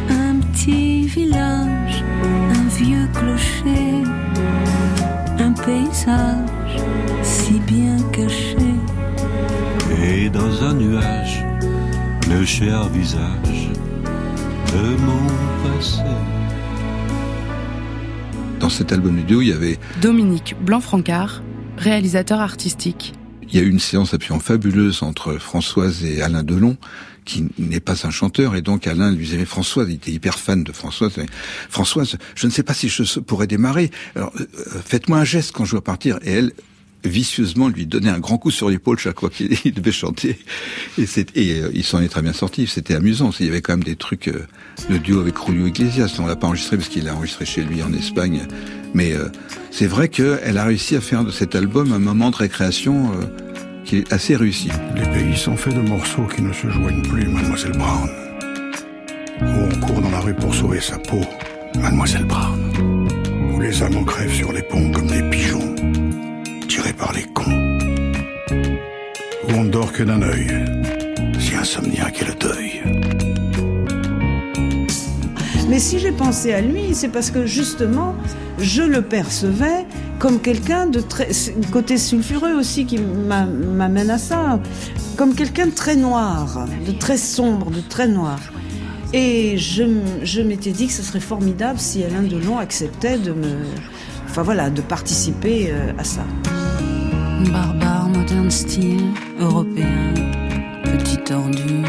Un 0.09 0.39
petit 0.39 1.07
village, 1.07 2.03
clocher, 3.13 4.03
un 5.39 5.53
paysage 5.53 6.83
si 7.21 7.53
bien 7.59 7.97
caché. 8.11 8.57
Et 10.05 10.29
dans 10.29 10.61
un 10.61 10.73
nuage, 10.73 11.45
le 12.29 12.43
cher 12.43 12.89
visage 12.89 13.69
de 14.73 14.97
mon 15.05 15.27
passé. 15.63 16.01
Dans 18.59 18.69
cet 18.69 18.91
album 18.91 19.15
vidéo, 19.17 19.41
il 19.41 19.49
y 19.49 19.53
avait 19.53 19.79
Dominique 20.03 20.57
Blanc-Francard, 20.59 21.41
réalisateur 21.77 22.41
artistique. 22.41 23.13
il 23.43 23.55
y 23.55 23.59
a 23.59 23.61
eu 23.61 23.69
une 23.69 23.79
séance 23.79 24.13
absolument 24.13 24.43
fabuleuse 24.43 25.01
entre 25.01 25.37
Françoise 25.37 26.03
et 26.03 26.21
Alain 26.21 26.43
Delon, 26.43 26.75
qui 27.23 27.45
n'est 27.57 27.79
pas 27.79 28.05
un 28.05 28.09
chanteur, 28.09 28.57
et 28.57 28.61
donc 28.61 28.85
Alain 28.85 29.13
lui 29.13 29.25
disait, 29.25 29.45
Françoise, 29.45 29.87
il 29.89 29.95
était 29.95 30.11
hyper 30.11 30.37
fan 30.37 30.65
de 30.65 30.73
Françoise, 30.73 31.13
Françoise, 31.69 32.17
je 32.35 32.47
ne 32.47 32.51
sais 32.51 32.63
pas 32.63 32.73
si 32.73 32.89
je 32.89 33.19
pourrais 33.21 33.47
démarrer, 33.47 33.91
alors 34.17 34.33
euh, 34.41 34.45
faites-moi 34.85 35.19
un 35.19 35.23
geste 35.23 35.53
quand 35.53 35.63
je 35.63 35.71
dois 35.71 35.83
partir, 35.85 36.19
et 36.23 36.33
elle, 36.33 36.51
vicieusement 37.03 37.67
lui 37.67 37.85
donnait 37.85 38.09
un 38.09 38.19
grand 38.19 38.37
coup 38.37 38.51
sur 38.51 38.69
l'épaule 38.69 38.97
chaque 38.97 39.19
fois 39.19 39.29
qu'il 39.29 39.57
il 39.65 39.73
devait 39.73 39.91
chanter. 39.91 40.37
Et, 40.97 41.05
et 41.35 41.61
euh, 41.61 41.71
il 41.73 41.83
s'en 41.83 42.01
est 42.01 42.09
très 42.09 42.21
bien 42.21 42.33
sorti. 42.33 42.67
C'était 42.67 42.95
amusant. 42.95 43.31
Il 43.39 43.45
y 43.45 43.49
avait 43.49 43.61
quand 43.61 43.73
même 43.73 43.83
des 43.83 43.95
trucs, 43.95 44.27
euh, 44.27 44.47
le 44.89 44.99
duo 44.99 45.21
avec 45.21 45.35
Julio 45.45 45.67
Iglesias. 45.67 46.15
On 46.19 46.25
l'a 46.25 46.35
pas 46.35 46.47
enregistré 46.47 46.77
parce 46.77 46.89
qu'il 46.89 47.05
l'a 47.05 47.15
enregistré 47.15 47.45
chez 47.45 47.63
lui 47.63 47.83
en 47.83 47.93
Espagne. 47.93 48.47
Mais 48.93 49.13
euh, 49.13 49.29
c'est 49.71 49.87
vrai 49.87 50.07
qu'elle 50.07 50.57
a 50.57 50.63
réussi 50.63 50.95
à 50.95 51.01
faire 51.01 51.23
de 51.23 51.31
cet 51.31 51.55
album 51.55 51.91
un 51.93 51.99
moment 51.99 52.29
de 52.29 52.35
récréation 52.35 53.11
euh, 53.13 53.83
qui 53.85 53.97
est 53.97 54.13
assez 54.13 54.35
réussi. 54.35 54.69
Les 54.95 55.05
pays 55.05 55.35
sont 55.35 55.57
faits 55.57 55.75
de 55.75 55.81
morceaux 55.81 56.25
qui 56.25 56.41
ne 56.41 56.53
se 56.53 56.69
joignent 56.69 57.01
plus, 57.01 57.27
mademoiselle 57.27 57.71
Brown. 57.71 58.09
Où 59.41 59.45
on 59.45 59.79
court 59.79 60.01
dans 60.01 60.11
la 60.11 60.19
rue 60.19 60.35
pour 60.35 60.53
sauver 60.53 60.79
sa 60.79 60.99
peau, 60.99 61.21
mademoiselle 61.75 62.25
Brown. 62.25 62.59
Où 63.53 63.59
les 63.59 63.81
amants 63.81 64.03
crèvent 64.03 64.33
sur 64.33 64.53
les 64.53 64.61
ponts 64.61 64.91
comme 64.91 65.07
des 65.07 65.23
pigeons, 65.29 65.72
tirés 66.67 66.93
par 66.93 67.13
les 67.13 67.23
cons. 67.23 67.77
Où 69.47 69.51
on 69.55 69.63
ne 69.63 69.69
dort 69.69 69.91
que 69.91 70.03
d'un 70.03 70.21
œil, 70.21 70.47
si 71.39 71.55
insomniaque 71.55 72.21
est 72.21 72.27
le 72.27 72.35
deuil. 72.35 72.81
Mais 75.69 75.79
si 75.79 75.99
j'ai 75.99 76.11
pensé 76.11 76.53
à 76.53 76.61
lui, 76.61 76.93
c'est 76.93 77.07
parce 77.09 77.31
que 77.31 77.45
justement, 77.45 78.15
je 78.59 78.83
le 78.83 79.01
percevais 79.01 79.85
comme 80.19 80.39
quelqu'un 80.39 80.85
de 80.87 80.99
très. 80.99 81.29
côté 81.71 81.97
sulfureux 81.97 82.53
aussi 82.53 82.85
qui 82.85 82.97
m'a- 82.99 83.45
m'amène 83.45 84.09
à 84.09 84.17
ça. 84.17 84.59
Comme 85.17 85.35
quelqu'un 85.35 85.67
de 85.67 85.71
très 85.71 85.95
noir, 85.95 86.65
de 86.87 86.91
très 86.91 87.17
sombre, 87.17 87.69
de 87.71 87.81
très 87.81 88.07
noir. 88.07 88.39
Et 89.13 89.57
je, 89.57 89.83
je 90.23 90.41
m'étais 90.41 90.71
dit 90.71 90.87
que 90.87 90.93
ce 90.93 91.03
serait 91.03 91.19
formidable 91.19 91.77
si 91.79 92.03
Alain 92.03 92.23
Delon 92.23 92.57
acceptait 92.57 93.17
de 93.19 93.31
me. 93.31 93.57
Enfin 94.33 94.41
voilà, 94.41 94.71
de 94.71 94.81
participer 94.81 95.67
euh, 95.69 95.93
à 95.95 96.03
ça. 96.03 96.25
Barbare, 97.51 98.09
moderne 98.09 98.49
style, 98.49 99.11
européen, 99.39 100.11
petit 100.85 101.17
tordu, 101.17 101.83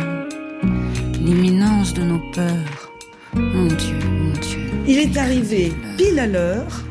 l'imminence 1.14 1.94
de 1.94 2.02
nos 2.02 2.20
peurs. 2.32 2.92
Mon 3.32 3.68
Dieu, 3.68 3.96
mon 4.20 4.32
Dieu. 4.34 4.60
Il 4.86 4.98
est 4.98 5.16
arrivé 5.16 5.72
pile 5.96 6.18
à 6.18 6.26
l'heure 6.26 6.84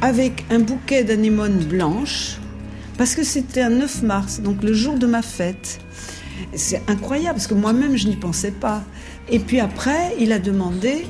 avec 0.00 0.46
un 0.48 0.60
bouquet 0.60 1.04
d'anémones 1.04 1.62
blanches 1.64 2.38
parce 2.96 3.14
que 3.14 3.22
c'était 3.22 3.60
un 3.60 3.68
9 3.68 4.02
mars, 4.02 4.40
donc 4.40 4.62
le 4.62 4.72
jour 4.72 4.94
de 4.94 5.06
ma 5.06 5.20
fête. 5.20 5.78
C'est 6.54 6.80
incroyable 6.88 7.34
parce 7.34 7.48
que 7.48 7.52
moi-même 7.54 7.98
je 7.98 8.08
n'y 8.08 8.16
pensais 8.16 8.50
pas. 8.50 8.82
Et 9.28 9.40
puis 9.40 9.60
après, 9.60 10.14
il 10.18 10.32
a 10.32 10.38
demandé 10.38 11.04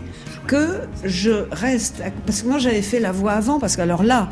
que 0.46 0.80
je 1.04 1.46
reste 1.50 2.02
parce 2.24 2.42
que 2.42 2.48
moi 2.48 2.58
j'avais 2.58 2.82
fait 2.82 3.00
la 3.00 3.12
voix 3.12 3.32
avant 3.32 3.58
parce 3.58 3.76
qu'alors 3.76 4.02
là 4.02 4.28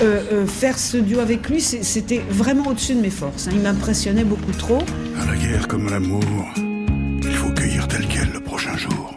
euh, 0.00 0.22
euh, 0.32 0.46
faire 0.46 0.78
ce 0.78 0.96
duo 0.96 1.20
avec 1.20 1.48
lui, 1.50 1.60
c'était 1.60 2.22
vraiment 2.30 2.68
au-dessus 2.68 2.94
de 2.94 3.00
mes 3.00 3.10
forces. 3.10 3.46
hein. 3.46 3.52
Il 3.54 3.60
m'impressionnait 3.60 4.24
beaucoup 4.24 4.52
trop. 4.52 4.78
À 5.20 5.26
la 5.30 5.36
guerre 5.36 5.68
comme 5.68 5.86
à 5.88 5.90
l'amour, 5.90 6.22
il 6.56 7.34
faut 7.34 7.50
cueillir 7.52 7.86
tel 7.88 8.06
quel 8.08 8.30
le 8.32 8.40
prochain 8.40 8.74
jour. 8.76 9.12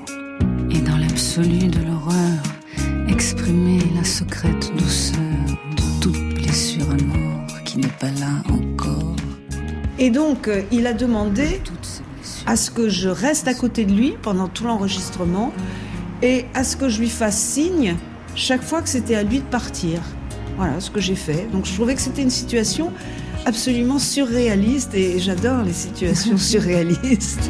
Et 0.70 0.80
dans 0.82 0.98
l'absolu 0.98 1.68
de 1.68 1.80
l'horreur, 1.80 2.44
exprimer 3.08 3.80
la 3.96 4.04
secrète 4.04 4.70
douceur 4.78 5.22
de 5.78 6.02
toute 6.02 6.34
blessure 6.36 6.90
à 6.92 7.02
mort 7.04 7.64
qui 7.64 7.78
n'est 7.80 7.88
pas 8.00 8.12
là 8.20 8.44
encore. 8.50 9.16
Et 9.98 10.10
donc, 10.10 10.50
euh, 10.50 10.62
il 10.74 10.88
a 10.88 10.94
demandé 10.94 11.62
à 12.46 12.58
ce 12.58 12.70
que 12.70 12.90
je 12.90 13.08
reste 13.08 13.48
à 13.48 13.54
côté 13.54 13.86
de 13.86 13.94
lui 13.94 14.16
pendant 14.22 14.50
tout 14.50 14.66
l'enregistrement 14.66 15.54
et 16.22 16.46
à 16.54 16.64
ce 16.64 16.76
que 16.78 16.90
je 16.90 17.00
lui 17.00 17.10
fasse 17.10 17.38
signe 17.38 17.96
chaque 18.36 18.64
fois 18.64 18.82
que 18.82 18.90
c'était 18.90 19.16
à 19.16 19.24
lui 19.24 19.40
de 19.40 19.46
partir. 19.46 20.02
Voilà 20.58 20.80
ce 20.80 20.90
que 20.90 21.00
j'ai 21.00 21.16
fait. 21.16 21.48
Donc, 21.52 21.66
je 21.66 21.74
trouvais 21.74 21.96
que 21.96 22.02
c'était 22.02 22.22
une 22.22 22.30
situation 22.30 22.92
absolument 23.46 24.00
surréaliste 24.00 24.94
et 24.96 25.20
j'adore 25.20 25.64
les 25.64 25.74
situations 25.74 26.38
surréalistes. 26.52 27.50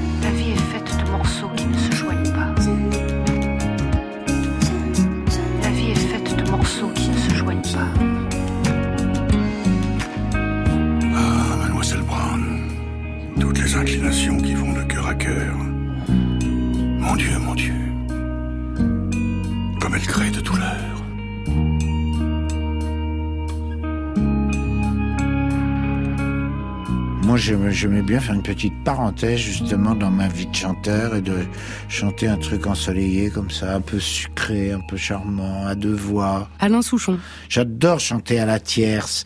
J'aimais 27.69 28.01
bien 28.01 28.19
faire 28.19 28.33
une 28.33 28.41
petite 28.41 28.73
parenthèse 28.83 29.37
justement 29.37 29.93
dans 29.93 30.09
ma 30.09 30.27
vie 30.27 30.47
de 30.47 30.55
chanteur 30.55 31.15
et 31.15 31.21
de 31.21 31.45
chanter 31.89 32.27
un 32.27 32.37
truc 32.37 32.65
ensoleillé 32.65 33.29
comme 33.29 33.51
ça, 33.51 33.75
un 33.75 33.81
peu 33.81 33.99
sucré, 33.99 34.71
un 34.71 34.79
peu 34.79 34.97
charmant, 34.97 35.67
à 35.67 35.75
deux 35.75 35.93
voix. 35.93 36.49
Alain 36.59 36.81
Souchon. 36.81 37.19
J'adore 37.47 37.99
chanter 37.99 38.39
à 38.39 38.45
la 38.45 38.59
tierce. 38.59 39.25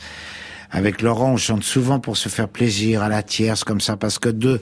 Avec 0.72 1.02
Laurent, 1.02 1.32
on 1.32 1.38
chante 1.38 1.64
souvent 1.64 2.00
pour 2.00 2.18
se 2.18 2.28
faire 2.28 2.50
plaisir 2.50 3.02
à 3.02 3.10
la 3.10 3.24
tierce 3.24 3.64
comme 3.64 3.82
ça, 3.82 3.96
parce 3.96 4.20
que 4.20 4.30
deux, 4.30 4.60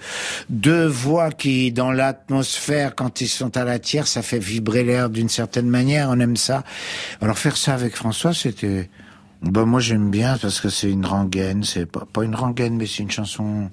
deux 0.49 0.85
voix 0.85 1.31
qui, 1.31 1.71
dans 1.71 1.91
l'atmosphère, 1.91 2.95
quand 2.95 3.21
ils 3.21 3.27
sont 3.27 3.57
à 3.57 3.63
la 3.63 3.79
tierce, 3.79 4.11
ça 4.11 4.21
fait 4.21 4.39
vibrer 4.39 4.83
l'air 4.83 5.09
d'une 5.09 5.29
certaine 5.29 5.67
manière, 5.67 6.09
on 6.09 6.19
aime 6.19 6.37
ça. 6.37 6.63
Alors 7.21 7.39
faire 7.39 7.57
ça 7.57 7.73
avec 7.73 7.95
François, 7.95 8.33
c'était... 8.33 8.89
Ben 9.41 9.65
moi 9.65 9.79
j'aime 9.79 10.09
bien 10.09 10.37
parce 10.37 10.59
que 10.59 10.69
c'est 10.69 10.91
une 10.91 11.05
rengaine, 11.05 11.63
c'est 11.63 11.85
pas, 11.85 12.07
pas 12.11 12.23
une 12.23 12.35
rengaine 12.35 12.75
mais 12.75 12.87
c'est 12.87 13.03
une 13.03 13.11
chanson, 13.11 13.69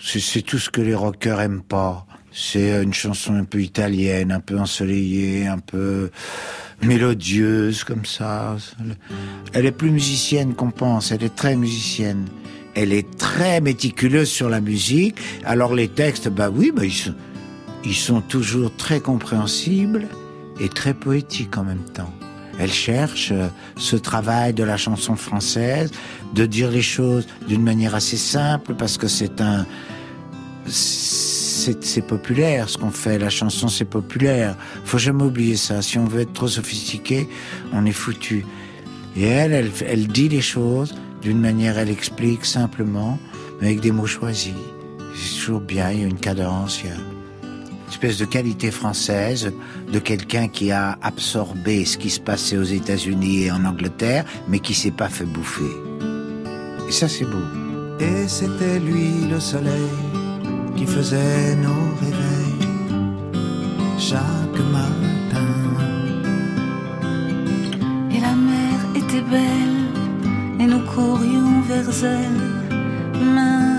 c'est 0.00 0.42
tout 0.42 0.58
ce 0.58 0.70
que 0.70 0.80
les 0.80 0.94
rockers 0.94 1.40
aiment 1.40 1.62
pas. 1.62 2.06
C'est 2.36 2.82
une 2.82 2.92
chanson 2.92 3.34
un 3.34 3.44
peu 3.44 3.62
italienne, 3.62 4.32
un 4.32 4.40
peu 4.40 4.58
ensoleillée, 4.58 5.46
un 5.46 5.58
peu 5.58 6.10
mélodieuse 6.82 7.84
comme 7.84 8.04
ça. 8.04 8.56
Elle 9.52 9.66
est 9.66 9.72
plus 9.72 9.90
musicienne 9.90 10.54
qu'on 10.54 10.72
pense, 10.72 11.12
elle 11.12 11.22
est 11.22 11.34
très 11.34 11.54
musicienne. 11.54 12.26
Elle 12.74 12.92
est 12.92 13.16
très 13.18 13.60
méticuleuse 13.60 14.28
sur 14.28 14.48
la 14.48 14.60
musique. 14.60 15.16
Alors 15.44 15.74
les 15.74 15.86
textes, 15.86 16.28
bah 16.28 16.50
oui, 16.50 16.72
bah 16.74 16.84
ils 16.84 16.92
sont, 16.92 17.14
ils 17.84 17.94
sont 17.94 18.20
toujours 18.20 18.74
très 18.76 18.98
compréhensibles 18.98 20.08
et 20.60 20.68
très 20.68 20.92
poétiques 20.92 21.56
en 21.56 21.62
même 21.62 21.84
temps. 21.84 22.12
Elle 22.58 22.72
cherche 22.72 23.30
euh, 23.32 23.48
ce 23.76 23.96
travail 23.96 24.54
de 24.54 24.64
la 24.64 24.76
chanson 24.76 25.16
française, 25.16 25.90
de 26.34 26.46
dire 26.46 26.70
les 26.70 26.82
choses 26.82 27.26
d'une 27.48 27.62
manière 27.62 27.94
assez 27.94 28.16
simple 28.16 28.74
parce 28.74 28.96
que 28.96 29.08
c'est 29.08 29.40
un, 29.40 29.66
c'est 30.66 32.06
populaire 32.06 32.68
ce 32.68 32.78
qu'on 32.78 32.90
fait. 32.90 33.18
La 33.18 33.30
chanson 33.30 33.68
c'est 33.68 33.84
populaire. 33.84 34.56
Faut 34.84 34.98
jamais 34.98 35.24
oublier 35.24 35.56
ça. 35.56 35.82
Si 35.82 35.98
on 35.98 36.04
veut 36.04 36.22
être 36.22 36.32
trop 36.32 36.48
sophistiqué, 36.48 37.28
on 37.72 37.84
est 37.86 37.92
foutu. 37.92 38.44
Et 39.16 39.24
elle, 39.24 39.52
elle, 39.52 39.70
elle 39.86 40.06
dit 40.08 40.28
les 40.28 40.40
choses 40.40 40.94
d'une 41.22 41.40
manière, 41.40 41.78
elle 41.78 41.90
explique 41.90 42.44
simplement, 42.44 43.18
mais 43.60 43.68
avec 43.68 43.80
des 43.80 43.92
mots 43.92 44.06
choisis. 44.06 44.52
C'est 45.16 45.38
toujours 45.40 45.60
bien. 45.60 45.90
Il 45.90 46.00
y 46.00 46.04
a 46.04 46.06
une 46.06 46.18
cadence, 46.18 46.80
il 46.82 46.90
y 46.90 46.92
a 46.92 47.13
espèce 47.94 48.18
de 48.18 48.24
qualité 48.24 48.72
française 48.72 49.52
de 49.92 49.98
quelqu'un 50.00 50.48
qui 50.48 50.72
a 50.72 50.98
absorbé 51.00 51.84
ce 51.84 51.96
qui 51.96 52.10
se 52.10 52.18
passait 52.18 52.56
aux 52.56 52.70
États-Unis 52.80 53.44
et 53.44 53.52
en 53.52 53.64
Angleterre, 53.64 54.24
mais 54.48 54.58
qui 54.58 54.74
s'est 54.74 54.90
pas 54.90 55.08
fait 55.08 55.24
bouffer. 55.24 55.74
Et 56.88 56.92
ça, 56.92 57.08
c'est 57.08 57.24
beau. 57.24 57.46
Et 58.00 58.26
c'était 58.26 58.80
lui 58.80 59.28
le 59.30 59.38
soleil 59.38 59.94
qui 60.76 60.86
faisait 60.86 61.54
nos 61.54 61.84
réveils 62.02 62.68
chaque 63.96 64.60
matin. 64.72 65.52
Et 68.10 68.20
la 68.20 68.34
mer 68.34 68.76
était 68.96 69.26
belle, 69.30 69.78
et 70.58 70.66
nous 70.66 70.84
courions 70.94 71.60
vers 71.68 71.90
elle, 72.02 73.24
main 73.24 73.73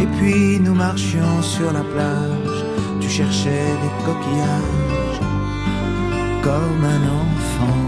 Et 0.00 0.06
puis 0.18 0.60
nous 0.60 0.74
marchions 0.74 1.42
sur 1.42 1.72
la 1.72 1.84
plage, 1.92 2.64
tu 3.00 3.08
cherchais 3.08 3.68
des 3.82 4.04
coquillages 4.04 5.20
comme 6.42 6.84
un 6.96 7.02
enfant. 7.24 7.82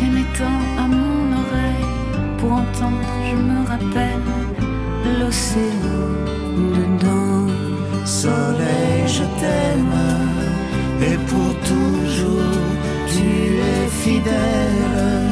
Les 0.00 0.10
mettant 0.16 0.60
à 0.82 0.86
mon 0.86 1.32
oreille 1.42 1.92
pour 2.38 2.52
entendre, 2.52 3.08
je 3.30 3.36
me 3.36 3.58
rappelle 3.72 4.28
l'océan 5.18 6.04
dedans. 6.76 7.46
Soleil, 8.04 9.06
je 9.06 9.24
t'aime, 9.40 9.98
et 11.00 11.16
pour 11.28 11.52
toujours 11.70 12.64
tu 13.08 13.28
es 13.72 13.88
fidèle, 14.02 15.23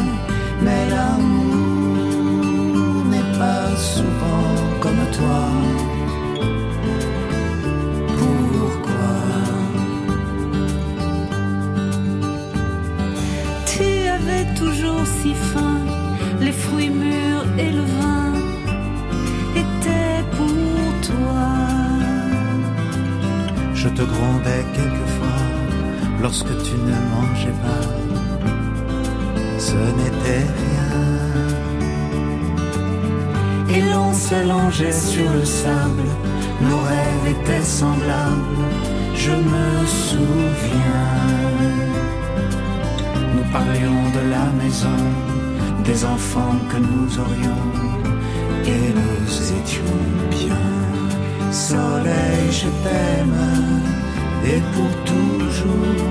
si 15.23 15.35
faim, 15.35 15.81
les 16.41 16.53
fruits 16.53 16.91
mûrs 16.91 17.47
et 17.59 17.71
le 17.71 17.85
vin 17.97 18.33
étaient 19.63 20.25
pour 20.37 20.89
toi. 21.09 21.49
Je 23.75 23.89
te 23.89 24.03
grondais 24.03 24.65
quelquefois 24.77 25.43
lorsque 26.21 26.55
tu 26.67 26.75
ne 26.89 26.97
mangeais 27.13 27.57
pas. 27.67 27.87
Ce 29.59 29.77
n'était 29.99 30.47
rien. 30.61 30.82
S'allongeait 34.13 34.93
sur 34.93 35.31
le 35.31 35.45
sable, 35.45 36.09
nos 36.61 36.79
rêves 36.79 37.35
étaient 37.35 37.63
semblables, 37.63 38.65
je 39.15 39.31
me 39.31 39.87
souviens. 39.87 41.19
Nous 43.35 43.45
parlions 43.51 44.03
de 44.17 44.31
la 44.31 44.47
maison, 44.63 45.01
des 45.85 46.05
enfants 46.05 46.57
que 46.71 46.77
nous 46.77 47.19
aurions, 47.19 47.67
et 48.65 48.93
nous 49.01 49.31
étions 49.61 50.01
bien. 50.31 50.63
Soleil, 51.51 52.51
je 52.51 52.69
t'aime, 52.85 53.43
et 54.47 54.61
pour 54.73 54.93
toujours 55.05 56.03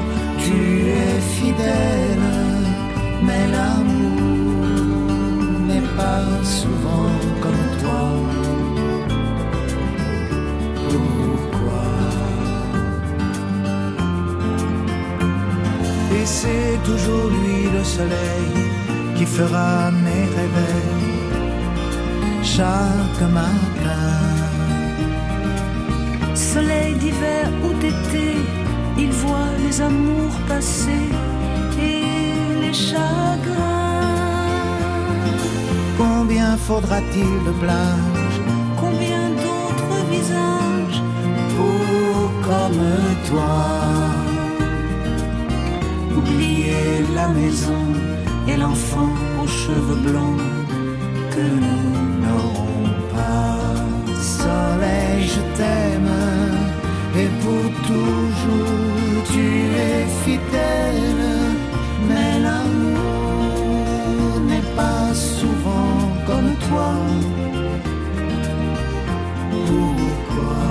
tu 0.44 0.90
es 0.90 1.22
fidèle, 1.36 2.28
mais 3.24 3.48
l'amour 3.52 4.01
souvent 6.44 7.12
comme 7.44 7.66
toi. 7.82 8.04
Pourquoi? 10.90 11.88
Et 16.18 16.26
c'est 16.26 16.78
toujours 16.84 17.28
lui 17.30 17.60
le 17.78 17.84
soleil 17.84 18.52
qui 19.16 19.26
fera 19.26 19.92
mes 19.92 20.26
réveils 20.40 21.22
chaque 22.44 23.22
matin. 23.40 24.12
Soleil 26.34 26.96
d'hiver 26.96 27.46
ou 27.66 27.70
d'été, 27.82 28.30
il 28.98 29.12
voit 29.12 29.54
les 29.64 29.82
amours 29.82 30.38
passer 30.50 31.06
et 31.80 32.62
les 32.62 32.74
chagrins. 32.74 33.71
Combien 36.32 36.56
faudra-t-il 36.56 37.44
de 37.46 37.52
plages 37.60 38.40
Combien 38.80 39.32
d'autres 39.42 39.98
visages 40.10 41.02
pour 41.58 42.32
comme 42.48 42.86
toi 43.28 43.58
Oublier 46.16 47.04
la 47.14 47.28
maison 47.28 47.84
et 48.48 48.56
l'enfant 48.56 49.10
aux 49.44 49.48
cheveux 49.48 50.02
blonds 50.10 50.38
que 51.32 51.46
nous 51.64 51.92
n'aurons 52.24 52.94
pas. 53.14 54.16
Soleil, 54.16 55.28
je 55.36 55.42
t'aime 55.58 56.14
et 57.20 57.30
pour 57.42 57.66
toujours 57.88 59.24
tu 59.34 59.48
es 59.86 60.06
fidèle, 60.24 61.41
toi. 66.72 66.94
Pourquoi? 69.68 70.68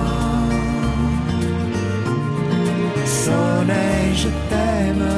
Soleil, 3.05 4.09
je 4.23 4.29
t'aime 4.49 5.09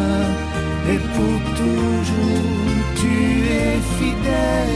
et 0.92 1.00
pour 1.16 1.40
toujours 1.62 2.48
tu 3.00 3.16
es 3.62 3.78
fidèle, 3.98 4.72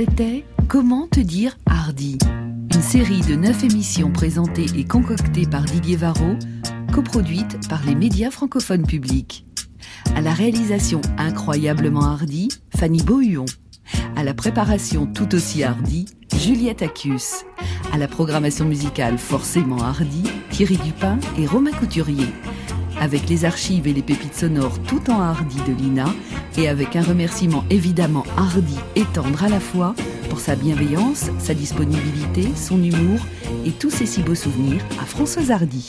C'était 0.00 0.46
Comment 0.66 1.08
te 1.08 1.20
dire 1.20 1.58
Hardy 1.66 2.16
Une 2.74 2.80
série 2.80 3.20
de 3.20 3.34
neuf 3.34 3.64
émissions 3.64 4.10
présentées 4.10 4.64
et 4.74 4.84
concoctées 4.84 5.44
par 5.44 5.62
Didier 5.62 5.96
Varro, 5.96 6.36
coproduite 6.90 7.68
par 7.68 7.84
les 7.84 7.94
médias 7.94 8.30
francophones 8.30 8.86
publics. 8.86 9.44
À 10.16 10.22
la 10.22 10.32
réalisation 10.32 11.02
incroyablement 11.18 12.06
hardie, 12.06 12.48
Fanny 12.74 13.02
Beauhuon. 13.02 13.44
À 14.16 14.24
la 14.24 14.32
préparation 14.32 15.04
tout 15.04 15.34
aussi 15.34 15.64
hardie, 15.64 16.06
Juliette 16.34 16.80
Accius. 16.80 17.44
À 17.92 17.98
la 17.98 18.08
programmation 18.08 18.64
musicale 18.64 19.18
forcément 19.18 19.82
hardie, 19.82 20.24
Thierry 20.48 20.78
Dupin 20.78 21.18
et 21.36 21.46
Romain 21.46 21.72
Couturier. 21.72 22.28
Avec 23.00 23.30
les 23.30 23.46
archives 23.46 23.88
et 23.88 23.94
les 23.94 24.02
pépites 24.02 24.34
sonores 24.34 24.78
tout 24.82 25.10
en 25.10 25.20
hardi 25.20 25.56
de 25.66 25.72
Lina 25.72 26.04
et 26.58 26.68
avec 26.68 26.96
un 26.96 27.02
remerciement 27.02 27.64
évidemment 27.70 28.24
hardi 28.36 28.76
et 28.94 29.04
tendre 29.14 29.42
à 29.42 29.48
la 29.48 29.58
fois 29.58 29.94
pour 30.28 30.38
sa 30.38 30.54
bienveillance, 30.54 31.30
sa 31.38 31.54
disponibilité, 31.54 32.46
son 32.54 32.82
humour 32.82 33.20
et 33.64 33.72
tous 33.72 33.90
ses 33.90 34.06
si 34.06 34.22
beaux 34.22 34.34
souvenirs 34.34 34.84
à 35.00 35.06
Françoise 35.06 35.50
Hardy. 35.50 35.88